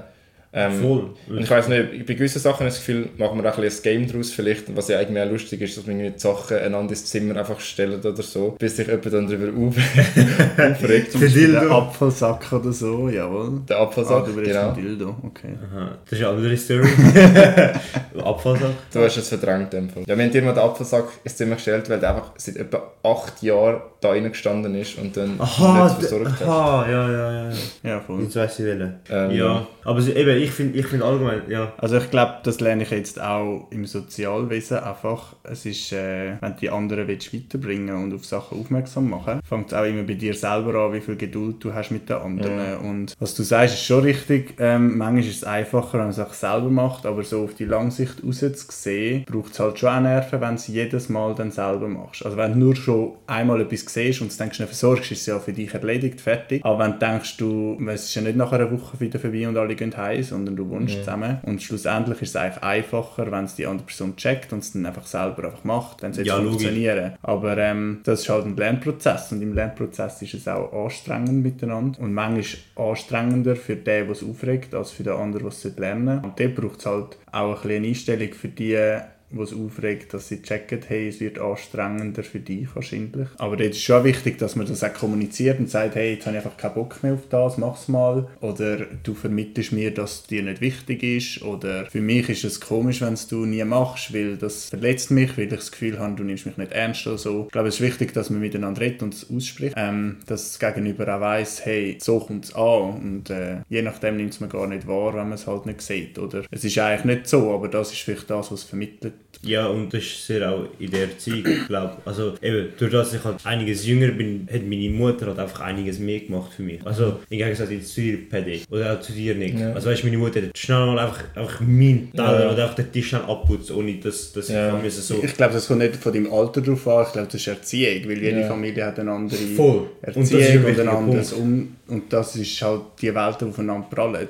Ähm, 0.53 0.81
Voll. 0.81 1.09
und 1.29 1.39
ich 1.39 1.49
weiß 1.49 1.69
nicht, 1.69 2.05
bei 2.05 2.13
gewissen 2.13 2.39
Sachen 2.39 2.59
habe 2.59 2.67
ich 2.67 2.73
das 2.75 2.85
Gefühl, 2.85 3.07
machen 3.17 3.41
wir 3.41 3.49
auch 3.49 3.57
ein 3.57 3.63
bisschen 3.63 3.89
ein 3.93 3.99
Game 4.01 4.11
daraus 4.11 4.31
vielleicht, 4.31 4.75
was 4.75 4.89
ja 4.89 4.99
eigentlich 4.99 5.23
auch 5.25 5.31
lustig 5.31 5.61
ist, 5.61 5.77
dass 5.77 5.87
man 5.87 5.95
irgendwie 5.97 6.11
die 6.15 6.19
Sachen 6.19 6.57
einander 6.57 6.89
ins 6.89 7.05
Zimmer 7.05 7.37
einfach 7.39 7.59
stellt 7.61 8.05
oder 8.05 8.21
so, 8.21 8.57
bis 8.59 8.75
sich 8.75 8.85
jemand 8.85 9.05
dann 9.13 9.27
darüber 9.27 9.67
auf 9.67 9.75
aufregt. 10.71 11.13
Zum 11.13 11.21
Beispiel 11.21 11.41
Dildo. 11.47 11.59
der 11.61 11.71
Apfelsack 11.71 12.51
oder 12.51 12.73
so, 12.73 13.07
jawohl. 13.07 13.61
Der 13.69 13.77
Ah, 13.77 13.83
Abfallsack, 13.83 14.25
du 14.25 14.33
genau. 14.41 14.69
ein 14.69 14.75
Dildo, 14.75 15.15
okay. 15.23 15.53
Aha, 15.71 15.97
das 16.03 16.19
ist 16.19 16.25
eine 16.25 16.35
andere 16.35 16.57
Story. 16.57 16.89
Abfallsache. 18.23 18.73
Du 18.93 18.99
hast 18.99 19.17
es 19.17 19.29
verdrängt. 19.29 19.73
in 19.73 19.87
dem 19.87 19.89
Fall. 19.89 20.03
Ja, 20.05 20.17
wir 20.17 20.23
haben 20.25 20.31
dir 20.31 20.41
mal 20.41 20.53
den 20.53 20.63
Apfelsack 20.63 21.05
ins 21.23 21.35
Zimmer 21.37 21.55
gestellt, 21.55 21.89
weil 21.89 21.99
der 21.99 22.09
einfach 22.09 22.31
seit 22.37 22.57
etwa 22.57 22.91
acht 23.03 23.41
Jahren 23.41 23.81
da 24.01 24.09
reingestanden 24.09 24.73
ist 24.75 24.97
und 24.97 25.15
dann 25.15 25.39
Aha, 25.39 25.83
nicht 25.85 25.99
versorgt 25.99 26.39
hat. 26.39 26.47
aha, 26.47 26.89
ja, 26.89 27.11
ja, 27.11 27.43
ja. 27.43 27.51
Ja, 27.83 27.99
voll. 27.99 28.23
Jetzt 28.23 28.35
weiss 28.35 28.59
ich 28.59 28.65
welchen. 28.65 28.95
Ähm, 29.09 29.31
ja, 29.31 29.67
aber 29.83 29.99
eben, 29.99 30.41
ich 30.41 30.51
finde 30.51 30.79
ich 30.79 30.87
find 30.87 31.03
allgemein, 31.03 31.43
ja. 31.47 31.71
Also 31.77 31.97
ich 31.97 32.09
glaube, 32.09 32.37
das 32.43 32.59
lerne 32.59 32.81
ich 32.83 32.89
jetzt 32.89 33.21
auch 33.21 33.67
im 33.69 33.85
Sozialwesen 33.85 34.79
einfach. 34.79 35.35
Es 35.43 35.65
ist, 35.67 35.93
äh, 35.93 36.33
wenn 36.41 36.53
du 36.53 36.59
die 36.61 36.69
anderen 36.71 37.07
willst 37.07 37.31
weiterbringen 37.33 37.95
und 38.03 38.13
auf 38.13 38.25
Sachen 38.25 38.59
aufmerksam 38.59 39.09
machen, 39.09 39.39
fängt 39.47 39.67
es 39.67 39.73
auch 39.75 39.85
immer 39.85 40.03
bei 40.03 40.15
dir 40.15 40.33
selber 40.33 40.73
an, 40.75 40.93
wie 40.93 41.01
viel 41.01 41.15
Geduld 41.15 41.63
du 41.63 41.71
hast 41.73 41.91
mit 41.91 42.09
den 42.09 42.17
anderen. 42.17 42.77
Und 42.77 43.13
was 43.19 43.35
du 43.35 43.43
sagst, 43.43 43.75
ist 43.75 43.85
schon 43.85 44.01
richtig. 44.01 44.55
Ähm, 44.59 44.97
manchmal 44.97 45.23
ist 45.23 45.37
es 45.37 45.43
einfacher, 45.43 45.93
wenn 45.93 46.01
man 46.01 46.09
es 46.09 46.19
auch 46.19 46.33
selber 46.33 46.69
macht, 46.69 47.05
aber 47.05 47.23
so 47.23 47.43
auf 47.43 47.53
die 47.53 47.65
Langsicht 47.65 48.23
raus 48.25 48.39
zu 48.39 48.65
sehen, 48.69 49.25
braucht 49.29 49.53
es 49.53 49.59
halt 49.59 49.77
schon 49.77 49.89
auch 49.89 50.01
Nerven, 50.01 50.41
wenn 50.41 50.49
du 50.49 50.55
es 50.55 50.67
jedes 50.67 51.09
Mal 51.09 51.35
dann 51.35 51.51
selber 51.51 51.87
machst. 51.87 52.25
Also 52.25 52.35
wenn 52.37 52.53
du 52.53 52.59
nur 52.59 52.75
schon 52.75 53.13
einmal 53.27 53.61
etwas 53.61 53.90
siehst 53.93 54.21
und 54.21 54.37
denkst, 54.39 54.57
du 54.57 54.65
versorgst, 54.65 55.11
ist 55.11 55.21
es 55.21 55.25
ja 55.27 55.39
für 55.39 55.53
dich 55.53 55.73
erledigt, 55.73 56.21
fertig. 56.21 56.63
Aber 56.65 56.79
wenn 56.83 56.93
du 56.93 56.99
denkst, 56.99 57.37
du, 57.37 57.77
es 57.89 58.05
ist 58.05 58.15
ja 58.15 58.21
nicht 58.21 58.35
nach 58.37 58.51
einer 58.51 58.71
Woche 58.71 58.99
wieder 58.99 59.19
vorbei 59.19 59.47
und 59.47 59.57
alle 59.57 59.75
gehen 59.75 59.95
heim, 59.95 60.23
sondern 60.23 60.55
du 60.55 60.69
wohnst 60.69 60.95
zusammen. 60.99 61.37
Und 61.43 61.61
schlussendlich 61.61 62.21
ist 62.21 62.29
es 62.29 62.35
eigentlich 62.35 62.63
einfacher, 62.63 63.31
wenn 63.31 63.45
es 63.45 63.55
die 63.55 63.65
andere 63.67 63.85
Person 63.85 64.15
checkt 64.15 64.53
und 64.53 64.59
es 64.59 64.73
dann 64.73 64.85
einfach 64.85 65.05
selber 65.05 65.45
einfach 65.45 65.63
macht, 65.63 66.03
dann 66.03 66.13
sollte 66.13 66.27
Ja, 66.29 66.37
es 66.37 66.43
logisch. 66.43 66.61
funktionieren. 66.63 67.13
Aber 67.21 67.57
ähm, 67.57 67.99
das 68.03 68.21
ist 68.21 68.29
halt 68.29 68.45
ein 68.45 68.55
Lernprozess 68.55 69.31
und 69.31 69.41
im 69.41 69.53
Lernprozess 69.53 70.21
ist 70.21 70.33
es 70.33 70.47
auch 70.47 70.71
anstrengend 70.85 71.43
miteinander 71.43 71.99
und 71.99 72.13
manchmal 72.13 72.43
anstrengender 72.89 73.55
für 73.55 73.75
den, 73.75 73.83
der 74.05 74.09
es 74.09 74.23
aufregt, 74.23 74.73
als 74.73 74.91
für 74.91 75.03
den 75.03 75.13
anderen, 75.13 75.43
der 75.43 75.51
es 75.51 75.77
lernen 75.77 76.21
sollte. 76.21 76.27
Und 76.27 76.39
dort 76.39 76.55
braucht 76.55 76.79
es 76.79 76.85
halt 76.85 77.17
auch 77.31 77.49
ein 77.49 77.53
bisschen 77.61 77.75
eine 77.77 77.87
Einstellung 77.87 78.33
für 78.33 78.47
die, 78.47 78.97
es 79.39 79.53
aufregt, 79.53 80.13
dass 80.13 80.27
sie 80.27 80.41
checken, 80.41 80.79
hey, 80.87 81.07
es 81.07 81.19
wird 81.19 81.39
anstrengender 81.39 82.23
für 82.23 82.39
dich 82.39 82.67
wahrscheinlich. 82.75 83.27
Aber 83.37 83.57
dort 83.57 83.71
ist 83.71 83.81
schon 83.81 84.03
wichtig, 84.03 84.37
dass 84.37 84.55
man 84.55 84.67
das 84.67 84.83
auch 84.83 84.93
kommuniziert 84.93 85.59
und 85.59 85.69
sagt, 85.69 85.95
hey, 85.95 86.13
jetzt 86.13 86.25
habe 86.25 86.37
ich 86.37 86.43
einfach 86.43 86.57
keinen 86.57 86.73
Bock 86.73 87.01
mehr 87.03 87.13
auf 87.13 87.27
das, 87.29 87.57
mach's 87.57 87.87
mal. 87.87 88.27
Oder 88.41 88.85
du 89.03 89.13
vermittelst 89.13 89.71
mir, 89.71 89.93
dass 89.93 90.11
es 90.11 90.23
dir 90.23 90.43
nicht 90.43 90.61
wichtig 90.61 91.03
ist. 91.03 91.41
Oder 91.43 91.85
für 91.85 92.01
mich 92.01 92.29
ist 92.29 92.43
es 92.43 92.59
komisch, 92.59 93.01
wenn 93.01 93.13
es 93.13 93.27
du 93.27 93.45
nie 93.45 93.63
machst, 93.63 94.13
weil 94.13 94.37
das 94.37 94.69
verletzt 94.69 95.11
mich, 95.11 95.37
weil 95.37 95.45
ich 95.45 95.51
das 95.51 95.71
Gefühl 95.71 95.99
habe, 95.99 96.15
du 96.15 96.23
nimmst 96.23 96.45
mich 96.45 96.57
nicht 96.57 96.71
ernst 96.71 97.07
oder 97.07 97.17
so. 97.17 97.43
Ich 97.45 97.51
glaube, 97.51 97.69
es 97.69 97.75
ist 97.75 97.81
wichtig, 97.81 98.13
dass 98.13 98.29
man 98.29 98.41
miteinander 98.41 98.81
redet 98.81 99.03
und 99.03 99.13
es 99.13 99.29
ausspricht. 99.29 99.75
Ähm, 99.77 100.17
dass 100.25 100.57
das 100.57 100.59
Gegenüber 100.59 101.15
auch 101.15 101.21
weiss, 101.21 101.65
hey, 101.65 101.97
so 101.99 102.19
kommt 102.19 102.45
es 102.45 102.55
an. 102.55 103.01
Und 103.01 103.29
äh, 103.29 103.57
je 103.69 103.81
nachdem 103.81 104.17
nimmt 104.17 104.33
es 104.33 104.39
man 104.39 104.49
gar 104.49 104.67
nicht 104.67 104.87
wahr, 104.87 105.13
wenn 105.13 105.29
man 105.29 105.33
es 105.33 105.47
halt 105.47 105.65
nicht 105.65 105.81
sieht. 105.81 106.19
Oder 106.19 106.43
es 106.51 106.63
ist 106.63 106.77
eigentlich 106.77 107.05
nicht 107.05 107.27
so, 107.27 107.53
aber 107.53 107.67
das 107.67 107.91
ist 107.91 108.01
vielleicht 108.01 108.29
das, 108.29 108.51
was 108.51 108.63
vermittelt. 108.63 109.13
Ja, 109.43 109.65
und 109.67 109.91
das 109.91 110.03
ist 110.03 110.27
sehr 110.27 110.51
auch 110.51 110.65
in 110.77 110.91
der 110.91 111.17
Zeit, 111.17 111.43
ich 111.47 111.65
glaube. 111.67 111.97
Also 112.05 112.35
eben, 112.43 112.67
durch 112.77 112.91
das 112.91 113.11
ich 113.13 113.23
halt 113.23 113.43
einiges 113.43 113.87
jünger 113.87 114.09
bin, 114.09 114.47
hat 114.53 114.61
meine 114.63 114.89
Mutter 114.91 115.25
halt 115.27 115.39
einfach 115.39 115.61
einiges 115.61 115.97
mehr 115.97 116.19
gemacht 116.19 116.51
für 116.55 116.61
mich. 116.61 116.79
Also 116.85 117.19
im 117.27 117.37
Gegensatz 117.39 117.71
jetzt 117.71 117.91
zu 117.91 118.01
dir, 118.01 118.29
Paddy. 118.29 118.61
Oder 118.69 118.93
auch 118.93 118.99
zu 119.01 119.13
dir, 119.13 119.33
Nick. 119.33 119.57
Ja. 119.59 119.73
Also 119.73 119.89
weißt 119.89 120.03
du, 120.03 120.07
meine 120.07 120.19
Mutter 120.19 120.43
hat 120.43 120.55
schnell 120.55 120.85
mal 120.85 120.99
einfach, 120.99 121.23
einfach 121.35 121.59
meinen 121.61 122.11
Teller 122.11 122.43
Ja. 122.45 122.51
oder 122.51 122.63
einfach 122.63 122.75
den 122.75 122.91
Tisch 122.91 123.09
schnell 123.09 123.23
abputzt, 123.23 123.71
ohne 123.71 123.95
dass, 123.95 124.31
dass 124.31 124.47
Ja. 124.49 124.77
ich 124.77 124.83
müssen 124.83 125.01
so... 125.01 125.23
Ich 125.23 125.35
glaube, 125.35 125.53
das 125.55 125.67
kommt 125.67 125.79
nicht 125.79 125.95
von 125.95 126.13
deinem 126.13 126.31
Alter 126.31 126.61
drauf 126.61 126.87
an, 126.87 127.05
ich 127.07 127.13
glaube, 127.13 127.27
das 127.31 127.41
ist 127.41 127.47
Erziehung, 127.47 128.03
weil 128.09 128.21
jede 128.21 128.41
Ja. 128.41 128.47
Familie 128.47 128.85
hat 128.85 128.99
eine 128.99 129.11
andere 129.11 129.37
Voll. 129.55 129.87
Und 130.05 130.17
das 130.17 130.17
ist 130.17 130.33
ein 130.33 130.39
Erziehung 130.39 130.57
und, 130.57 130.67
wichtiger 130.67 130.91
ein 130.91 130.97
anderes 130.97 131.33
um 131.33 131.75
und 131.87 132.13
das 132.13 132.35
ist 132.35 132.61
halt 132.61 132.81
die 133.01 133.15
Welt, 133.15 133.37
die 133.41 133.45
aufeinander 133.45 133.87
prallen. 133.89 134.27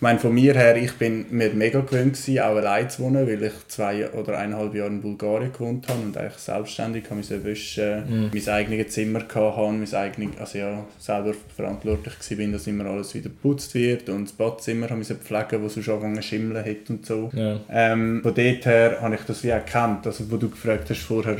Ich 0.00 0.02
Ich 0.02 0.02
meine, 0.02 0.18
von 0.18 0.32
mir 0.32 0.54
her, 0.54 0.76
ich 0.76 0.94
bin 0.94 1.26
mir 1.28 1.50
mega 1.50 1.80
gewöhnt 1.80 2.14
gewesen, 2.14 2.38
auch 2.38 2.56
allein 2.56 2.88
zu 2.88 3.02
wohnen, 3.02 3.26
weil 3.26 3.42
ich 3.42 3.52
zwei 3.68 4.10
oder 4.12 4.38
eineinhalb 4.38 4.74
Jahre 4.74 4.88
in 4.88 5.02
Bulgarien 5.02 5.52
gewohnt 5.52 5.86
habe 5.90 6.00
und 6.00 6.16
eigentlich 6.16 6.38
selbstständig 6.38 7.04
habe 7.04 7.16
müssen 7.16 7.44
wischen, 7.44 8.04
mhm. 8.08 8.30
mein 8.32 8.48
eigenes 8.48 8.94
Zimmer 8.94 9.20
hatte, 9.20 9.72
mein 9.72 9.94
eigenes, 9.94 10.40
also 10.40 10.56
ja, 10.56 10.86
selber 10.98 11.34
verantwortlich 11.54 12.14
war, 12.14 12.46
dass 12.46 12.66
immer 12.66 12.86
alles 12.86 13.14
wieder 13.14 13.28
geputzt 13.28 13.74
wird 13.74 14.08
und 14.08 14.24
das 14.24 14.32
Badzimmer 14.32 14.86
habe 14.86 15.00
müssen 15.00 15.18
pflegen, 15.18 15.62
wo 15.62 15.68
sonst 15.68 15.90
angefangen 15.90 16.22
schimmeln 16.22 16.64
hat 16.64 16.88
und 16.88 17.04
so. 17.04 17.28
Ja. 17.34 17.60
Ähm, 17.68 18.22
von 18.22 18.34
dort 18.34 18.64
her 18.64 19.02
habe 19.02 19.16
ich 19.16 19.20
das 19.26 19.44
wie 19.44 19.48
erkannt, 19.48 20.06
also 20.06 20.32
wo 20.32 20.38
du 20.38 20.48
gefragt 20.48 20.88
hast 20.88 21.02
vorher, 21.02 21.36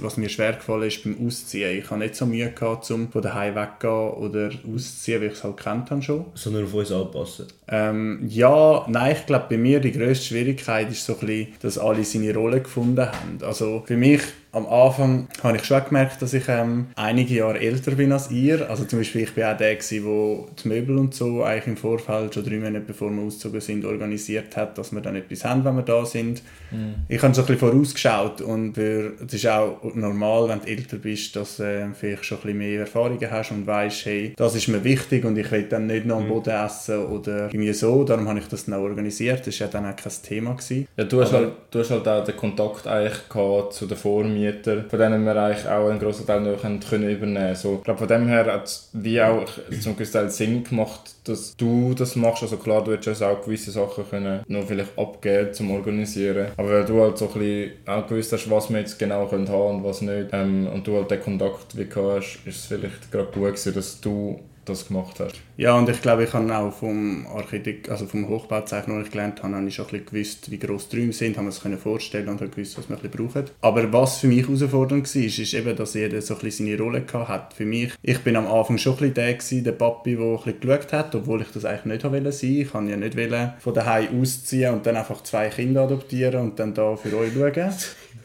was 0.00 0.16
mir 0.16 0.28
schwer 0.28 0.54
gefallen 0.54 0.88
ist 0.88 1.04
beim 1.04 1.24
Ausziehen. 1.24 1.78
Ich 1.78 1.88
habe 1.88 2.00
nicht 2.00 2.16
so 2.16 2.26
Mühe 2.26 2.50
gehabt, 2.50 2.90
um 2.90 3.12
von 3.12 3.22
daheim 3.22 3.54
weggehen 3.54 4.10
oder 4.14 4.50
auszuziehen, 4.66 5.20
weil 5.20 5.28
ich 5.28 5.34
es 5.34 5.44
halt 5.44 5.58
kennt 5.58 5.92
habe 5.92 6.02
schon. 6.02 6.24
Sondern 6.34 6.64
auf 6.64 6.74
uns 6.74 6.90
anpassen? 6.90 7.46
Ähm, 7.68 7.83
ja, 8.28 8.86
nein, 8.88 9.16
ich 9.18 9.26
glaube, 9.26 9.46
bei 9.50 9.56
mir 9.56 9.80
die 9.80 9.92
grösste 9.92 10.26
Schwierigkeit 10.26 10.90
ist 10.90 11.04
so 11.04 11.14
ein 11.14 11.26
bisschen, 11.26 11.46
dass 11.62 11.78
alle 11.78 12.04
seine 12.04 12.34
Rolle 12.34 12.60
gefunden 12.60 13.06
haben. 13.06 13.38
Also 13.42 13.82
für 13.86 13.96
mich 13.96 14.22
am 14.54 14.66
Anfang 14.66 15.28
habe 15.42 15.56
ich 15.56 15.64
schon 15.64 15.84
gemerkt, 15.84 16.22
dass 16.22 16.32
ich 16.32 16.48
ähm, 16.48 16.86
einige 16.94 17.34
Jahre 17.34 17.58
älter 17.58 17.92
bin 17.92 18.12
als 18.12 18.30
ihr. 18.30 18.70
Also 18.70 18.84
zum 18.84 19.00
Beispiel, 19.00 19.22
ich 19.22 19.34
bin 19.34 19.44
auch 19.44 19.56
der, 19.56 19.74
der 19.74 19.78
die 19.80 20.68
Möbel 20.68 20.96
und 20.96 21.14
so 21.14 21.42
eigentlich 21.42 21.66
im 21.66 21.76
Vorfeld, 21.76 22.34
schon 22.34 22.44
drei 22.44 22.56
Monate 22.56 22.80
bevor 22.80 23.10
wir 23.10 23.22
ausgezogen 23.22 23.60
sind, 23.60 23.84
organisiert 23.84 24.56
hat, 24.56 24.78
dass 24.78 24.92
wir 24.92 25.00
dann 25.00 25.16
etwas 25.16 25.44
haben, 25.44 25.64
wenn 25.64 25.76
wir 25.76 25.82
da 25.82 26.06
sind. 26.06 26.42
Mhm. 26.70 26.94
Ich 27.08 27.22
habe 27.22 27.34
so 27.34 27.42
ein 27.42 27.46
bisschen 27.46 27.68
vorausgeschaut 27.68 28.40
und 28.40 28.78
es 28.78 29.34
ist 29.34 29.46
auch 29.46 29.82
normal, 29.94 30.48
wenn 30.48 30.60
du 30.60 30.68
älter 30.68 30.96
bist, 30.98 31.34
dass 31.36 31.56
du 31.56 31.64
äh, 31.64 31.86
vielleicht 31.92 32.24
schon 32.24 32.38
ein 32.38 32.42
bisschen 32.42 32.58
mehr 32.58 32.80
Erfahrungen 32.80 33.30
hast 33.30 33.50
und 33.50 33.66
weißt, 33.66 34.06
hey, 34.06 34.34
das 34.36 34.54
ist 34.54 34.68
mir 34.68 34.84
wichtig 34.84 35.24
und 35.24 35.36
ich 35.36 35.50
will 35.50 35.64
dann 35.64 35.86
nicht 35.86 36.06
noch 36.06 36.18
am 36.18 36.24
mhm. 36.24 36.28
Boden 36.28 36.50
essen 36.50 37.04
oder 37.06 37.46
irgendwie 37.46 37.72
so. 37.72 38.04
Darum 38.04 38.28
habe 38.28 38.38
ich 38.38 38.46
das 38.46 38.66
dann 38.66 38.74
auch 38.74 38.82
organisiert. 38.82 39.46
Das 39.46 39.60
war 39.60 39.66
ja 39.66 39.72
dann 39.72 39.86
auch 39.86 39.96
kein 39.96 40.12
Thema. 40.22 40.52
Gewesen. 40.52 40.86
Ja, 40.96 41.04
du 41.04 41.20
hast, 41.20 41.32
halt, 41.32 41.52
du 41.70 41.80
hast 41.80 41.90
halt 41.90 42.06
auch 42.06 42.24
den 42.24 42.36
Kontakt 42.36 42.86
eigentlich 42.86 43.28
gehabt 43.28 43.72
zu 43.72 43.86
der 43.86 43.96
Vormieter 43.96 44.43
Mieter, 44.44 44.84
von 44.84 44.98
denen 44.98 45.24
wir 45.24 45.36
eigentlich 45.36 45.66
auch 45.66 45.88
einen 45.88 45.98
grossen 45.98 46.26
Teil 46.26 46.40
noch 46.40 46.60
können 46.60 46.82
übernehmen 47.08 47.54
können. 47.54 47.76
ich 47.76 47.84
glaube, 47.84 47.98
von 47.98 48.08
dem 48.08 48.28
her 48.28 48.46
hat 48.46 48.64
es 48.64 48.90
wie 48.92 49.20
auch 49.20 49.46
zum 49.80 49.94
gewissen 49.94 50.12
Teil 50.12 50.30
Sinn 50.30 50.64
gemacht, 50.64 51.13
dass 51.24 51.56
du 51.56 51.94
das 51.94 52.16
machst. 52.16 52.42
Also 52.42 52.56
klar, 52.56 52.84
du 52.84 52.92
hättest 52.92 53.22
auch 53.22 53.42
gewisse 53.44 53.70
Sachen 53.70 54.08
können 54.08 54.42
noch 54.46 54.66
vielleicht 54.66 54.96
abgeben 54.98 55.52
zum 55.52 55.70
Organisieren. 55.70 56.48
Aber 56.56 56.70
weil 56.70 56.84
du 56.84 57.00
halt 57.00 57.18
so 57.18 57.28
ein 57.28 57.38
bisschen 57.38 57.72
auch 57.86 58.06
gewusst 58.06 58.32
hast, 58.32 58.50
was 58.50 58.70
wir 58.70 58.78
jetzt 58.80 58.98
genau 58.98 59.26
können 59.26 59.48
haben 59.48 59.76
und 59.76 59.84
was 59.84 60.00
nicht, 60.02 60.28
ähm, 60.32 60.68
und 60.72 60.86
du 60.86 60.96
halt 60.96 61.10
den 61.10 61.20
Kontakt 61.20 61.76
wie 61.76 61.88
hast, 61.94 62.40
ist 62.44 62.56
es 62.56 62.66
vielleicht 62.66 63.10
gerade 63.10 63.30
gut 63.32 63.44
gewesen, 63.44 63.74
dass 63.74 64.00
du 64.00 64.40
das 64.64 64.88
gemacht 64.88 65.20
hast. 65.20 65.40
Ja, 65.56 65.76
und 65.76 65.88
ich 65.88 66.00
glaube, 66.02 66.24
ich 66.24 66.32
habe 66.32 66.56
auch 66.56 66.72
vom 66.72 67.26
Architekt, 67.26 67.88
also 67.88 68.06
vom 68.06 68.28
Hochbauzeichner, 68.28 68.94
den 68.94 69.04
ich 69.04 69.10
gelernt 69.10 69.42
habe, 69.42 69.54
habe 69.54 69.66
ich 69.66 69.74
schon 69.74 69.86
ein 69.86 69.90
bisschen 69.90 70.06
gewusst, 70.06 70.50
wie 70.50 70.58
gross 70.58 70.88
die 70.88 71.00
Räume 71.00 71.12
sind, 71.12 71.36
habe 71.36 71.46
mir 71.46 71.52
das 71.52 71.80
vorstellen 71.80 72.28
und 72.28 72.40
habe 72.40 72.50
gewusst, 72.50 72.78
was 72.78 72.88
wir 72.88 72.96
brauchen. 72.96 73.44
Aber 73.60 73.92
was 73.92 74.18
für 74.18 74.26
mich 74.26 74.46
herausfordernd 74.46 75.14
war, 75.14 75.22
ist, 75.22 75.38
ist 75.38 75.54
eben, 75.54 75.76
dass 75.76 75.94
jeder 75.94 76.20
so 76.22 76.34
ein 76.34 76.40
bisschen 76.40 76.66
seine 76.66 76.78
Rolle 76.78 77.04
hatte. 77.12 77.56
Für 77.56 77.64
mich, 77.64 77.92
ich 78.02 78.18
bin 78.20 78.36
am 78.36 78.46
Anfang 78.46 78.78
schon 78.78 78.94
ein 78.94 78.98
bisschen 78.98 79.14
der, 79.14 79.34
gewesen, 79.34 79.64
der 79.64 79.72
Papi, 79.72 80.16
der 80.16 80.24
ein 80.24 80.36
bisschen 80.36 80.60
geschaut 80.60 80.92
hat, 80.92 81.13
obwohl 81.14 81.42
ich 81.42 81.48
das 81.52 81.64
eigentlich 81.64 81.84
nicht 81.84 82.04
wollte 82.04 82.32
sein. 82.32 82.50
Ich 82.50 82.74
wollte 82.74 82.90
ja 82.90 82.96
nicht 82.96 83.16
wollen, 83.16 83.52
von 83.58 83.74
daheim 83.74 84.20
ausziehen 84.20 84.74
und 84.74 84.86
dann 84.86 84.96
einfach 84.96 85.22
zwei 85.22 85.48
Kinder 85.48 85.82
adoptieren 85.82 86.40
und 86.40 86.58
dann 86.58 86.74
da 86.74 86.96
für 86.96 87.16
euch 87.16 87.32
schauen. 87.32 87.74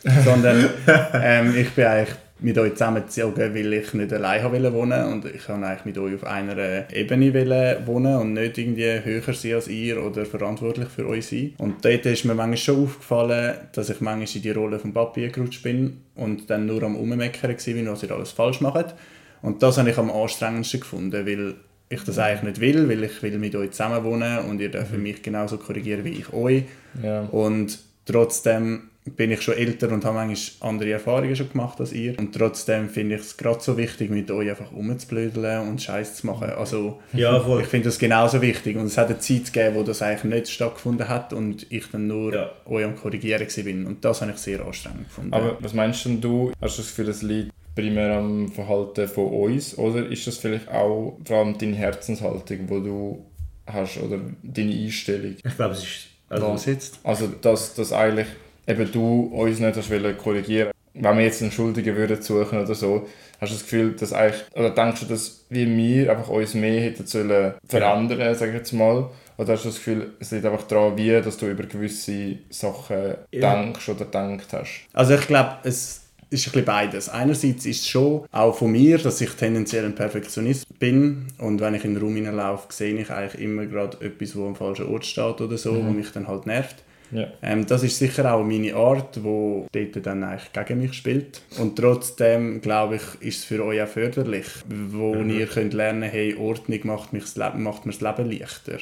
Sondern 0.23 0.69
ähm, 1.13 1.55
ich 1.57 1.71
bin 1.71 1.85
eigentlich 1.85 2.15
mit 2.41 2.57
euch 2.57 2.73
zusammengezogen, 2.73 3.53
weil 3.53 3.73
ich 3.73 3.93
nicht 3.93 4.13
allein 4.13 4.43
wohnen 4.43 4.73
wollte 4.73 5.05
und 5.07 5.25
ich 5.25 5.49
wollte 5.49 5.65
eigentlich 5.65 5.85
mit 5.85 5.97
euch 5.97 6.15
auf 6.15 6.23
einer 6.23 6.89
Ebene 6.93 7.77
wohnen 7.85 8.15
und 8.15 8.33
nicht 8.33 8.57
irgendwie 8.57 9.03
höher 9.03 9.33
sein 9.33 9.55
als 9.55 9.67
ihr 9.67 10.01
oder 10.01 10.25
verantwortlich 10.25 10.87
für 10.87 11.07
euch 11.07 11.27
sein. 11.27 11.53
Und 11.57 11.83
dort 11.83 12.05
ist 12.05 12.25
mir 12.25 12.35
manchmal 12.35 12.57
schon 12.57 12.83
aufgefallen, 12.83 13.55
dass 13.73 13.89
ich 13.89 13.99
manchmal 13.99 14.27
in 14.33 14.41
die 14.41 14.51
Rolle 14.51 14.79
von 14.79 14.93
Papi 14.93 15.27
gerutscht 15.29 15.63
bin 15.63 16.01
und 16.15 16.49
dann 16.49 16.65
nur 16.65 16.83
am 16.83 16.95
Ummeckern 16.95 17.51
war, 17.51 17.91
was 17.93 18.03
ihr 18.03 18.11
alles 18.11 18.31
falsch 18.31 18.61
macht. 18.61 18.95
Und 19.41 19.63
das 19.63 19.77
habe 19.77 19.89
ich 19.89 19.97
am 19.97 20.11
anstrengendsten 20.11 20.81
gefunden, 20.81 21.25
weil 21.25 21.55
ich 21.89 22.03
das 22.03 22.19
eigentlich 22.19 22.43
nicht 22.43 22.61
will, 22.61 22.87
weil 22.87 23.03
ich 23.03 23.21
will 23.23 23.37
mit 23.39 23.55
euch 23.55 23.71
zusammen 23.71 24.03
wohnen 24.03 24.39
und 24.39 24.61
ihr 24.61 24.69
dürft 24.69 24.93
mhm. 24.93 25.03
mich 25.03 25.21
genauso 25.21 25.57
korrigieren 25.57 26.05
wie 26.05 26.09
ich 26.09 26.31
euch. 26.31 26.63
Ja. 27.03 27.21
Und 27.21 27.79
trotzdem 28.05 28.89
bin 29.15 29.31
ich 29.31 29.41
schon 29.41 29.55
älter 29.55 29.91
und 29.91 30.05
habe 30.05 30.15
manchmal 30.15 30.69
andere 30.69 30.91
Erfahrungen 30.91 31.35
schon 31.35 31.49
gemacht 31.49 31.79
als 31.79 31.93
ihr. 31.93 32.17
Und 32.19 32.33
trotzdem 32.35 32.89
finde 32.89 33.15
ich 33.15 33.21
es 33.21 33.37
gerade 33.37 33.59
so 33.59 33.77
wichtig, 33.77 34.09
mit 34.09 34.29
euch 34.29 34.49
einfach 34.49 34.71
rumzublödeln 34.71 35.67
und 35.67 35.81
Scheiß 35.81 36.15
zu 36.15 36.27
machen. 36.27 36.49
Also 36.51 36.99
ja, 37.13 37.43
ich 37.59 37.67
finde 37.67 37.85
das 37.85 37.97
genauso 37.97 38.41
wichtig. 38.41 38.77
Und 38.77 38.85
es 38.85 38.97
hat 38.97 39.07
eine 39.07 39.19
Zeit 39.19 39.51
gegeben, 39.51 39.75
wo 39.75 39.83
das 39.83 40.01
eigentlich 40.01 40.33
nicht 40.33 40.49
stattgefunden 40.49 41.07
hat 41.07 41.33
und 41.33 41.65
ich 41.71 41.89
dann 41.91 42.07
nur 42.07 42.33
ja. 42.33 42.51
euch 42.65 42.85
am 42.85 42.95
Korrigieren 42.95 43.47
bin. 43.63 43.85
Und 43.87 44.05
das 44.05 44.21
habe 44.21 44.31
ich 44.31 44.37
sehr 44.37 44.63
anstrengend 44.63 45.05
gefunden. 45.05 45.33
Aber 45.33 45.57
was 45.59 45.73
meinst 45.73 46.05
denn 46.05 46.21
du? 46.21 46.51
Hast 46.61 46.77
du 46.77 46.81
das 46.81 46.89
Gefühl, 46.89 47.05
das 47.05 47.21
liegt 47.21 47.51
primär 47.79 48.17
am 48.17 48.51
Verhalten 48.51 49.07
von 49.07 49.27
uns? 49.27 49.77
Oder 49.77 50.07
ist 50.07 50.27
das 50.27 50.37
vielleicht 50.37 50.69
auch 50.69 51.17
vor 51.25 51.37
allem 51.37 51.57
deine 51.57 51.75
Herzenshaltung, 51.75 52.67
die 52.67 52.83
du 52.83 53.25
hast 53.65 53.97
oder 53.97 54.19
deine 54.43 54.73
Einstellung? 54.73 55.35
Ich 55.43 55.55
glaube, 55.55 55.73
es 55.73 55.83
ist... 55.83 56.07
Also, 56.29 56.53
was 56.53 56.65
jetzt? 56.65 56.99
Also, 57.03 57.27
dass 57.27 57.73
das 57.73 57.91
eigentlich 57.91 58.27
eben 58.67 58.91
du 58.91 59.31
uns 59.33 59.59
nicht 59.59 59.75
hast 59.75 60.17
korrigieren 60.17 60.71
wenn 60.93 61.17
wir 61.17 61.23
jetzt 61.23 61.41
einen 61.41 61.51
Schuldigen 61.51 61.95
würden 61.95 62.21
suchen 62.21 62.61
oder 62.61 62.75
so, 62.75 63.07
hast 63.39 63.51
du 63.51 63.55
das 63.55 63.63
Gefühl, 63.63 63.93
dass 63.93 64.13
eigentlich, 64.13 64.43
oder 64.53 64.71
denkst 64.71 65.01
du, 65.01 65.05
dass 65.05 65.45
wir 65.49 66.11
einfach 66.11 66.29
uns 66.29 66.53
mehr 66.53 66.81
hätten 66.81 67.05
sollen 67.05 67.53
verändern, 67.65 68.19
ja. 68.19 68.35
sage 68.35 68.51
ich 68.51 68.57
jetzt 68.57 68.73
mal, 68.73 69.09
oder 69.37 69.53
hast 69.53 69.63
du 69.63 69.69
das 69.69 69.77
Gefühl, 69.77 70.13
es 70.19 70.31
liegt 70.31 70.45
einfach 70.45 70.63
daran, 70.63 70.97
wie 70.97 71.11
dass 71.21 71.37
du 71.37 71.47
über 71.47 71.63
gewisse 71.63 72.39
Sachen 72.49 73.15
ja. 73.31 73.55
denkst 73.55 73.87
oder 73.89 74.05
gedacht 74.05 74.47
hast? 74.51 74.87
Also 74.93 75.15
ich 75.15 75.27
glaube, 75.27 75.57
es 75.63 76.08
ist 76.29 76.47
ein 76.47 76.51
bisschen 76.51 76.65
beides. 76.65 77.09
Einerseits 77.09 77.65
ist 77.65 77.81
es 77.81 77.87
schon 77.87 78.25
auch 78.31 78.55
von 78.55 78.71
mir, 78.71 78.97
dass 78.97 79.21
ich 79.21 79.31
tendenziell 79.31 79.85
ein 79.85 79.95
Perfektionist 79.95 80.79
bin 80.79 81.27
und 81.37 81.59
wenn 81.59 81.75
ich 81.75 81.85
in 81.85 81.95
den 81.95 82.03
Raum 82.03 82.15
hineinlaufe, 82.15 82.67
sehe 82.71 82.95
ich 82.95 83.09
eigentlich 83.09 83.41
immer 83.41 83.65
gerade 83.65 84.05
etwas, 84.05 84.35
wo 84.35 84.47
am 84.47 84.55
falschen 84.55 84.87
Ort 84.87 85.05
steht 85.05 85.41
oder 85.41 85.57
so, 85.57 85.73
mhm. 85.73 85.87
wo 85.87 85.91
mich 85.91 86.11
dann 86.11 86.27
halt 86.27 86.45
nervt. 86.45 86.83
Ja. 87.11 87.27
Ähm, 87.41 87.65
das 87.65 87.83
ist 87.83 87.97
sicher 87.97 88.31
auch 88.31 88.43
meine 88.43 88.75
Art, 88.75 89.15
die 89.15 89.21
dort 89.21 90.05
dann 90.05 90.23
eigentlich 90.23 90.53
gegen 90.53 90.81
mich 90.81 90.93
spielt. 90.93 91.41
Und 91.57 91.75
trotzdem, 91.75 92.61
glaube 92.61 92.97
ich, 92.97 93.27
ist 93.27 93.39
es 93.39 93.45
für 93.45 93.65
euch 93.65 93.81
auch 93.81 93.87
förderlich, 93.87 94.45
wo 94.67 95.15
mhm. 95.15 95.31
ihr 95.31 95.47
könnt 95.47 95.73
lernen 95.73 96.03
hey, 96.03 96.35
Ordnung 96.35 96.79
macht, 96.83 97.13
mich 97.13 97.23
macht 97.55 97.85
mir 97.85 97.93
das 97.93 98.01
Leben 98.01 98.31
leichter. 98.31 98.77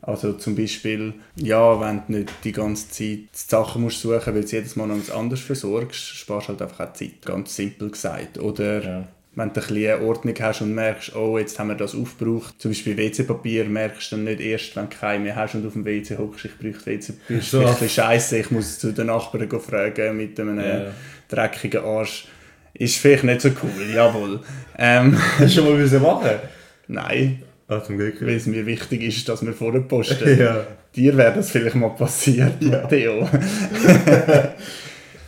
Also 0.00 0.34
zum 0.34 0.54
Beispiel, 0.54 1.14
ja, 1.36 1.80
wenn 1.80 2.02
du 2.06 2.18
nicht 2.18 2.32
die 2.44 2.52
ganze 2.52 2.88
Zeit 2.90 3.28
Sachen 3.32 3.82
musst 3.82 4.00
suchen, 4.00 4.34
weil 4.34 4.44
du 4.44 4.48
jedes 4.48 4.76
Mal 4.76 4.86
noch 4.86 4.96
etwas 4.96 5.10
anderes 5.10 5.40
versorgst, 5.40 6.00
sparst 6.00 6.48
du 6.48 6.52
halt 6.52 6.62
einfach 6.62 6.88
auch 6.88 6.92
Zeit, 6.92 7.22
ganz 7.24 7.56
simpel 7.56 7.90
gesagt. 7.90 8.38
Oder 8.38 8.82
ja 8.82 9.08
wenn 9.38 9.52
du 9.52 9.60
ein 9.60 9.66
bisschen 9.66 10.02
Ordnung 10.02 10.34
hast 10.40 10.62
und 10.62 10.74
merkst, 10.74 11.14
oh, 11.14 11.38
jetzt 11.38 11.58
haben 11.58 11.68
wir 11.68 11.76
das 11.76 11.94
aufgebraucht, 11.94 12.60
zum 12.60 12.72
Beispiel 12.72 12.96
WC-Papier, 12.96 13.66
merkst 13.66 14.10
du 14.10 14.16
dann 14.16 14.24
nicht 14.24 14.40
erst, 14.40 14.74
wenn 14.74 14.90
du 14.90 14.96
keinen 14.96 15.22
mehr 15.22 15.36
hast 15.36 15.54
und 15.54 15.64
auf 15.64 15.74
dem 15.74 15.84
WC 15.84 16.18
hockst, 16.18 16.46
ich 16.46 16.58
brauche 16.58 16.84
WC-Papier, 16.84 17.40
so. 17.40 17.62
ist 17.62 17.82
ein 17.82 17.88
scheiße, 17.88 18.38
ich 18.38 18.50
muss 18.50 18.80
zu 18.80 18.92
den 18.92 19.06
Nachbarn 19.06 19.48
fragen 19.60 20.16
mit 20.16 20.38
einem 20.40 20.58
ja. 20.58 20.86
dreckigen 21.28 21.84
Arsch. 21.84 22.26
Ist 22.74 22.96
vielleicht 22.96 23.24
nicht 23.24 23.40
so 23.40 23.50
cool, 23.62 23.94
jawohl. 23.94 24.40
Ähm, 24.76 25.16
Hast 25.38 25.56
du 25.56 25.62
schon 25.62 26.00
mal 26.00 26.00
machen? 26.00 26.30
Nein. 26.88 27.42
Ah, 27.68 27.82
zum 27.82 27.98
Glück. 27.98 28.20
Weil 28.20 28.36
es 28.36 28.46
mir 28.46 28.64
wichtig 28.64 29.02
ist, 29.02 29.28
dass 29.28 29.44
wir 29.44 29.52
vorher 29.52 29.82
posten. 29.82 30.38
ja. 30.38 30.66
Dir 30.96 31.16
wäre 31.16 31.34
das 31.34 31.50
vielleicht 31.50 31.76
mal 31.76 31.90
passiert, 31.90 32.54
ja. 32.60 32.70
Matteo. 32.70 33.28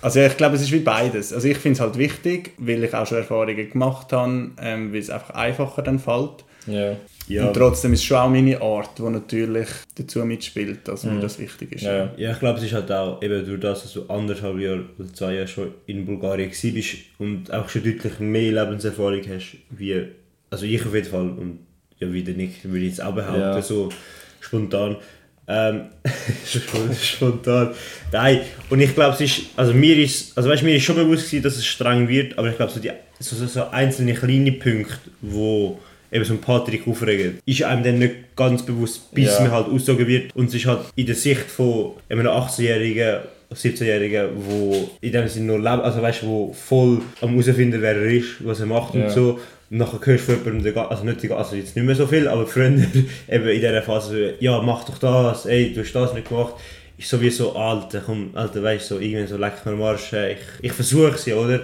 Also 0.02 0.20
ich 0.20 0.36
glaube, 0.36 0.56
es 0.56 0.62
ist 0.62 0.72
wie 0.72 0.80
beides. 0.80 1.32
Also 1.32 1.46
ich 1.48 1.58
finde 1.58 1.74
es 1.74 1.80
halt 1.80 1.98
wichtig, 1.98 2.52
weil 2.56 2.82
ich 2.82 2.94
auch 2.94 3.06
schon 3.06 3.18
Erfahrungen 3.18 3.70
gemacht 3.70 4.12
habe, 4.12 4.50
ähm, 4.58 4.92
weil 4.92 5.00
es 5.00 5.10
einfach 5.10 5.34
einfacher 5.34 5.82
dann 5.82 5.98
fällt. 5.98 6.44
Yeah. 6.66 6.96
Ja. 7.28 7.46
Und 7.46 7.54
trotzdem 7.54 7.92
ist 7.92 8.00
es 8.00 8.04
schon 8.04 8.16
auch 8.16 8.28
meine 8.28 8.60
Art, 8.60 8.98
die 8.98 9.02
natürlich 9.02 9.68
dazu 9.96 10.24
mitspielt, 10.24 10.88
dass 10.88 11.04
mhm. 11.04 11.16
mir 11.16 11.20
das 11.20 11.38
wichtig 11.38 11.72
ist. 11.72 11.82
Ja, 11.82 12.12
ja 12.16 12.32
ich 12.32 12.38
glaube, 12.38 12.58
es 12.58 12.64
ist 12.64 12.72
halt 12.72 12.90
auch 12.90 13.22
eben 13.22 13.44
durch 13.44 13.60
das, 13.60 13.82
dass 13.82 13.92
du 13.92 14.06
anderthalb 14.08 14.58
Jahre 14.58 14.84
oder 14.98 15.12
zwei 15.12 15.34
Jahre 15.34 15.48
schon 15.48 15.74
in 15.86 16.06
Bulgarien 16.06 16.50
bist 16.50 16.96
und 17.18 17.52
auch 17.52 17.68
schon 17.68 17.84
deutlich 17.84 18.18
mehr 18.18 18.52
Lebenserfahrung 18.52 19.22
hast, 19.28 19.56
wie, 19.70 20.06
also 20.50 20.64
ich 20.64 20.84
auf 20.84 20.94
jeden 20.94 21.08
Fall 21.08 21.30
und 21.30 21.58
ja, 22.00 22.12
wieder 22.12 22.32
nicht, 22.32 22.64
würde 22.64 22.84
ich 22.84 22.90
jetzt 22.90 23.02
auch 23.02 23.14
behaupten, 23.14 23.40
ja. 23.40 23.62
so 23.62 23.90
spontan. 24.40 24.96
Ähm, 25.46 25.86
spontan. 27.02 27.70
Nein, 28.12 28.40
und 28.70 28.80
ich 28.80 28.94
glaube, 28.94 29.14
es 29.14 29.20
ist, 29.20 29.40
also 29.56 29.74
mir 29.74 29.96
ist, 29.98 30.36
also 30.36 30.48
weißt, 30.48 30.62
mir 30.62 30.76
ist 30.76 30.84
schon 30.84 30.96
bewusst 30.96 31.26
gewesen, 31.26 31.42
dass 31.42 31.56
es 31.56 31.66
streng 31.66 32.08
wird, 32.08 32.38
aber 32.38 32.50
ich 32.50 32.56
glaube, 32.56 32.72
so, 32.72 32.80
die, 32.80 32.90
so, 33.18 33.36
so, 33.36 33.46
so 33.46 33.68
einzelne 33.68 34.14
kleine 34.14 34.52
Punkte, 34.52 35.10
wo 35.20 35.78
eben 36.12 36.24
so 36.24 36.34
ein 36.34 36.40
Patrick 36.40 36.86
aufregen, 36.86 37.38
ist 37.44 37.62
einem 37.62 37.84
dann 37.84 37.98
nicht 37.98 38.36
ganz 38.36 38.64
bewusst, 38.64 39.12
bis 39.12 39.26
ja. 39.26 39.40
man 39.42 39.50
halt 39.52 39.66
ausgezogen 39.66 40.06
wird. 40.06 40.34
Und 40.34 40.46
es 40.46 40.54
ist 40.54 40.66
halt 40.66 40.80
in 40.96 41.06
der 41.06 41.14
Sicht 41.14 41.42
von 41.42 41.92
einem 42.08 42.26
18-Jährigen 42.26 43.20
17-Jährigen, 43.54 44.28
wo 44.36 44.90
in 45.00 45.12
dem 45.12 45.28
Sinne 45.28 45.46
nur 45.46 45.58
leben, 45.58 45.80
also 45.80 46.00
weißt 46.02 46.22
du, 46.22 46.26
wo 46.26 46.52
voll 46.52 47.00
am 47.20 47.30
herausfinden, 47.30 47.80
wer 47.82 47.96
er 47.96 48.04
ist, 48.10 48.44
was 48.44 48.60
er 48.60 48.66
macht 48.66 48.94
Ja. 48.94 49.04
und 49.04 49.10
so. 49.10 49.38
Und 49.70 49.78
nachher 49.78 50.00
hörst 50.04 50.28
du 50.28 50.32
von 50.36 50.44
jemandem, 50.64 50.78
also 50.78 51.04
nicht, 51.04 51.22
die- 51.22 51.30
also 51.32 51.56
jetzt 51.56 51.76
nicht 51.76 51.84
mehr 51.84 51.94
so 51.94 52.06
viel, 52.06 52.26
aber 52.28 52.46
früher 52.46 52.66
eben 53.28 53.48
in 53.48 53.60
dieser 53.60 53.82
Phase, 53.82 54.34
ja 54.40 54.60
mach 54.62 54.84
doch 54.84 54.98
das, 54.98 55.46
ey, 55.46 55.72
du 55.72 55.80
hast 55.82 55.92
das 55.92 56.14
nicht 56.14 56.28
gemacht. 56.28 56.54
Ist 56.98 57.08
sowieso, 57.08 57.54
Alter, 57.56 58.02
komm, 58.04 58.30
Alter, 58.34 58.62
weißt 58.62 58.90
du, 58.90 58.94
so, 58.96 59.00
irgendwie 59.00 59.26
so 59.26 59.36
leck 59.36 59.64
mir 59.64 59.72
am 59.72 59.82
Arsch, 59.82 60.12
äh, 60.12 60.32
ich, 60.32 60.38
ich 60.62 60.72
versuche 60.72 61.14
es 61.14 61.24
ja, 61.26 61.34
oder? 61.36 61.60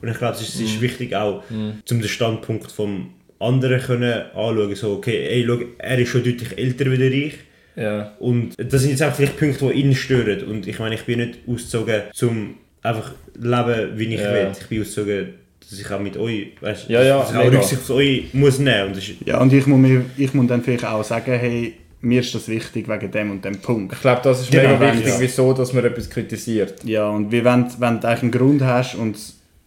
Und 0.00 0.08
ich 0.08 0.16
glaube, 0.18 0.34
es 0.34 0.42
ist, 0.42 0.54
es 0.54 0.60
ist 0.60 0.80
wichtig 0.80 1.14
auch, 1.14 1.42
zum 1.84 2.00
den 2.00 2.08
Standpunkt 2.08 2.70
vom 2.72 3.10
anderen 3.40 3.80
können 3.80 4.12
anschauen, 4.34 4.74
so, 4.76 4.92
okay, 4.94 5.26
ey, 5.28 5.44
schau, 5.46 5.58
er 5.78 5.98
ist 5.98 6.08
schon 6.08 6.22
deutlich 6.24 6.56
älter 6.56 6.90
wie 6.90 7.04
ich. 7.04 7.34
Ja. 7.78 8.12
Und 8.18 8.54
das 8.58 8.82
sind 8.82 8.90
jetzt 8.90 9.02
einfach 9.02 9.16
vielleicht 9.16 9.38
Punkte, 9.38 9.66
die 9.68 9.80
ihn 9.80 9.94
stören. 9.94 10.42
Und 10.48 10.66
ich 10.66 10.78
meine, 10.78 10.94
ich 10.96 11.02
bin 11.04 11.18
nicht 11.20 11.38
ausgezogen, 11.46 12.02
zum 12.12 12.54
einfach 12.82 13.12
leben, 13.38 13.92
wie 13.98 14.14
ich 14.14 14.20
Ja. 14.20 14.32
will. 14.32 14.52
Ich 14.60 14.66
bin 14.66 14.80
ausgezogen, 14.82 15.28
dass 15.60 15.78
ich 15.78 15.90
auch 15.90 16.00
mit 16.00 16.16
euch, 16.16 16.48
weißt, 16.60 16.88
Ja, 16.88 17.02
ja, 17.02 17.18
dass 17.20 17.30
ich 17.30 17.36
auch. 17.36 17.52
Rücksicht 17.52 17.82
auf 17.82 17.90
euch 17.90 18.24
muss 18.32 18.58
nehmen. 18.58 18.92
Ist, 18.92 19.10
Ja, 19.24 19.38
und 19.40 19.52
ich 19.52 19.66
muss, 19.66 19.78
mir, 19.78 20.04
ich 20.16 20.32
muss 20.34 20.46
dann 20.48 20.62
vielleicht 20.62 20.84
auch 20.84 21.04
sagen, 21.04 21.32
hey, 21.38 21.74
mir 22.00 22.20
ist 22.20 22.34
das 22.34 22.48
wichtig 22.48 22.88
wegen 22.88 23.10
dem 23.10 23.30
und 23.32 23.44
dem 23.44 23.58
Punkt. 23.58 23.92
Ich 23.92 24.00
glaube, 24.00 24.20
das 24.24 24.40
ist 24.42 24.50
Genau, 24.50 24.76
mega 24.78 24.92
wichtig, 24.92 25.08
ja. 25.08 25.20
wieso 25.20 25.52
dass 25.52 25.72
man 25.72 25.84
etwas 25.84 26.08
kritisiert. 26.08 26.74
Ja, 26.84 27.08
und 27.10 27.30
wie 27.32 27.44
wenn, 27.44 27.66
wenn 27.78 28.00
du 28.00 28.08
eigentlich 28.08 28.22
einen 28.22 28.30
Grund 28.30 28.62
hast 28.62 28.94
und 28.94 29.16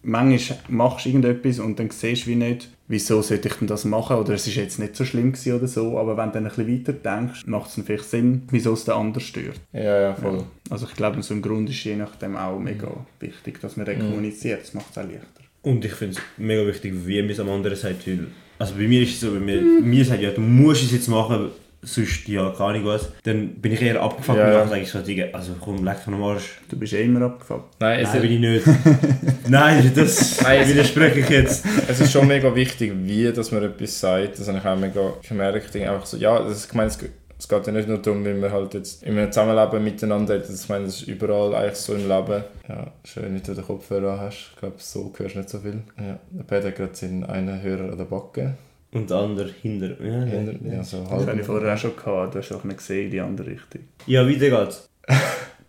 manchmal 0.02 0.58
machst 0.68 1.04
du 1.04 1.10
irgendetwas 1.10 1.58
und 1.58 1.78
dann 1.78 1.90
siehst 1.90 2.26
du 2.26 2.30
wie 2.30 2.36
nicht, 2.36 2.68
wieso 2.92 3.22
sollte 3.22 3.48
ich 3.48 3.54
denn 3.54 3.66
das 3.66 3.86
machen 3.86 4.16
oder 4.16 4.34
es 4.34 4.46
ist 4.46 4.54
jetzt 4.54 4.78
nicht 4.78 4.94
so 4.94 5.04
schlimm 5.04 5.32
gewesen 5.32 5.54
oder 5.54 5.66
so, 5.66 5.98
aber 5.98 6.16
wenn 6.16 6.26
du 6.26 6.34
dann 6.34 6.46
ein 6.46 6.54
bisschen 6.54 6.78
weiter 6.78 6.92
denkst, 6.92 7.46
macht 7.46 7.70
es 7.70 7.76
dann 7.76 7.84
vielleicht 7.84 8.04
Sinn, 8.04 8.42
wieso 8.50 8.74
es 8.74 8.84
den 8.84 8.94
anderen 8.94 9.24
stört. 9.24 9.58
Ja, 9.72 10.00
ja, 10.00 10.14
voll. 10.14 10.44
Also 10.68 10.86
ich 10.86 10.94
glaube, 10.94 11.22
so 11.22 11.32
im 11.32 11.40
Grund 11.40 11.70
ist 11.70 11.82
je 11.82 11.96
nachdem 11.96 12.36
auch 12.36 12.58
mega 12.58 12.88
wichtig, 13.18 13.60
dass 13.60 13.76
man 13.76 13.86
dann 13.86 13.98
kommuniziert, 13.98 14.60
das 14.60 14.74
macht 14.74 14.90
es 14.90 14.98
auch 14.98 15.02
leichter. 15.04 15.42
und 15.62 15.84
ich 15.84 15.92
finde 15.92 16.16
es 16.16 16.22
mega 16.36 16.66
wichtig, 16.66 16.92
wie 17.06 17.22
man 17.22 17.30
es 17.30 17.40
am 17.40 17.48
anderen 17.48 17.76
sagt. 17.76 18.06
Weil, 18.06 18.26
also 18.58 18.74
bei 18.74 18.86
mir 18.86 19.02
ist 19.02 19.14
es 19.14 19.20
so, 19.20 19.34
wenn 19.34 19.44
mir, 19.44 19.60
mir 19.62 20.04
sagt, 20.04 20.22
ja, 20.22 20.30
du 20.30 20.40
musst 20.40 20.84
es 20.84 20.92
jetzt 20.92 21.08
machen, 21.08 21.50
sonst, 21.82 22.28
ja, 22.28 22.50
keine 22.50 22.64
Ahnung 22.76 22.86
was, 22.86 23.08
dann 23.24 23.54
bin 23.56 23.72
ich 23.72 23.82
eher 23.82 24.00
abgefuckt 24.00 24.38
Ja, 24.38 24.46
und 24.46 24.52
dann 24.52 24.68
sage 24.68 24.82
ich 24.82 24.90
so, 24.90 25.00
Digga, 25.00 25.26
also 25.32 25.52
komm, 25.60 25.84
leck 25.84 26.06
mir 26.06 26.14
am 26.14 26.22
Arsch. 26.22 26.60
Du 26.68 26.78
bist 26.78 26.92
eh 26.92 27.02
immer 27.04 27.22
abgefuckt. 27.22 27.80
Nein, 27.80 28.00
es, 28.00 28.12
Nein, 28.12 28.22
bin 28.22 28.32
ich 28.32 28.40
nicht. 28.40 28.66
Nein, 29.48 29.92
das 29.94 30.40
Nein, 30.42 30.68
widerspreche 30.68 31.20
ich 31.20 31.28
jetzt. 31.28 31.64
es 31.88 32.00
ist 32.00 32.12
schon 32.12 32.28
mega 32.28 32.54
wichtig, 32.54 32.92
wie 33.02 33.32
dass 33.32 33.50
man 33.50 33.64
etwas 33.64 33.98
sagt. 33.98 34.38
Das 34.38 34.48
habe 34.48 34.58
ich 34.58 34.64
auch 34.64 34.76
mega 34.76 35.12
gemerkt. 35.28 35.74
Einfach 35.74 36.06
so, 36.06 36.16
ja, 36.16 36.38
das 36.42 36.58
ist, 36.58 36.66
ich 36.66 36.74
meine, 36.74 36.88
es, 36.88 36.98
es 37.38 37.48
geht 37.48 37.66
ja 37.66 37.72
nicht 37.72 37.88
nur 37.88 37.98
darum, 37.98 38.24
wie 38.24 38.40
wir 38.40 38.52
halt 38.52 38.74
jetzt 38.74 39.02
in 39.02 39.18
einem 39.18 39.32
Zusammenleben 39.32 39.82
miteinander 39.82 40.34
reden. 40.34 40.54
Ich 40.54 40.68
meine, 40.68 40.84
das 40.84 41.00
ist 41.00 41.08
überall 41.08 41.52
eigentlich 41.56 41.74
so 41.78 41.94
im 41.94 42.08
Leben. 42.08 42.44
Ja, 42.68 42.92
schön, 43.04 43.34
dass 43.34 43.42
du 43.42 43.54
den 43.54 43.64
Kopfhörer 43.64 44.20
hast. 44.20 44.50
Ich 44.54 44.60
glaube, 44.60 44.76
so 44.78 45.12
hörst 45.16 45.34
du 45.34 45.38
nicht 45.38 45.50
so 45.50 45.58
viel. 45.58 45.82
Ja, 45.98 46.20
der 46.30 46.44
Peter 46.44 46.68
hat 46.68 46.76
gerade 46.76 46.94
seinen 46.94 47.24
einen 47.24 47.60
Hörer 47.60 47.90
an 47.90 47.98
der 47.98 48.04
Backe. 48.04 48.54
Und 48.92 49.08
der 49.10 49.16
andere 49.16 49.50
hinter. 49.62 50.00
Ja, 50.04 50.22
Hinter, 50.24 50.66
ja. 50.66 50.74
ja, 50.74 50.84
so 50.84 51.00
Das 51.02 51.10
halb. 51.10 51.28
habe 51.28 51.40
ich 51.40 51.46
vorher 51.46 51.74
auch 51.74 51.78
schon 51.78 51.96
gehabt, 51.96 52.34
du 52.34 52.38
hast 52.38 52.52
auch 52.52 52.64
nicht 52.64 52.76
gesehen, 52.78 53.06
in 53.06 53.10
die 53.10 53.20
andere 53.20 53.46
Richtung. 53.50 53.80
ja 54.06 54.26
weiter 54.28 54.50
geht's. 54.64 54.88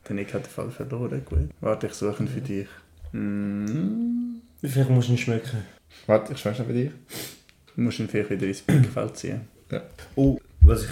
Der 0.08 0.16
Nick 0.16 0.34
hat 0.34 0.46
den 0.46 0.50
Fall 0.50 0.70
verloren, 0.70 1.22
gut. 1.26 1.50
Warte, 1.62 1.88
ich 1.88 1.94
suche 1.94 2.24
ihn 2.24 2.28
für 2.28 2.42
dich. 2.42 2.68
Mm. 3.14 4.36
Vielleicht 4.62 4.90
musst 4.90 5.08
du 5.08 5.14
ihn 5.14 5.18
schmecken. 5.18 5.64
Warte, 6.08 6.34
ich 6.34 6.40
schmecke 6.40 6.58
schon 6.58 6.68
bei 6.68 6.74
dir. 6.74 6.92
Du 7.76 7.82
musst 7.82 8.00
ihn 8.00 8.08
vielleicht 8.10 8.30
wieder 8.30 8.48
ins 8.48 8.62
Blickfeld 8.62 9.16
ziehen. 9.18 9.42
Oh, 10.16 10.38
was 10.62 10.84
ich 10.84 10.90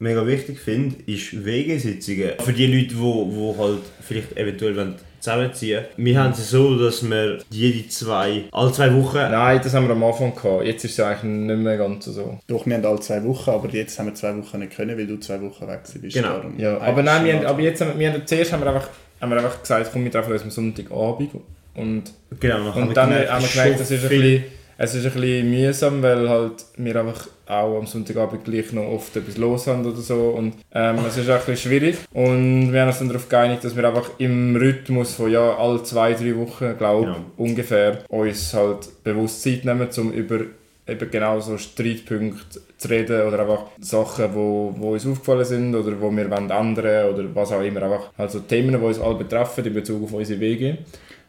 mega 0.00 0.26
wichtig 0.26 0.58
finde, 0.58 0.96
ist 1.06 1.44
WG-Sitzungen. 1.44 2.32
Für 2.40 2.52
die 2.52 2.66
Leute, 2.66 2.88
die 2.88 2.98
wo, 2.98 3.32
wo 3.34 3.56
halt 3.56 3.82
vielleicht 4.00 4.36
eventuell 4.36 4.76
wollen 4.76 4.94
zusammenziehen 5.20 5.84
Wir 5.96 6.18
haben 6.18 6.32
es 6.32 6.50
so, 6.50 6.76
dass 6.78 7.08
wir 7.08 7.38
jede 7.50 7.88
zwei, 7.88 8.44
alle 8.52 8.72
zwei 8.72 8.94
Wochen... 8.94 9.16
Nein, 9.18 9.60
das 9.62 9.74
haben 9.74 9.86
wir 9.86 9.92
am 9.94 10.02
Anfang 10.04 10.34
gehabt. 10.34 10.64
Jetzt 10.64 10.84
ist 10.84 10.92
es 10.98 11.00
eigentlich 11.00 11.22
nicht 11.24 11.58
mehr 11.58 11.76
ganz 11.78 12.06
so. 12.06 12.38
Doch, 12.46 12.66
wir 12.66 12.74
haben 12.74 12.84
alle 12.84 13.00
zwei 13.00 13.22
Wochen, 13.24 13.50
aber 13.50 13.68
jetzt 13.70 13.98
haben 13.98 14.06
wir 14.06 14.14
zwei 14.14 14.36
Wochen 14.36 14.58
nicht 14.58 14.74
können, 14.74 14.96
weil 14.98 15.06
du 15.06 15.18
zwei 15.18 15.40
Wochen 15.40 15.66
weg 15.68 15.80
bist. 16.00 16.14
Genau. 16.14 16.28
Darum- 16.28 16.58
Ja, 16.58 16.78
aber 16.80 17.02
nein, 17.02 17.24
wir 17.24 17.36
haben, 17.36 17.46
aber 17.46 17.60
jetzt 17.60 17.80
haben 17.80 17.92
wir, 17.94 17.98
wir 17.98 18.12
haben, 18.12 18.26
zuerst 18.26 18.52
haben 18.52 18.60
wir 18.62 18.68
einfach, 18.72 18.88
haben 19.20 19.30
wir 19.30 19.36
einfach 19.38 19.60
gesagt, 19.60 19.90
komm, 19.92 20.04
wir 20.04 20.10
treffen 20.10 20.32
uns 20.32 20.42
am 20.42 20.50
Sonntagabend. 20.50 21.30
Und, 21.74 22.04
Genau, 22.40 22.70
dann 22.72 22.88
und 22.88 22.96
dann 22.96 23.10
haben 23.12 23.42
wir 23.42 23.48
gemerkt, 23.48 23.80
das 23.80 23.90
ist 23.90 24.02
ein 24.04 24.08
bisschen, 24.08 24.44
es 24.82 24.94
ist 24.94 25.04
ein 25.04 25.12
bisschen 25.12 25.50
mühsam, 25.50 26.02
weil 26.02 26.26
halt 26.26 26.64
wir 26.78 26.96
einfach 26.96 27.28
auch 27.46 27.76
am 27.78 27.86
Sonntagabend 27.86 28.44
gleich 28.44 28.72
noch 28.72 28.86
oft 28.90 29.14
etwas 29.14 29.36
los 29.36 29.66
haben 29.66 29.84
oder 29.84 29.98
so. 30.00 30.30
Und 30.30 30.54
ähm, 30.72 30.96
es 31.06 31.18
ist 31.18 31.28
auch 31.28 31.34
ein 31.34 31.40
bisschen 31.44 31.70
schwierig. 31.70 31.98
Und 32.14 32.72
wir 32.72 32.80
haben 32.80 32.88
uns 32.88 32.98
dann 32.98 33.08
darauf 33.08 33.28
geeinigt, 33.28 33.62
dass 33.62 33.76
wir 33.76 33.86
einfach 33.86 34.08
im 34.16 34.56
Rhythmus 34.56 35.14
von 35.16 35.30
ja, 35.30 35.54
alle 35.54 35.82
zwei, 35.82 36.14
drei 36.14 36.34
Wochen, 36.34 36.78
glaube 36.78 37.06
Genau. 37.08 37.16
ungefähr, 37.36 37.98
uns 38.08 38.54
halt 38.54 38.88
bewusst 39.04 39.42
Zeit 39.42 39.66
nehmen, 39.66 39.86
um 39.98 40.12
über 40.12 40.40
eben 40.88 41.10
genau 41.10 41.40
so 41.40 41.58
Streitpunkte 41.58 42.60
zu 42.78 42.88
reden 42.88 43.28
oder 43.28 43.40
einfach 43.40 43.64
Sachen, 43.80 44.34
wo, 44.34 44.74
wo 44.78 44.92
uns 44.94 45.06
aufgefallen 45.06 45.44
sind 45.44 45.74
oder 45.74 46.00
wo 46.00 46.10
wir 46.10 46.30
wollen 46.30 46.48
ändern 46.50 47.12
oder 47.12 47.24
was 47.34 47.52
auch 47.52 47.60
immer. 47.60 47.82
Einfach 47.82 48.10
halt 48.16 48.30
so 48.30 48.40
Themen, 48.40 48.70
die 48.80 48.86
uns 48.86 48.98
alle 48.98 49.16
betreffen 49.16 49.66
in 49.66 49.74
Bezug 49.74 50.04
auf 50.04 50.12
unsere 50.14 50.40
Wege. 50.40 50.78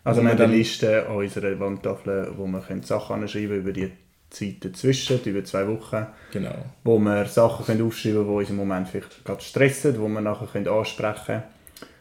Also 0.04 0.22
wir 0.24 0.30
haben 0.32 0.42
eine 0.42 0.54
Liste 0.56 1.06
an 1.08 1.16
unserer 1.18 1.60
Wandtafel, 1.60 2.32
wo 2.38 2.48
wir 2.48 2.64
Sachen 2.84 3.22
anschreiben 3.22 3.58
über 3.58 3.72
die 3.72 3.92
Zeit 4.30 4.56
dazwischen, 4.66 5.20
über 5.26 5.44
zwei 5.44 5.68
Wochen, 5.68 6.08
Genau. 6.32 6.56
wo 6.84 6.98
wir 7.00 7.26
Sachen 7.26 7.66
können 7.66 7.86
aufschreiben 7.86 8.20
können, 8.20 8.30
die 8.30 8.36
uns 8.40 8.50
im 8.50 8.56
Moment 8.56 8.88
vielleicht 8.88 9.24
gerade 9.26 9.42
stressen, 9.42 9.94
die 9.94 10.00
wir 10.00 10.22
nachher 10.22 10.48
können 10.48 10.68
ansprechen 10.68 11.26
können. 11.26 11.44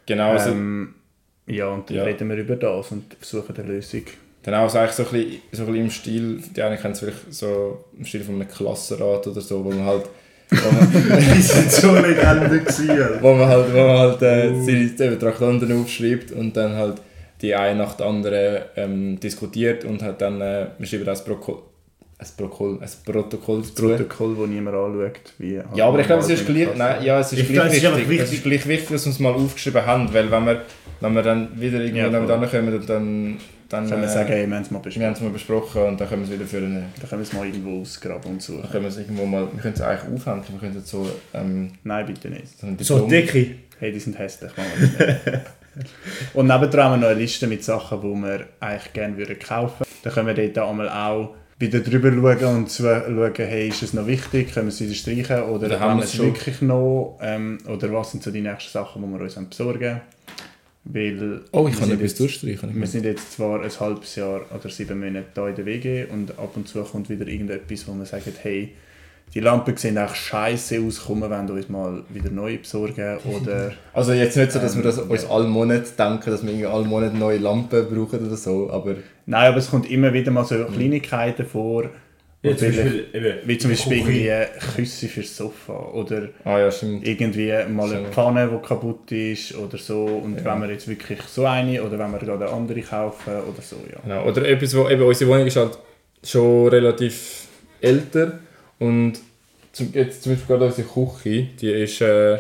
Genau, 0.06 0.30
also, 0.30 0.50
ähm, 0.50 0.94
ja, 1.46 1.66
und 1.68 1.90
dann 1.90 1.96
Ja. 1.98 2.04
reden 2.04 2.28
wir 2.28 2.36
über 2.36 2.56
das 2.56 2.90
und 2.92 3.14
versuchen 3.18 3.54
eine 3.56 3.66
Lösung. 3.66 4.02
dann 4.42 4.54
auch 4.54 4.70
so, 4.70 4.78
eigentlich 4.78 4.92
so, 4.92 5.02
ein 5.02 5.10
bisschen, 5.10 5.42
so 5.52 5.62
ein 5.62 5.66
bisschen 5.66 5.84
im 5.84 5.90
Stil, 5.90 6.42
die 6.56 6.62
einen 6.62 6.78
kennen 6.80 6.92
es 6.94 7.00
vielleicht 7.00 7.34
so 7.34 7.84
im 7.98 8.06
Stil 8.06 8.22
von 8.24 8.36
einem 8.36 8.48
Klassenrat 8.48 9.26
oder 9.26 9.40
so, 9.42 9.62
wo 9.62 9.70
man 9.70 9.84
halt 9.84 10.06
wo 10.50 10.70
man, 10.72 10.90
Die 10.90 11.42
sind 11.42 11.70
so 11.70 11.94
Legenden 11.94 12.64
gewesen. 12.64 12.88
wo 13.20 13.34
man 13.34 13.46
halt, 13.48 13.72
wo 13.74 13.76
man 13.76 13.98
halt 13.98 14.22
äh, 14.22 14.94
seine 14.96 15.18
Traktanten 15.18 15.70
aufschreibt 15.82 16.32
und 16.32 16.56
dann 16.56 16.74
halt 16.74 17.02
die 17.42 17.54
eine 17.54 17.78
nach 17.78 17.94
der 17.94 18.06
anderen 18.06 18.62
ähm, 18.76 19.20
diskutiert 19.20 19.84
und 19.84 20.02
hat 20.02 20.20
dann, 20.20 20.40
äh, 20.40 20.66
wir 20.78 20.86
schreiben 20.86 21.04
das 21.06 21.24
Protokoll, 21.24 21.62
ein 22.18 22.26
Protokoll, 22.36 22.78
ein 22.82 22.88
Protokoll 23.04 23.60
Das 23.62 23.74
zu. 23.74 23.82
Protokoll, 23.88 24.36
das 24.38 24.48
niemand 24.48 24.76
anschaut. 24.76 25.32
Wie 25.38 25.60
Ja, 25.74 25.86
aber 25.86 26.00
ich 26.00 26.06
glaube, 26.06 26.22
es 26.22 26.28
ist 26.28 26.46
gleich, 26.46 26.68
nein, 26.76 27.02
ja, 27.02 27.18
es 27.20 27.32
ist 27.32 27.38
Ich 27.40 27.48
gleich 27.48 27.54
glaube, 27.54 27.68
es 27.68 27.76
ist 27.76 27.82
wichtig. 27.84 28.08
wichtig. 28.10 28.20
Es 28.26 28.32
ist 28.34 28.42
gleich 28.42 28.66
wichtig, 28.66 28.88
dass 28.90 29.06
wir 29.06 29.12
es 29.12 29.18
mal 29.20 29.32
aufgeschrieben 29.32 29.86
haben, 29.86 30.12
weil 30.12 30.30
wenn 30.30 30.44
wir, 30.44 30.62
wenn 31.00 31.12
wir 31.14 31.22
dann 31.22 31.58
wieder 31.60 31.78
irgendwo 31.80 31.98
Ja, 31.98 32.08
damit 32.10 32.28
voll. 32.28 32.42
ankommen, 32.60 32.74
und 32.74 32.88
dann, 32.90 33.36
dann 33.70 33.88
Können 33.88 34.02
wir 34.02 34.08
äh, 34.08 34.12
sagen, 34.12 34.28
hey, 34.28 34.46
wir 34.46 34.54
haben 34.56 34.62
es 34.62 34.70
mal 34.70 34.78
wir 34.80 34.82
besprochen. 34.82 35.06
haben 35.06 35.12
es 35.14 35.20
mal 35.22 35.30
besprochen 35.30 35.82
und 35.82 36.00
dann 36.00 36.08
können 36.10 36.22
wir 36.22 36.28
es 36.34 36.34
wieder 36.40 36.46
für 36.48 36.56
eine, 36.58 36.84
Dann 37.00 37.08
können 37.08 37.22
wir 37.22 37.26
es 37.26 37.32
mal 37.32 37.46
irgendwo 37.46 37.80
ausgraben 37.80 38.32
und 38.32 38.42
suchen. 38.42 38.62
dann 38.62 38.70
können 38.70 38.84
wir 38.84 38.88
es 38.90 38.98
irgendwo 38.98 39.24
mal, 39.24 39.48
wir 39.52 39.62
können 39.62 39.74
es 39.74 39.80
eigentlich 39.80 40.12
aufhängen, 40.20 40.42
wir 40.50 40.58
können 40.60 40.82
so, 40.84 41.08
ähm, 41.32 41.70
Nein, 41.84 42.04
bitte 42.06 42.28
nicht. 42.28 42.48
so 42.80 42.98
So 42.98 43.06
dicke. 43.06 43.54
Hey, 43.78 43.92
die 43.92 43.98
sind 43.98 44.18
hässlich. 44.18 44.50
machen 44.58 44.68
wir 44.98 45.06
nicht. 45.06 45.20
und 46.34 46.46
nebendran 46.46 46.84
haben 46.84 47.00
wir 47.00 47.06
noch 47.08 47.14
eine 47.14 47.20
Liste 47.20 47.46
mit 47.46 47.62
Sachen, 47.64 48.00
die 48.00 48.22
wir 48.22 48.46
eigentlich 48.60 48.92
gerne 48.92 49.16
würden 49.16 49.38
kaufen 49.38 49.80
würden. 49.80 49.90
Dann 50.02 50.12
können 50.12 50.36
wir 50.36 50.48
dort 50.48 50.68
einmal 50.68 50.88
auch 50.88 51.34
wieder 51.58 51.80
drüber 51.80 52.10
schauen 52.40 52.56
und 52.56 52.70
zu 52.70 52.82
schauen, 52.84 53.32
hey, 53.36 53.68
ist 53.68 53.82
es 53.82 53.92
noch 53.92 54.06
wichtig, 54.06 54.52
können 54.54 54.66
wir 54.66 54.72
es 54.72 54.80
wieder 54.80 54.94
streichen 54.94 55.42
oder 55.44 55.66
Oder 55.66 55.80
haben 55.80 55.98
wir 55.98 56.04
es 56.04 56.14
schon? 56.14 56.26
wirklich 56.26 56.62
noch 56.62 57.18
ähm, 57.20 57.58
oder 57.68 57.92
was 57.92 58.12
sind 58.12 58.22
so 58.22 58.30
die 58.30 58.40
nächsten 58.40 58.70
Sachen, 58.72 59.02
die 59.02 59.08
wir 59.08 59.20
uns 59.20 59.34
besorgen 59.34 60.00
weil 60.84 61.42
Oh, 61.52 61.68
ich 61.68 61.78
kann 61.78 61.90
etwas 61.90 62.14
durchstreichen. 62.14 62.74
wir 62.74 62.86
sind 62.86 63.04
jetzt 63.04 63.32
zwar 63.32 63.62
ein 63.62 63.70
halbes 63.80 64.16
Jahr 64.16 64.40
oder 64.54 64.70
sieben 64.70 64.98
Monate 64.98 65.26
hier 65.34 65.46
in 65.48 65.54
der 65.54 65.66
WG 65.66 66.04
und 66.06 66.30
ab 66.38 66.52
und 66.56 66.66
zu 66.66 66.82
kommt 66.82 67.10
wieder 67.10 67.26
irgendetwas, 67.26 67.86
wo 67.86 67.92
wir 67.92 68.06
sagen, 68.06 68.32
hey, 68.42 68.72
die 69.34 69.40
Lampen 69.40 69.76
sehen 69.76 69.96
auch 69.98 70.14
scheiße 70.14 70.80
aus, 70.80 71.04
kommen 71.04 71.22
wir 71.22 71.30
wollen 71.30 71.48
uns 71.50 71.68
mal 71.68 72.02
wieder 72.08 72.30
neue 72.30 72.58
besorgen 72.58 73.18
oder 73.24 73.72
Also 73.92 74.12
jetzt 74.12 74.36
nicht 74.36 74.50
so, 74.52 74.58
dass 74.58 74.76
wir 74.76 74.82
das 74.82 74.98
Ähm, 74.98 75.10
uns 75.10 75.24
alle 75.30 75.46
Monate 75.46 75.84
denken, 75.96 76.30
dass 76.30 76.42
wir 76.42 76.50
irgendwie 76.50 76.66
alle 76.66 76.84
Monate 76.84 77.16
neue 77.16 77.38
Lampen 77.38 77.86
brauchen 77.88 78.26
oder 78.26 78.36
so, 78.36 78.68
aber 78.70 78.96
Nein, 79.26 79.48
aber 79.48 79.58
es 79.58 79.70
kommt 79.70 79.88
immer 79.90 80.12
wieder 80.12 80.30
mal 80.32 80.44
so 80.44 80.56
Kleinigkeiten 80.64 81.46
vor, 81.46 81.84
Ja, 82.42 82.56
zum. 82.56 82.68
Beispiel, 82.68 83.06
eben, 83.12 83.34
wie 83.44 83.58
zum 83.58 83.70
Beispiel 83.70 83.98
irgendwie 83.98 84.30
Küsse 84.74 85.06
fürs 85.08 85.36
Sofa 85.36 85.74
oder 85.92 86.30
ah 86.44 86.58
ja, 86.58 86.70
stimmt. 86.70 87.06
irgendwie 87.06 87.52
mal 87.68 87.92
eine. 87.94 88.08
Pfanne, 88.08 88.48
die 88.52 88.66
kaputt 88.66 89.12
ist 89.12 89.54
oder 89.56 89.78
so 89.78 90.06
und 90.06 90.38
Ja. 90.38 90.44
wenn 90.46 90.62
wir 90.62 90.70
jetzt 90.70 90.88
wirklich 90.88 91.20
so 91.22 91.44
eine 91.46 91.80
oder 91.84 91.98
wenn 91.98 92.10
wir 92.10 92.18
gerade 92.18 92.46
eine 92.46 92.52
andere 92.54 92.80
kaufen 92.80 93.30
oder 93.48 93.62
so, 93.62 93.76
ja. 93.92 93.98
Genau. 94.02 94.24
Oder 94.28 94.48
etwas, 94.48 94.74
wo 94.76 94.88
eben 94.88 95.02
unsere 95.02 95.30
Wohnung 95.30 95.46
ist 95.46 95.56
halt 95.56 95.78
schon 96.24 96.68
relativ 96.68 97.46
älter 97.80 98.40
und 98.80 99.12
zum, 99.72 99.92
jetzt 99.94 100.24
zum 100.24 100.32
Beispiel 100.32 100.48
gerade 100.48 100.66
unsere 100.66 100.88
Küche, 100.88 101.46
die 101.60 101.70
ist 101.70 102.00
äh, 102.00 102.38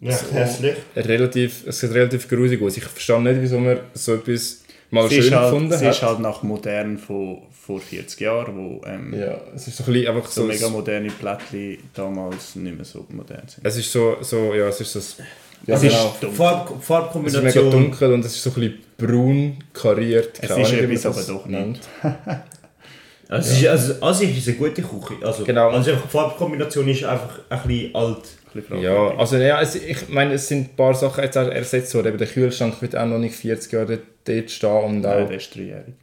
Ja, 0.00 0.16
hässlich. 0.32 0.76
relativ, 0.94 1.66
es 1.66 1.80
sieht 1.80 1.92
relativ 1.92 2.28
grusig 2.28 2.62
aus. 2.62 2.76
Ich 2.76 2.84
verstehe 2.84 3.20
nicht, 3.20 3.40
wieso 3.42 3.58
man 3.58 3.80
so 3.94 4.14
etwas 4.14 4.62
mal 4.90 5.08
sie 5.08 5.16
schön 5.16 5.24
ist 5.24 5.32
halt, 5.34 5.50
gefunden 5.52 5.76
sie 5.76 5.86
ist 5.88 6.02
hat. 6.02 6.08
halt 6.10 6.20
nach 6.20 6.42
modern 6.44 6.96
von 6.98 7.42
vor 7.50 7.80
40 7.80 8.20
Jahren, 8.20 8.56
wo 8.56 8.80
ähm, 8.86 9.12
Ja, 9.12 9.40
es 9.54 9.66
ist 9.68 9.76
so 9.76 9.84
ein 9.84 9.92
bisschen 9.92 10.16
einfach 10.16 10.30
so 10.30 10.42
so... 10.42 10.46
mega 10.46 10.68
moderne 10.68 11.10
Plättchen 11.10 11.78
damals 11.94 12.54
nicht 12.56 12.76
mehr 12.76 12.84
so 12.84 13.04
modern 13.10 13.42
sind. 13.48 13.66
es 13.66 13.76
ist 13.76 13.90
so, 13.92 14.16
so, 14.22 14.54
ja, 14.54 14.68
es 14.68 14.80
ist 14.80 14.92
so... 14.92 15.00
Ja, 15.66 15.74
Es 15.74 15.82
genau. 15.82 16.14
ist 16.22 16.36
Farb, 16.36 16.68
Es 16.70 16.72
ist 16.72 16.78
mega 16.78 16.80
Farbkombination. 16.86 17.70
dunkel 17.72 18.12
und 18.12 18.24
es 18.24 18.36
ist 18.36 18.42
so 18.44 18.50
ein 18.50 18.54
bisschen 18.54 18.78
braun 18.96 19.56
kariert. 19.72 20.38
Es 20.40 20.44
ist 20.50 20.50
Ahnung, 20.52 20.70
wie 20.70 20.76
man 20.86 20.90
etwas, 20.92 21.06
aber 21.06 21.22
doch 21.38 21.46
nennt. 21.46 21.72
nicht. 21.72 21.88
Also, 23.28 23.50
es 23.52 23.58
ist, 23.60 23.66
also 23.68 23.94
an 24.00 24.14
sich 24.14 24.30
ist 24.38 24.48
es 24.48 24.48
eine 24.48 24.56
gute 24.56 24.82
Küche. 24.82 25.14
Also, 25.26 25.44
Genau. 25.44 25.68
also 25.68 25.90
einfach 25.90 26.04
die 26.06 26.10
Farbkombination 26.10 26.88
ist 26.88 27.04
einfach 27.04 27.40
ein 27.50 27.60
bisschen 27.68 27.94
alt. 27.94 28.16
Ein 28.54 28.62
bisschen 28.62 28.80
Ja, 28.82 29.14
also 29.18 29.36
ja, 29.36 29.60
es, 29.60 29.74
ich 29.74 30.08
meine, 30.08 30.32
es 30.34 30.48
sind 30.48 30.70
ein 30.70 30.76
paar 30.76 30.94
Sachen 30.94 31.22
jetzt 31.22 31.36
auch 31.36 31.48
ersetzt 31.48 31.94
worden. 31.94 32.08
Eben 32.08 32.18
der 32.18 32.26
Kühlschrank 32.26 32.80
wird 32.80 32.96
auch 32.96 33.04
noch 33.06 33.18
nicht 33.18 33.34
40 33.36 33.70
Jahre 33.72 33.98
dort 34.24 34.50
stehen 34.50 34.70
und 34.84 35.00
Nein, 35.02 35.24
auch, 35.24 35.28
der 35.28 35.36
ist 35.36 35.54
dreijährig. 35.54 35.94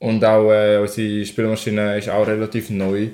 und 0.00 0.22
auch 0.24 0.50
äh, 0.52 0.76
unsere 0.78 1.24
Spülmaschine 1.24 1.96
ist 1.98 2.10
auch 2.10 2.26
relativ 2.26 2.68
neu. 2.70 3.08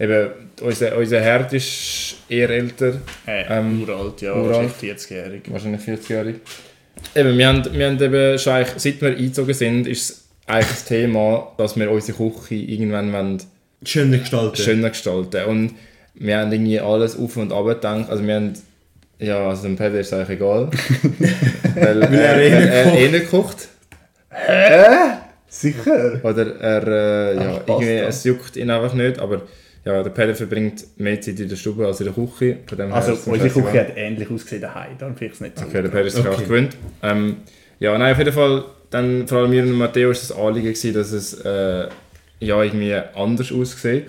Eben, 0.00 0.30
unser, 0.62 0.96
unser 0.96 1.20
Herd 1.20 1.52
ist 1.52 2.16
eher 2.28 2.50
älter, 2.50 2.94
Äh, 3.26 3.44
Ähm, 3.48 3.82
uralt, 3.82 4.20
ja, 4.22 4.32
uralt. 4.34 4.70
wahrscheinlich 4.70 4.98
40-jährig. 4.98 5.42
wahrscheinlich 5.50 5.80
40-jährig. 5.82 6.36
Eben, 7.14 7.38
wir 7.38 7.46
haben, 7.48 7.64
wir 7.72 7.86
haben 7.86 8.02
eben 8.02 8.38
schon 8.40 8.52
eigentlich, 8.54 8.74
seit 8.78 9.00
wir 9.00 9.10
eingezogen 9.10 9.54
sind, 9.54 9.86
ist 9.86 10.10
es 10.10 10.27
eigentlich 10.48 10.68
das 10.68 10.84
Thema, 10.84 11.52
dass 11.56 11.76
wir 11.78 11.90
unsere 11.90 12.16
Küche 12.30 12.54
irgendwann 12.56 13.12
wollen 13.12 13.42
Schöner 13.84 14.18
gestalten. 14.18 14.56
schöner 14.56 14.88
gestalten 14.90 15.44
Und 15.44 15.74
wir 16.14 16.38
haben 16.38 16.50
irgendwie 16.52 16.80
alles 16.80 17.16
auf 17.16 17.36
und 17.36 17.52
ab 17.52 17.64
gedacht. 17.66 18.10
Also 18.10 18.26
wir 18.26 18.34
haben, 18.34 18.52
ja, 19.18 19.48
also 19.48 19.62
dem 19.62 19.76
Peter 19.76 20.00
ist 20.00 20.08
es 20.08 20.12
eigentlich 20.12 20.30
egal. 20.38 20.68
weil 21.74 22.02
er 22.02 22.10
er, 22.12 22.36
eh 22.38 22.48
er, 22.50 22.86
nicht 22.86 23.00
eh 23.00 23.08
nicht 23.08 23.30
kocht. 23.30 23.68
Sicher? 25.50 26.20
Oder 26.22 26.60
er, 26.60 26.86
äh, 26.86 27.34
ja, 27.36 27.56
Ach, 27.56 27.68
irgendwie, 27.68 27.94
ja. 27.94 28.06
es 28.08 28.24
juckt 28.24 28.56
ihn 28.56 28.70
einfach 28.70 28.94
nicht. 28.94 29.18
Aber 29.18 29.42
ja, 29.84 30.02
der 30.02 30.10
Peter 30.10 30.34
verbringt 30.34 30.84
mehr 30.98 31.20
Zeit 31.20 31.40
in 31.40 31.48
der 31.48 31.56
Stube 31.56 31.86
als 31.86 32.00
in 32.00 32.06
der 32.06 32.14
Küche. 32.14 32.58
Von 32.66 32.78
dem 32.78 32.92
Also 32.92 33.12
unsere. 33.30 33.48
Küche 33.48 33.80
hat 33.80 33.96
ähnlich 33.96 34.30
ausgesehen 34.30 34.62
daheim, 34.62 34.96
dann 34.98 35.16
finde 35.16 35.26
ich 35.26 35.32
es 35.34 35.40
nicht 35.40 35.58
so. 35.58 35.64
Okay, 35.66 35.82
der 35.82 35.88
Peter 35.88 36.04
ist 36.04 36.16
sich 36.16 36.26
Okay. 36.26 36.34
auch 36.34 36.40
gewöhnt. 36.42 36.76
Ähm, 37.02 37.36
ja, 37.80 37.96
nein, 37.96 38.12
auf 38.12 38.18
jeden 38.18 38.32
Fall, 38.32 38.64
dann, 38.90 39.28
vor 39.28 39.38
allem 39.38 39.50
mir 39.50 39.62
und 39.62 39.72
Matteo 39.72 40.10
ist 40.10 40.30
das 40.30 40.36
Anliegen 40.36 40.68
gewesen, 40.68 40.94
dass 40.94 41.12
es 41.12 41.34
äh, 41.34 41.88
ja, 42.40 42.62
irgendwie 42.62 42.94
anders 42.94 43.52
aussieht. 43.52 44.06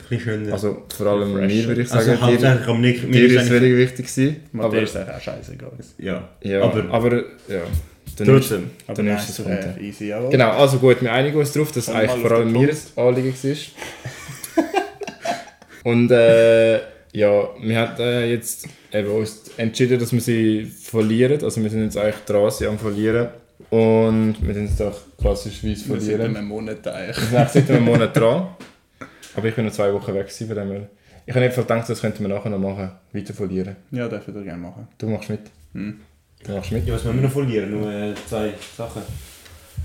Also 0.52 0.84
vor 0.96 1.08
allem 1.08 1.34
Fresher. 1.34 1.48
mir 1.48 1.68
würde 1.68 1.82
ich 1.82 1.90
sagen, 1.90 2.00
Also 2.00 2.12
dir, 2.12 2.22
hauptsächlich 2.22 2.68
am 2.68 2.82
Nick. 2.82 3.02
dir 3.02 3.08
Mir 3.08 3.26
ist 3.26 3.34
ist 3.34 3.42
es 3.44 3.50
wirklich 3.50 3.78
wichtig 3.78 4.08
gewesen. 4.08 4.36
Aber, 4.58 4.82
ist 4.82 4.98
auch 4.98 5.20
scheißegal. 5.20 5.72
ja. 5.98 6.30
ja, 6.42 6.62
aber, 6.62 6.86
aber, 6.92 7.16
ja, 7.48 7.64
dann 8.18 8.28
trotzdem. 8.28 8.70
Aber 8.88 8.96
Dann 8.96 9.06
nice 9.06 9.30
ist 9.30 9.40
es 9.40 9.46
have, 9.46 9.80
easy, 9.80 10.08
jawohl. 10.08 10.30
Genau, 10.30 10.52
also 10.52 10.78
gut, 10.78 11.02
wir 11.02 11.12
einigen 11.12 11.38
uns 11.38 11.52
darauf, 11.54 11.72
dass 11.72 11.86
Komm 11.86 11.96
eigentlich 11.96 12.22
vor 12.22 12.32
allem 12.32 12.52
mir 12.52 12.68
das 12.68 12.92
Anliegen 12.96 13.34
war. 13.34 14.64
Und 15.92 16.12
äh, 16.12 16.76
ja, 17.14 17.50
wir 17.62 17.80
haben 17.80 18.00
äh, 18.00 18.30
jetzt 18.32 18.68
eben 18.92 19.10
uns 19.10 19.44
entschieden, 19.58 20.00
dass 20.00 20.12
wir 20.14 20.22
sie 20.22 20.66
verlieren. 20.66 21.44
Also 21.44 21.64
wir 21.64 21.70
sind 21.70 21.84
jetzt 21.84 21.98
eigentlich 21.98 22.26
dran, 22.26 22.52
sie 22.52 22.68
am 22.68 22.78
verlieren. 22.78 23.30
Und 23.70 24.36
wir 24.42 24.54
sind 24.54 24.68
jetzt 24.70 24.82
auch 24.82 24.98
klassisch 25.18 25.64
wie 25.64 25.70
Wir 25.70 25.76
sind 25.78 25.94
in 25.96 26.02
verlieren. 26.02 26.36
einem 26.38 26.48
Monat 26.48 26.88
eigentlich. 26.88 27.32
Wir 27.32 27.48
sind 27.48 27.68
seit 27.68 27.72
einem 27.72 27.86
Monat 27.86 28.16
dran. 28.16 28.48
Aber 29.36 29.48
ich 29.48 29.56
bin 29.56 29.66
noch 29.66 29.74
zwei 29.74 29.94
Wochen 29.94 30.14
weg 30.14 30.28
gewesen, 30.28 30.48
von 30.48 30.56
dem 30.56 30.72
her. 30.72 30.90
Ich 31.26 31.36
habe 31.36 31.46
einfach 31.46 31.62
gedacht, 31.62 31.88
das 31.88 32.02
könnten 32.02 32.22
wir 32.22 32.30
nachher 32.30 32.50
noch 32.50 32.58
machen. 32.58 32.92
Weiter 33.14 33.34
verlieren. 33.34 33.76
Ja, 33.92 34.08
darf 34.08 34.28
ich 34.28 34.34
gerne 34.34 34.58
machen. 34.58 34.88
Du 34.98 35.08
machst 35.08 35.30
mit. 35.30 35.42
Hm. 35.74 36.00
Du 36.44 36.52
machst 36.54 36.72
mit. 36.72 36.88
Ja, 36.88 36.96
was 36.96 37.04
müssen 37.04 37.18
wir 37.18 37.24
noch 37.28 37.32
verlieren? 37.32 37.70
Nur 37.72 37.92
äh, 37.92 38.14
zwei 38.28 38.54
Sachen. 38.76 39.04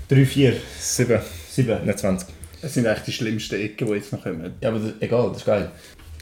Drei, 0.07 0.25
vier, 0.25 0.53
Sieben, 0.79 1.19
sieben. 1.49 1.85
nicht 1.85 1.99
20. 1.99 2.27
Es 2.61 2.73
sind 2.73 2.87
eigentlich 2.87 3.03
die 3.03 3.11
schlimmsten 3.11 3.55
Ecken, 3.61 3.87
die 3.87 3.93
jetzt 3.93 4.11
noch 4.11 4.23
kommen. 4.23 4.53
Ja, 4.61 4.69
aber 4.69 4.79
das, 4.79 4.93
egal, 4.99 5.27
das 5.29 5.37
ist 5.37 5.45
geil. 5.45 5.69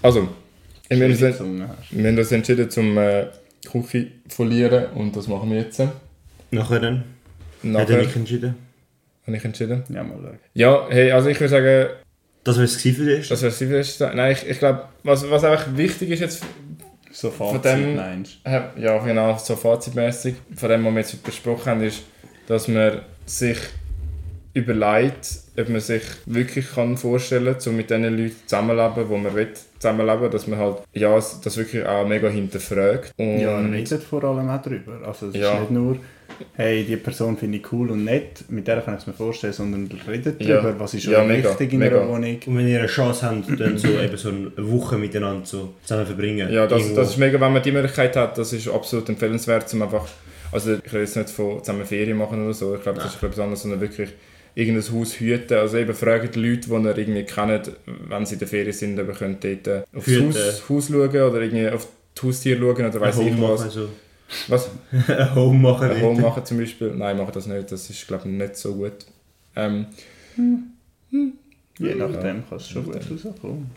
Also, 0.02 0.28
wir 0.90 0.98
haben, 0.98 1.14
hast. 1.14 1.40
wir 1.92 2.08
haben 2.10 2.18
uns 2.18 2.32
entschieden, 2.32 2.70
zum 2.70 2.98
äh, 2.98 3.28
Küche 3.72 4.08
zu 4.28 4.36
verlieren 4.36 4.88
und 4.96 5.16
das 5.16 5.28
machen 5.28 5.50
wir 5.52 5.60
jetzt. 5.62 5.82
Nachher 6.52 6.80
dann? 6.82 7.04
Hat 7.64 7.70
er 7.72 7.82
Nachher 7.82 7.98
nicht 7.98 8.16
entschieden? 8.16 8.56
habe 9.26 9.38
ich 9.38 9.46
entschieden. 9.46 9.84
Ja, 9.90 10.04
mal 10.04 10.18
schauen. 10.22 10.40
Ja, 10.54 10.86
hey, 10.90 11.12
also 11.12 11.30
ich 11.30 11.40
würde 11.40 11.50
sagen, 11.50 11.90
Das 12.44 12.58
war 12.58 12.64
es 12.66 12.78
gewesen 12.78 12.96
für 13.06 13.16
dich? 13.16 13.30
das 13.30 13.42
wäre 13.42 13.52
sie 13.54 13.68
vielleicht. 13.68 14.00
Nein, 14.02 14.32
ich, 14.34 14.50
ich 14.50 14.60
glaube, 14.60 14.84
was, 15.04 15.30
was 15.30 15.44
einfach 15.46 15.68
wichtig 15.78 16.10
ist 16.10 16.20
jetzt, 16.20 16.44
So 17.12 17.30
Fazit 17.32 17.64
dem- 17.66 17.96
meinst 17.96 18.40
ja 18.46 18.98
genau, 19.00 19.38
so 19.38 19.56
fazitmäßig, 19.56 20.36
von 20.56 20.70
dem, 20.70 20.84
was 20.86 20.94
wir 20.94 21.00
jetzt 21.02 21.24
besprochen 21.24 21.66
haben, 21.68 21.84
ist, 21.84 22.04
dass 22.48 22.68
man 22.68 23.00
sich 23.26 23.58
überlegt, 24.54 25.30
ob 25.58 25.70
man 25.70 25.80
sich 25.82 26.04
wirklich 26.26 26.70
kann 26.74 26.98
vorstellen 26.98 27.54
kann, 27.58 27.70
um 27.70 27.78
mit 27.78 27.90
diesen 27.90 28.04
Leuten 28.18 28.36
zusammenleben, 28.46 29.10
wo 29.10 29.18
man 29.18 29.34
will, 29.34 29.50
zusammenleben, 29.80 30.30
dass 30.30 30.48
man 30.48 30.60
halt, 30.60 30.78
ja, 30.94 31.16
das 31.16 31.58
wirklich 31.58 31.86
auch 31.86 32.06
mega 32.08 32.28
hinterfragt. 32.30 33.14
Und 33.18 33.40
Ja, 33.40 33.58
redet 33.60 34.04
vor 34.04 34.24
allem 34.24 34.50
auch 34.50 34.62
drüber. 34.62 35.00
Also 35.08 35.28
es 35.30 35.36
Ja. 35.36 35.54
ist 35.56 35.60
nicht 35.62 35.72
nur, 35.72 35.98
hey, 36.56 36.84
die 36.84 36.96
Person 36.98 37.38
finde 37.38 37.58
ich 37.58 37.72
cool 37.72 37.92
und 37.92 38.04
nett, 38.06 38.44
mit 38.50 38.68
der 38.68 38.82
kann 38.82 38.96
ich 38.96 39.02
es 39.02 39.08
mir 39.08 39.14
vorstellen, 39.14 39.54
sondern 39.54 39.90
redet 40.08 40.42
Ja. 40.42 40.58
drüber, 40.62 40.80
was 40.80 40.94
ist 40.94 41.06
Ja, 41.06 41.24
mega, 41.24 41.50
wichtig 41.50 41.74
in 41.74 41.80
mega. 41.80 42.02
einer 42.02 42.10
Wohnung. 42.10 42.38
Und 42.46 42.58
wenn 42.58 42.68
ihr 42.68 42.80
eine 42.80 42.88
Chance 42.88 43.26
habt, 43.26 43.60
dann 43.60 43.78
so, 43.78 43.88
eben 43.88 44.18
so 44.18 44.30
eine 44.30 44.52
Woche 44.58 44.98
miteinander 44.98 45.46
so 45.46 45.74
zusammen 45.84 46.06
verbringen. 46.06 46.52
Ja, 46.52 46.68
das, 46.68 46.82
Irgendwo. 46.82 47.02
das 47.02 47.10
ist 47.12 47.18
mega, 47.18 47.40
wenn 47.40 47.54
man 47.54 47.62
die 47.64 47.72
Möglichkeit 47.72 48.16
hat, 48.16 48.38
das 48.38 48.52
ist 48.54 48.68
absolut 48.68 49.08
empfehlenswert, 49.10 49.74
um 49.74 49.82
einfach, 49.84 50.08
also 50.52 50.74
ich 50.74 50.94
rede 50.94 51.04
jetzt 51.04 51.16
nicht 51.18 51.30
von 51.30 51.60
zusammen 51.64 51.86
Ferien 51.86 52.18
machen 52.18 52.44
oder 52.44 52.54
so, 52.54 52.76
ich 52.76 52.82
glaube, 52.82 53.00
das 53.00 53.16
ist 53.16 53.24
etwas 53.24 53.40
anderes, 53.40 53.62
sondern 53.62 53.82
wirklich 53.82 54.10
irgendein 54.56 54.84
Haus 54.94 55.20
hüten, 55.20 55.58
also 55.58 55.78
eben 55.78 55.94
fragen 55.96 56.30
die 56.32 56.40
Leute, 56.40 56.70
die 56.70 56.74
ihr 56.76 56.98
irgendwie 56.98 57.24
kennt, 57.24 57.72
wenn 58.08 58.26
sie 58.26 58.34
in 58.34 58.40
der 58.40 58.48
Ferien 58.48 58.74
sind, 58.74 59.00
ob 59.00 59.08
ihr 59.08 59.14
könnt 59.16 59.44
dort 59.44 59.86
aufs. 59.96 60.08
Haus, 60.20 60.64
Haus 60.70 60.88
schauen 60.90 61.10
oder 61.10 61.42
irgendwie 61.42 61.70
auf 61.70 61.88
die 62.16 62.28
Haustiere 62.28 62.60
schauen 62.60 62.86
oder 62.86 63.02
weiss 63.02 63.18
ein 63.18 63.28
ich 63.30 63.42
was. 63.42 63.66
machen. 63.76 63.88
Was? 64.48 64.70
ein 65.08 65.36
Home 65.36 65.60
machen. 65.60 65.90
Ein 65.90 66.02
Home 66.02 66.22
machen 66.22 66.46
zum 66.46 66.58
Beispiel? 66.58 66.92
Nein, 66.96 67.18
machen 67.18 67.32
das 67.34 67.46
nicht, 67.48 67.72
das 67.72 67.90
ist 67.90 68.08
glaube 68.08 68.28
ich 68.28 68.34
nicht 68.36 68.56
so 68.56 68.74
gut. 68.76 69.06
Ähm, 69.56 69.88
Je 71.80 71.96
nachdem 71.96 72.48
kann 72.48 72.58
es 72.58 72.70
schon 72.70 72.86
gut 72.86 72.96
rauskommen. 72.98 73.72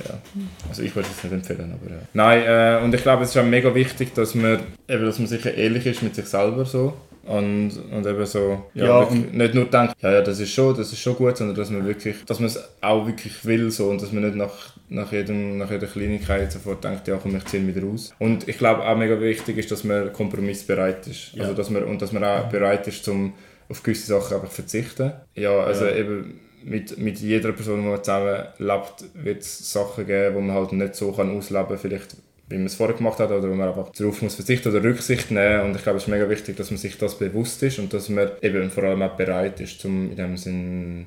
Also 0.69 0.83
ich 0.83 0.95
würde 0.95 1.09
es 1.11 1.25
nicht 1.25 1.33
empfehlen, 1.33 1.73
aber 1.73 1.91
ja. 1.91 2.01
Nein, 2.13 2.43
äh, 2.47 2.85
und 2.85 2.95
ich 2.95 3.03
glaube, 3.03 3.25
es 3.25 3.31
ist 3.31 3.37
auch 3.39 3.45
mega 3.45 3.75
wichtig, 3.75 4.13
dass 4.15 4.35
man, 4.35 4.61
eben, 4.87 5.05
dass 5.05 5.19
man 5.19 5.29
sicher 5.29 5.55
ehrlich 5.55 5.87
ist 5.87 6.03
mit 6.03 6.15
sich 6.15 6.27
selber 6.27 6.65
so. 6.67 6.95
Und, 7.25 7.73
und 7.91 8.07
eben 8.07 8.27
so, 8.27 8.67
ja, 8.75 8.85
Ja, 8.85 9.01
wirklich 9.01 9.33
nicht 9.33 9.55
nur 9.55 9.65
denkt, 9.65 9.95
ja, 10.01 10.13
ja, 10.13 10.21
das 10.21 10.39
ist 10.39 10.53
schon, 10.53 10.77
das 10.77 10.93
ist 10.93 11.01
schon 11.01 11.17
gut, 11.17 11.37
sondern 11.37 11.57
dass 11.57 11.71
man 11.71 11.85
wirklich, 11.85 12.17
dass 12.25 12.39
man 12.39 12.47
es 12.47 12.61
auch 12.81 13.07
wirklich 13.07 13.45
will 13.45 13.71
so 13.71 13.89
und 13.89 14.01
dass 14.01 14.13
man 14.13 14.25
nicht 14.25 14.37
nach, 14.37 14.76
nach, 14.89 15.13
jedem, 15.13 15.59
nach 15.59 15.71
jeder 15.71 15.87
Kleinigkeit 15.87 16.53
sofort 16.53 16.85
denkt, 16.85 17.09
ja 17.09 17.19
komm, 17.21 17.37
ich 17.37 17.45
ziehe 17.47 17.67
wieder 17.67 17.83
raus. 17.87 18.15
Und 18.19 18.49
ich 18.49 18.59
glaube 18.59 18.87
auch 18.87 18.97
mega 18.97 19.21
wichtig 19.21 19.59
ist, 19.59 19.71
dass 19.71 19.85
man 19.85 20.13
kompromissbereit 20.13 21.07
ist. 21.07 21.33
Ja. 21.35 21.43
Also, 21.43 21.55
dass 21.55 21.71
man, 21.71 21.85
und 21.85 22.01
dass 22.03 22.13
man 22.13 22.25
auch 22.25 22.49
bereit 22.49 22.87
ist, 22.87 23.05
zum 23.05 23.33
auf 23.69 23.83
gewisse 23.83 24.07
Sachen 24.07 24.37
einfach 24.37 24.53
verzichten. 24.53 25.13
Ja, 25.35 25.59
also 25.59 25.87
Ja. 25.87 25.97
eben 25.97 26.41
mit, 26.65 26.99
mit 26.99 27.19
jeder 27.19 27.53
Person, 27.53 27.83
die 27.83 27.89
man 27.89 28.03
zusammen 28.03 28.45
lebt, 28.59 29.05
wird 29.15 29.43
es 29.43 29.73
Sachen 29.73 30.07
geben, 30.07 30.37
die 30.37 30.43
man 30.43 30.57
halt 30.57 30.73
nicht 30.73 30.95
so 30.95 31.13
kann 31.13 31.37
ausleben 31.37 31.69
kann, 31.69 31.79
vielleicht 31.79 32.17
wie 32.49 32.57
man 32.57 32.67
es 32.67 32.77
vorher 32.77 32.97
gemacht 32.97 33.19
hat, 33.19 33.31
oder 33.31 33.51
wo 33.51 33.55
man 33.55 33.69
einfach 33.69 33.91
darauf 33.91 34.23
muss 34.23 34.37
verzichten 34.37 34.69
oder 34.69 34.85
Rücksicht 34.85 35.33
nehmen. 35.33 35.63
Und 35.63 35.77
ich 35.77 35.83
glaube, 35.83 35.97
es 35.97 36.05
ist 36.05 36.09
mega 36.09 36.29
wichtig, 36.29 36.57
dass 36.57 36.71
man 36.71 36.79
sich 36.79 36.97
das 36.97 37.19
bewusst 37.19 37.61
ist 37.65 37.81
und 37.81 37.93
dass 37.93 38.09
man 38.09 38.31
eben 38.41 38.71
vor 38.71 38.85
allem 38.85 39.03
auch 39.03 39.17
bereit 39.17 39.61
ist, 39.61 39.85
um 39.85 40.11
in 40.11 40.17
dem 40.17 40.37
Sinn 40.37 41.07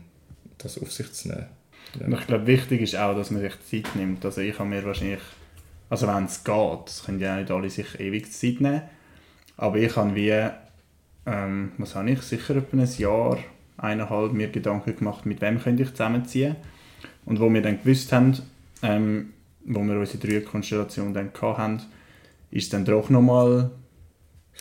das 0.58 0.82
auf 0.82 0.92
sich 0.92 1.12
zu 1.14 1.30
nehmen. 1.30 1.46
Und 2.00 2.14
ich 2.14 2.28
glaube, 2.28 2.48
wichtig 2.48 2.82
ist 2.82 2.96
auch, 2.96 3.16
dass 3.16 3.32
man 3.32 3.42
sich 3.42 3.54
Zeit 3.62 3.96
nimmt. 3.96 4.24
Also 4.24 4.42
ich 4.42 4.58
habe 4.60 4.70
mir 4.70 4.84
wahrscheinlich, 4.86 5.22
also 5.90 6.08
wenn 6.08 6.26
es 6.26 6.44
geht, 6.44 6.80
das 6.86 7.04
können 7.06 7.20
ja 7.20 7.38
nicht 7.38 7.52
alle 7.52 7.70
sich 7.70 8.00
ewig 8.00 8.32
Zeit 8.32 8.62
nehmen, 8.62 8.82
aber 9.58 9.78
ich 9.78 9.96
habe 9.96 10.16
wie, 10.16 10.48
ähm, 11.26 11.72
was 11.78 11.96
habe 11.96 12.12
ich, 12.12 12.22
sicher 12.22 12.56
etwa 12.56 12.78
ein 12.78 12.90
Jahr, 12.98 13.38
eineinhalb 13.78 14.34
mir 14.34 14.50
Gedanken 14.50 14.96
gemacht, 14.96 15.26
mit 15.26 15.42
wem 15.42 15.60
könnte 15.60 15.84
ich 15.84 15.92
zusammenziehen. 15.92 16.56
Und 17.26 17.40
wo 17.40 17.52
wir 17.54 17.62
dann 17.62 17.82
gewusst 17.82 18.12
haben, 18.12 18.38
ähm, 18.82 19.34
wo 19.66 19.82
wir 19.82 20.00
unsere 20.00 20.18
Dreierkonstellation 20.20 21.14
dann 21.14 21.32
hatten, 21.42 21.82
ist 22.52 22.64
es 22.66 22.70
dann 22.70 22.86
doch 22.86 23.10
nochmal 23.10 23.72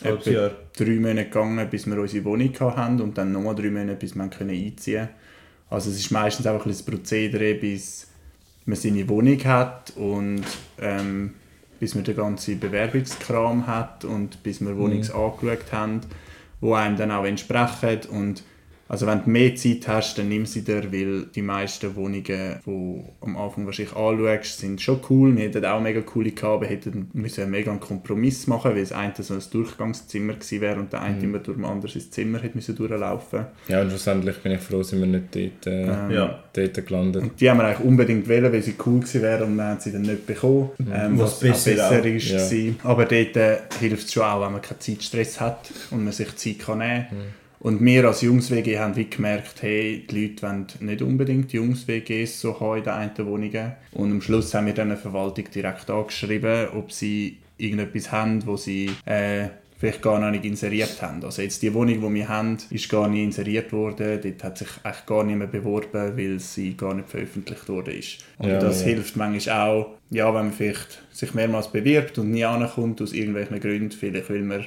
drei 0.01 0.99
Monate 0.99 1.25
gegangen, 1.25 1.69
bis 1.69 1.87
wir 1.87 1.97
unsere 1.97 2.25
Wohnung 2.25 2.59
hatten 2.59 3.01
und 3.01 3.17
dann 3.17 3.31
nochmal 3.31 3.55
drei 3.55 3.69
Monate, 3.69 3.95
bis 3.95 4.15
wir 4.15 4.23
einziehen 4.23 4.69
konnten. 4.69 5.09
Also 5.69 5.89
es 5.89 5.97
ist 5.97 6.11
meistens 6.11 6.47
einfach 6.47 6.65
ein 6.65 6.71
das 6.71 6.83
Prozedere, 6.83 7.53
bis 7.53 8.07
man 8.65 8.77
seine 8.77 9.07
Wohnung 9.07 9.43
hat 9.43 9.93
und 9.95 10.43
ähm, 10.79 11.35
bis 11.79 11.95
man 11.95 12.03
den 12.03 12.15
ganzen 12.15 12.59
Bewerbungskram 12.59 13.67
hat 13.67 14.03
und 14.03 14.43
bis 14.43 14.61
wir 14.61 14.77
Wohnungs 14.77 15.11
angeschaut 15.11 15.71
haben, 15.71 16.01
wo 16.59 16.73
einem 16.73 16.97
dann 16.97 17.11
auch 17.11 17.25
entsprechen 17.25 18.01
und 18.11 18.43
Also 18.89 19.05
wenn 19.05 19.23
du 19.23 19.29
mehr 19.29 19.53
Zeit 19.55 19.87
hast, 19.87 20.17
dann 20.17 20.29
nimm 20.29 20.47
sie 20.47 20.63
dir, 20.63 20.91
weil 20.91 21.25
die 21.35 21.43
meisten 21.43 21.95
Wohnungen, 21.95 22.23
die 22.25 22.59
du 22.65 23.05
am 23.21 23.37
Anfang 23.37 23.67
wahrscheinlich 23.67 23.95
anschaust, 23.95 24.59
sind 24.59 24.81
schon 24.81 24.99
cool. 25.11 25.37
Wir 25.37 25.43
hätten 25.45 25.63
auch 25.63 25.79
mega 25.79 26.01
coole 26.01 26.31
gehabt, 26.31 26.55
aber 26.55 26.65
hätten 26.65 27.07
müssen 27.13 27.41
einen 27.43 27.51
mega 27.51 27.71
Kompromiss 27.75 28.47
machen, 28.47 28.71
weil 28.71 28.81
das 28.81 28.91
eine 28.91 29.13
so 29.19 29.35
ein 29.35 29.43
Durchgangszimmer 29.51 30.33
gewesen 30.33 30.61
wäre 30.61 30.79
und 30.79 30.91
der 30.91 31.01
eine 31.03 31.21
immer 31.21 31.37
durch 31.37 31.57
ein 31.59 31.65
anderes 31.65 32.09
Zimmer 32.09 32.39
hätte 32.39 32.55
müssen 32.57 32.75
durchlaufen. 32.75 33.45
Ja, 33.67 33.81
und 33.81 33.89
schlussendlich 33.89 34.37
bin 34.39 34.53
ich 34.53 34.59
froh, 34.61 34.81
sind 34.81 35.01
wir 35.01 35.07
nicht 35.07 35.35
dort, 35.35 35.67
äh, 35.67 35.83
Ähm, 35.83 36.11
Ja. 36.11 36.43
dort 36.53 36.87
gelandet. 36.87 37.21
Und 37.21 37.39
die 37.39 37.47
haben 37.49 37.57
wir 37.57 37.65
eigentlich 37.65 37.87
unbedingt 37.87 38.27
wählen, 38.27 38.51
weil 38.51 38.63
sie 38.63 38.73
cool 38.85 39.01
gewesen 39.01 39.21
wären 39.21 39.43
und 39.43 39.55
wir 39.55 39.65
haben 39.65 39.79
sie 39.79 39.91
dann 39.91 40.01
nicht 40.01 40.25
bekommen. 40.25 40.69
Ähm, 40.91 41.19
Was 41.19 41.33
was, 41.33 41.39
besser 41.41 41.71
auch 41.85 41.89
besser 41.91 42.01
auch. 42.01 42.05
ist. 42.05 42.29
Ja. 42.29 42.37
gewesen. 42.37 42.79
Aber 42.83 43.05
dort 43.05 43.37
äh, 43.37 43.57
hilft 43.79 44.07
es 44.07 44.13
schon 44.13 44.23
auch, 44.23 44.43
wenn 44.43 44.53
man 44.53 44.61
keinen 44.63 44.79
Zeitstress 44.79 45.39
hat 45.39 45.71
und 45.91 46.03
man 46.03 46.11
sich 46.11 46.35
Zeit 46.37 46.57
kann 46.59 46.79
nehmen 46.79 47.05
kann. 47.09 47.17
Und 47.59 47.83
wir 47.83 48.05
als 48.05 48.21
Jungs-WG 48.21 48.79
haben 48.79 48.95
wie 48.95 49.09
gemerkt, 49.09 49.61
hey, 49.61 50.05
die 50.09 50.27
Leute 50.27 50.43
wollen 50.43 50.67
nicht 50.79 51.01
unbedingt 51.01 51.51
Jungs-WGs 51.51 52.39
so 52.39 52.59
haben 52.59 52.77
in 52.77 52.83
den 52.83 52.93
einen 52.93 53.27
Wohnungen. 53.27 53.73
Und 53.91 54.11
am 54.11 54.21
Schluss 54.21 54.53
haben 54.53 54.67
wir 54.67 54.73
dann 54.73 54.91
eine 54.91 54.97
Verwaltung 54.97 55.45
direkt 55.53 55.89
angeschrieben, 55.89 56.69
ob 56.69 56.91
sie 56.91 57.37
irgendetwas 57.57 58.11
haben, 58.13 58.45
wo 58.47 58.55
sie 58.55 58.89
äh, 59.05 59.49
vielleicht 59.77 60.01
gar 60.01 60.19
noch 60.19 60.31
nicht 60.31 60.45
inseriert 60.45 61.01
haben. 61.01 61.23
Also 61.23 61.41
jetzt 61.41 61.61
die 61.61 61.73
Wohnung, 61.73 62.01
die 62.01 62.13
wir 62.15 62.27
haben, 62.29 62.57
ist 62.69 62.89
gar 62.89 63.07
nicht 63.07 63.23
inseriert 63.23 63.71
worden. 63.73 64.19
Dort 64.21 64.43
hat 64.43 64.57
sich 64.57 64.69
echt 64.83 65.05
gar 65.05 65.23
niemand 65.23 65.51
beworben, 65.51 66.17
weil 66.17 66.39
sie 66.39 66.75
gar 66.75 66.93
nicht 66.93 67.09
veröffentlicht 67.09 67.67
worden 67.67 67.93
ist. 67.97 68.19
Und 68.37 68.49
Ja, 68.49 68.59
das 68.59 68.81
ja. 68.81 68.87
hilft 68.87 69.15
manchmal 69.15 69.69
auch, 69.69 69.95
ja, 70.09 70.27
wenn 70.27 70.45
man 70.45 70.53
vielleicht 70.53 71.01
sich 71.11 71.33
mehrmals 71.33 71.69
bewirbt 71.69 72.17
und 72.17 72.31
nie 72.31 72.43
ankommt 72.43 73.01
aus 73.01 73.13
irgendwelchen 73.13 73.59
Gründen, 73.59 73.91
vielleicht 73.91 74.29
weil 74.29 74.41
man 74.41 74.65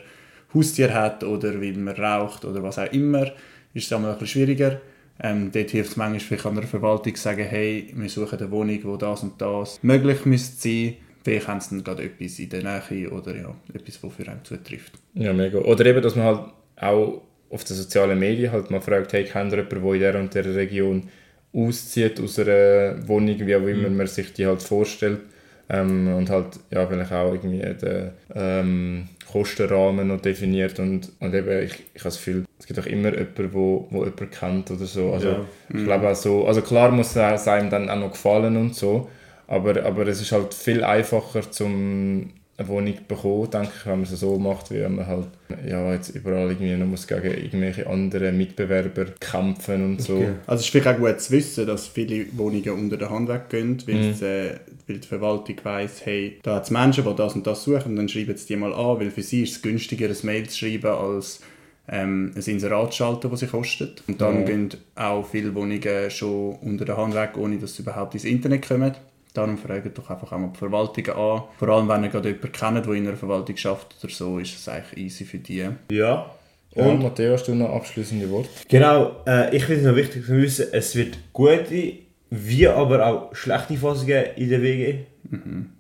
Haustier 0.55 0.93
hat 0.93 1.25
oder 1.25 1.61
weil 1.61 1.73
man 1.75 1.95
raucht 1.95 2.45
oder 2.45 2.63
was 2.63 2.79
auch 2.79 2.93
immer, 2.93 3.27
ist 3.75 3.87
es 3.87 3.93
einmal 3.93 4.13
ein 4.13 4.19
bisschen 4.19 4.43
schwieriger. 4.43 4.81
Ähm, 5.23 5.51
dort 5.53 5.71
hilft 5.71 5.91
es 5.91 5.97
manchmal 5.97 6.21
vielleicht 6.21 6.47
an 6.47 6.55
der 6.57 6.65
Verwaltung 6.65 7.15
zu 7.15 7.23
sagen, 7.23 7.45
hey, 7.45 7.93
wir 7.95 8.09
suchen 8.09 8.39
eine 8.39 8.51
Wohnung, 8.51 8.79
wo 8.83 8.97
das 8.97 9.23
und 9.23 9.41
das 9.41 9.83
möglich 9.83 10.25
müsste 10.25 10.69
sein. 10.69 10.95
Vielleicht 11.23 11.47
haben 11.47 11.61
sie 11.61 11.77
dann 11.77 11.85
gerade 11.85 12.03
etwas 12.05 12.39
in 12.39 12.49
der 12.49 12.63
Nähe 12.63 13.11
oder 13.11 13.37
ja, 13.37 13.55
etwas, 13.73 14.03
was 14.03 14.13
für 14.13 14.29
einen 14.29 14.45
zutrifft. 14.45 14.93
Ja, 15.15 15.33
mega. 15.33 15.59
Oder 15.59 15.87
eben, 15.87 16.03
dass 16.03 16.17
man 16.17 16.27
halt 16.27 16.41
auch 16.77 17.23
auf 17.51 17.65
den 17.65 17.77
sozialen 17.77 18.19
Medien 18.19 18.51
halt 18.51 18.71
mal 18.71 18.81
fragt, 18.81 19.13
hey, 19.13 19.25
kennt 19.25 19.53
ihr 19.53 19.59
jemanden, 19.59 19.83
der 19.83 19.95
in 19.95 20.01
der 20.01 20.21
und 20.21 20.35
der 20.35 20.55
Region 20.57 21.09
auszieht 21.53 22.19
aus 22.19 22.39
einer 22.39 23.07
Wohnung, 23.07 23.39
wie 23.47 23.55
auch 23.55 23.67
immer 23.67 23.91
man 23.91 24.07
sich 24.07 24.33
die 24.33 24.47
halt 24.47 24.63
vorstellt. 24.63 25.21
Ähm, 25.69 26.13
und 26.15 26.29
halt, 26.29 26.59
ja, 26.71 26.87
vielleicht 26.87 27.13
auch 27.13 27.33
irgendwie 27.33 27.61
den 27.61 28.11
ähm, 28.35 29.09
Kostenrahmen 29.33 30.09
noch 30.09 30.21
definiert 30.21 30.79
und, 30.79 31.11
und 31.21 31.35
eben, 31.35 31.63
ich, 31.65 31.73
ich 31.95 32.01
habe 32.01 32.05
das 32.05 32.17
Gefühl, 32.17 32.45
es 32.59 32.67
gibt 32.67 32.79
auch 32.81 32.87
immer 32.87 33.11
jemanden, 33.13 33.53
wo, 33.55 33.87
wo 33.91 34.05
jemanden 34.05 34.31
kennt 34.31 34.71
oder 34.71 34.85
so. 34.85 35.13
Also 35.13 35.29
Ja. 35.29 35.45
ich 35.75 35.85
glaube 35.85 36.09
auch 36.11 36.15
so, 36.15 36.47
also 36.47 36.63
klar 36.63 36.91
muss 36.91 37.17
es 37.17 37.49
einem 37.49 37.71
dann 37.71 37.89
auch 37.91 37.97
noch 37.97 38.13
gefallen 38.13 38.57
und 38.57 38.75
so, 38.75 39.09
aber, 39.47 39.85
aber 39.85 40.07
es 40.07 40.21
ist 40.21 40.33
halt 40.33 40.55
viel 40.55 40.85
einfacher 40.85 41.51
zum 41.51 42.31
eine 42.63 42.69
Wohnung 42.69 42.95
bekommen, 43.07 43.51
denke 43.51 43.71
ich, 43.79 43.87
wenn 43.87 44.01
man 44.01 44.03
es 44.03 44.21
so 44.21 44.39
macht, 44.39 44.71
wie 44.71 44.81
wenn 44.81 44.95
man 44.97 45.07
halt 45.07 45.27
ja, 45.67 45.93
jetzt 45.93 46.11
überall 46.11 46.51
irgendwie 46.51 46.75
noch 46.77 46.87
muss 46.87 47.07
gegen 47.07 47.25
irgendwelche 47.27 47.87
anderen 47.87 48.37
Mitbewerber 48.37 49.07
kämpfen 49.21 49.85
und 49.85 50.03
so. 50.03 50.17
Okay. 50.17 50.33
Also 50.47 50.61
es 50.61 50.67
ist 50.67 50.71
vielleicht 50.71 50.89
auch 50.89 50.99
gut 50.99 51.21
zu 51.21 51.33
wissen, 51.33 51.67
dass 51.67 51.87
viele 51.89 52.27
Wohnungen 52.37 52.71
unter 52.71 52.97
der 52.97 53.11
Hand 53.11 53.29
weggehen, 53.29 53.83
weil, 53.87 54.01
es, 54.11 54.23
äh, 54.23 54.55
weil 54.87 54.99
die 54.99 55.09
Verwaltung 55.09 55.57
weiss, 55.63 56.05
hey, 56.05 56.39
da 56.43 56.57
hat 56.57 56.65
es 56.65 56.71
Menschen, 56.71 57.05
die 57.05 57.15
das 57.15 57.35
und 57.35 57.47
das 57.47 57.65
suchen 57.65 57.93
und 57.93 57.97
dann 57.97 58.09
schreiben 58.09 58.37
sie 58.37 58.47
die 58.47 58.57
mal 58.57 58.73
an, 58.73 59.01
weil 59.01 59.11
für 59.11 59.23
sie 59.23 59.43
ist 59.43 59.57
es 59.57 59.63
günstiger, 59.63 60.09
ein 60.09 60.17
Mail 60.23 60.49
zu 60.49 60.59
schreiben, 60.59 60.87
als 60.91 61.41
ähm, 61.89 62.33
ein 62.35 62.43
Inserat 62.43 62.93
zu 62.93 62.99
schalten, 62.99 63.31
das 63.31 63.41
sie 63.41 63.47
kostet. 63.49 64.03
Und 64.07 64.21
darum 64.21 64.39
Ja. 64.41 64.45
gehen 64.45 64.69
auch 64.95 65.27
viele 65.27 65.55
Wohnungen 65.55 66.11
schon 66.11 66.57
unter 66.63 66.85
der 66.85 66.97
Hand 66.97 67.15
weg, 67.15 67.37
ohne 67.37 67.59
dass 67.59 67.75
sie 67.77 67.83
überhaupt 67.83 68.15
ins 68.15 68.25
Internet 68.25 68.69
kommen. 68.69 68.93
Darum 69.35 69.57
fragt 69.57 69.97
doch 69.97 70.11
einfach 70.11 70.33
auch 70.33 70.39
mal 70.39 70.51
die 70.55 70.59
Verwaltungen 70.59 71.11
an. 71.11 71.43
Vor 71.59 71.69
allem, 71.69 71.89
wenn 71.89 72.05
ihr 72.05 72.11
gerade 72.11 72.29
jemanden 72.31 72.53
kennt, 72.53 72.87
der 72.87 72.93
in 72.95 73.09
einer 73.09 73.17
Verwaltung 73.17 73.57
arbeitet 73.65 73.97
oder 74.05 74.13
so, 74.13 74.39
ist 74.39 74.55
es 74.57 74.69
eigentlich 74.69 75.05
easy 75.07 75.25
für 75.25 75.39
die. 75.39 75.67
Ja. 75.91 76.31
Und 76.75 76.87
Und 76.87 77.03
Matteo, 77.03 77.33
hast 77.35 77.49
du 77.49 77.55
noch 77.55 77.71
abschließende 77.71 78.29
Worte? 78.31 78.49
genau, 78.69 79.17
äh, 79.27 79.55
ich 79.57 79.65
finde 79.65 79.81
es 79.83 79.87
noch 79.87 79.97
wichtig 79.97 80.25
zu 80.25 80.37
wissen, 80.37 80.67
es 80.73 80.97
wird 80.97 81.19
gute, 81.33 81.93
wie 82.31 82.67
aber 82.69 83.07
auch 83.07 83.35
schlechte 83.35 83.77
Phasen 83.77 84.07
geben 84.07 84.31
in 84.37 84.49
der 84.49 84.63
WG. 84.63 84.95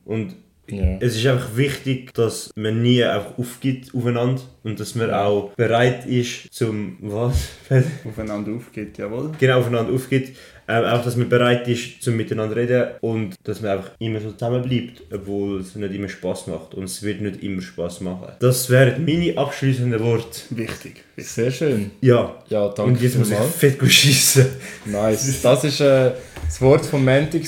Und 0.05 0.34
Ja. 0.68 0.96
es 1.00 1.16
ist 1.16 1.26
einfach 1.26 1.57
wichtig, 1.57 2.12
dass 2.14 2.50
man 2.57 2.82
nie 2.82 3.03
einfach 3.05 3.38
aufgibt 3.38 3.94
aufeinander 3.94 4.42
und 4.64 4.78
dass 4.80 4.94
man 4.94 5.11
auch 5.12 5.50
bereit 5.57 6.07
ist 6.07 6.53
zum 6.53 6.96
was? 7.00 7.48
Aufeinander 8.07 8.53
aufgeht, 8.53 8.96
jawohl. 8.98 9.32
genau 9.38 9.59
aufeinander 9.61 9.92
aufgibt. 9.92 10.36
Ähm, 10.69 10.85
auch, 10.85 11.05
dass 11.05 11.17
man 11.17 11.29
bereit 11.29 11.67
ist 11.67 12.03
zum 12.03 12.17
miteinander 12.17 12.57
reden 12.57 12.91
und 13.01 13.35
dass 13.45 13.61
man 13.61 13.73
einfach 13.73 13.91
immer 13.99 14.21
so 14.21 14.31
zusammen 14.31 14.63
bleibt, 14.63 15.03
obwohl 15.13 15.61
es 15.61 15.75
nicht 15.75 15.93
immer 15.93 16.09
Spaß 16.09 16.47
macht 16.47 16.75
und 16.75 16.85
es 16.85 17.03
wird 17.03 17.21
nicht 17.21 17.43
immer 17.43 17.61
Spaß 17.63 18.01
machen. 18.03 18.29
Das 18.39 18.71
wären 18.71 19.05
meine 19.05 19.37
abschließenden 19.37 20.01
Worte. 20.01 20.41
Wichtig. 20.51 21.03
Sehr 21.17 21.51
schön. 21.51 21.91
Ja. 22.01 22.37
Ja, 22.49 22.69
danke 22.69 22.93
und 22.93 23.03
jetzt 23.03 23.19
muss 23.19 23.31
ich 23.31 23.37
fett 23.37 23.79
gut 23.79 23.91
schiessen. 23.91 24.47
Nice. 24.85 25.41
Das 25.43 25.81
war 25.81 26.07
äh, 26.07 26.13
das 26.47 26.61
Wort 26.61 26.87
vom 26.87 27.05
Montag. 27.05 27.43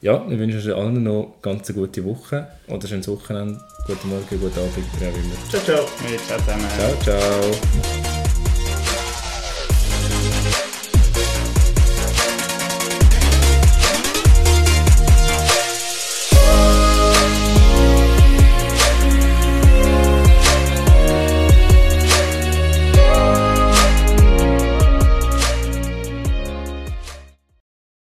Ja, 0.00 0.26
ich 0.28 0.38
wünsche 0.38 0.58
euch 0.58 0.76
allen 0.76 1.02
noch 1.02 1.36
ganz 1.42 1.68
eine 1.68 1.78
gute 1.78 2.04
Woche 2.04 2.48
oder 2.68 2.84
ein 2.84 2.88
schönes 2.88 3.08
Wochenende. 3.08 3.60
Guten 3.86 4.08
Morgen, 4.08 4.24
guten 4.28 4.58
Abend, 4.58 4.76
wie 4.98 5.06
auch 5.06 5.14
immer. 5.14 5.48
Ciao, 5.48 5.62
ciao. 5.62 5.86
Hey, 6.04 6.18
ciao 6.26 6.38
zusammen. 6.38 6.66
Ciao, 7.04 7.20
ciao. 7.20 8.05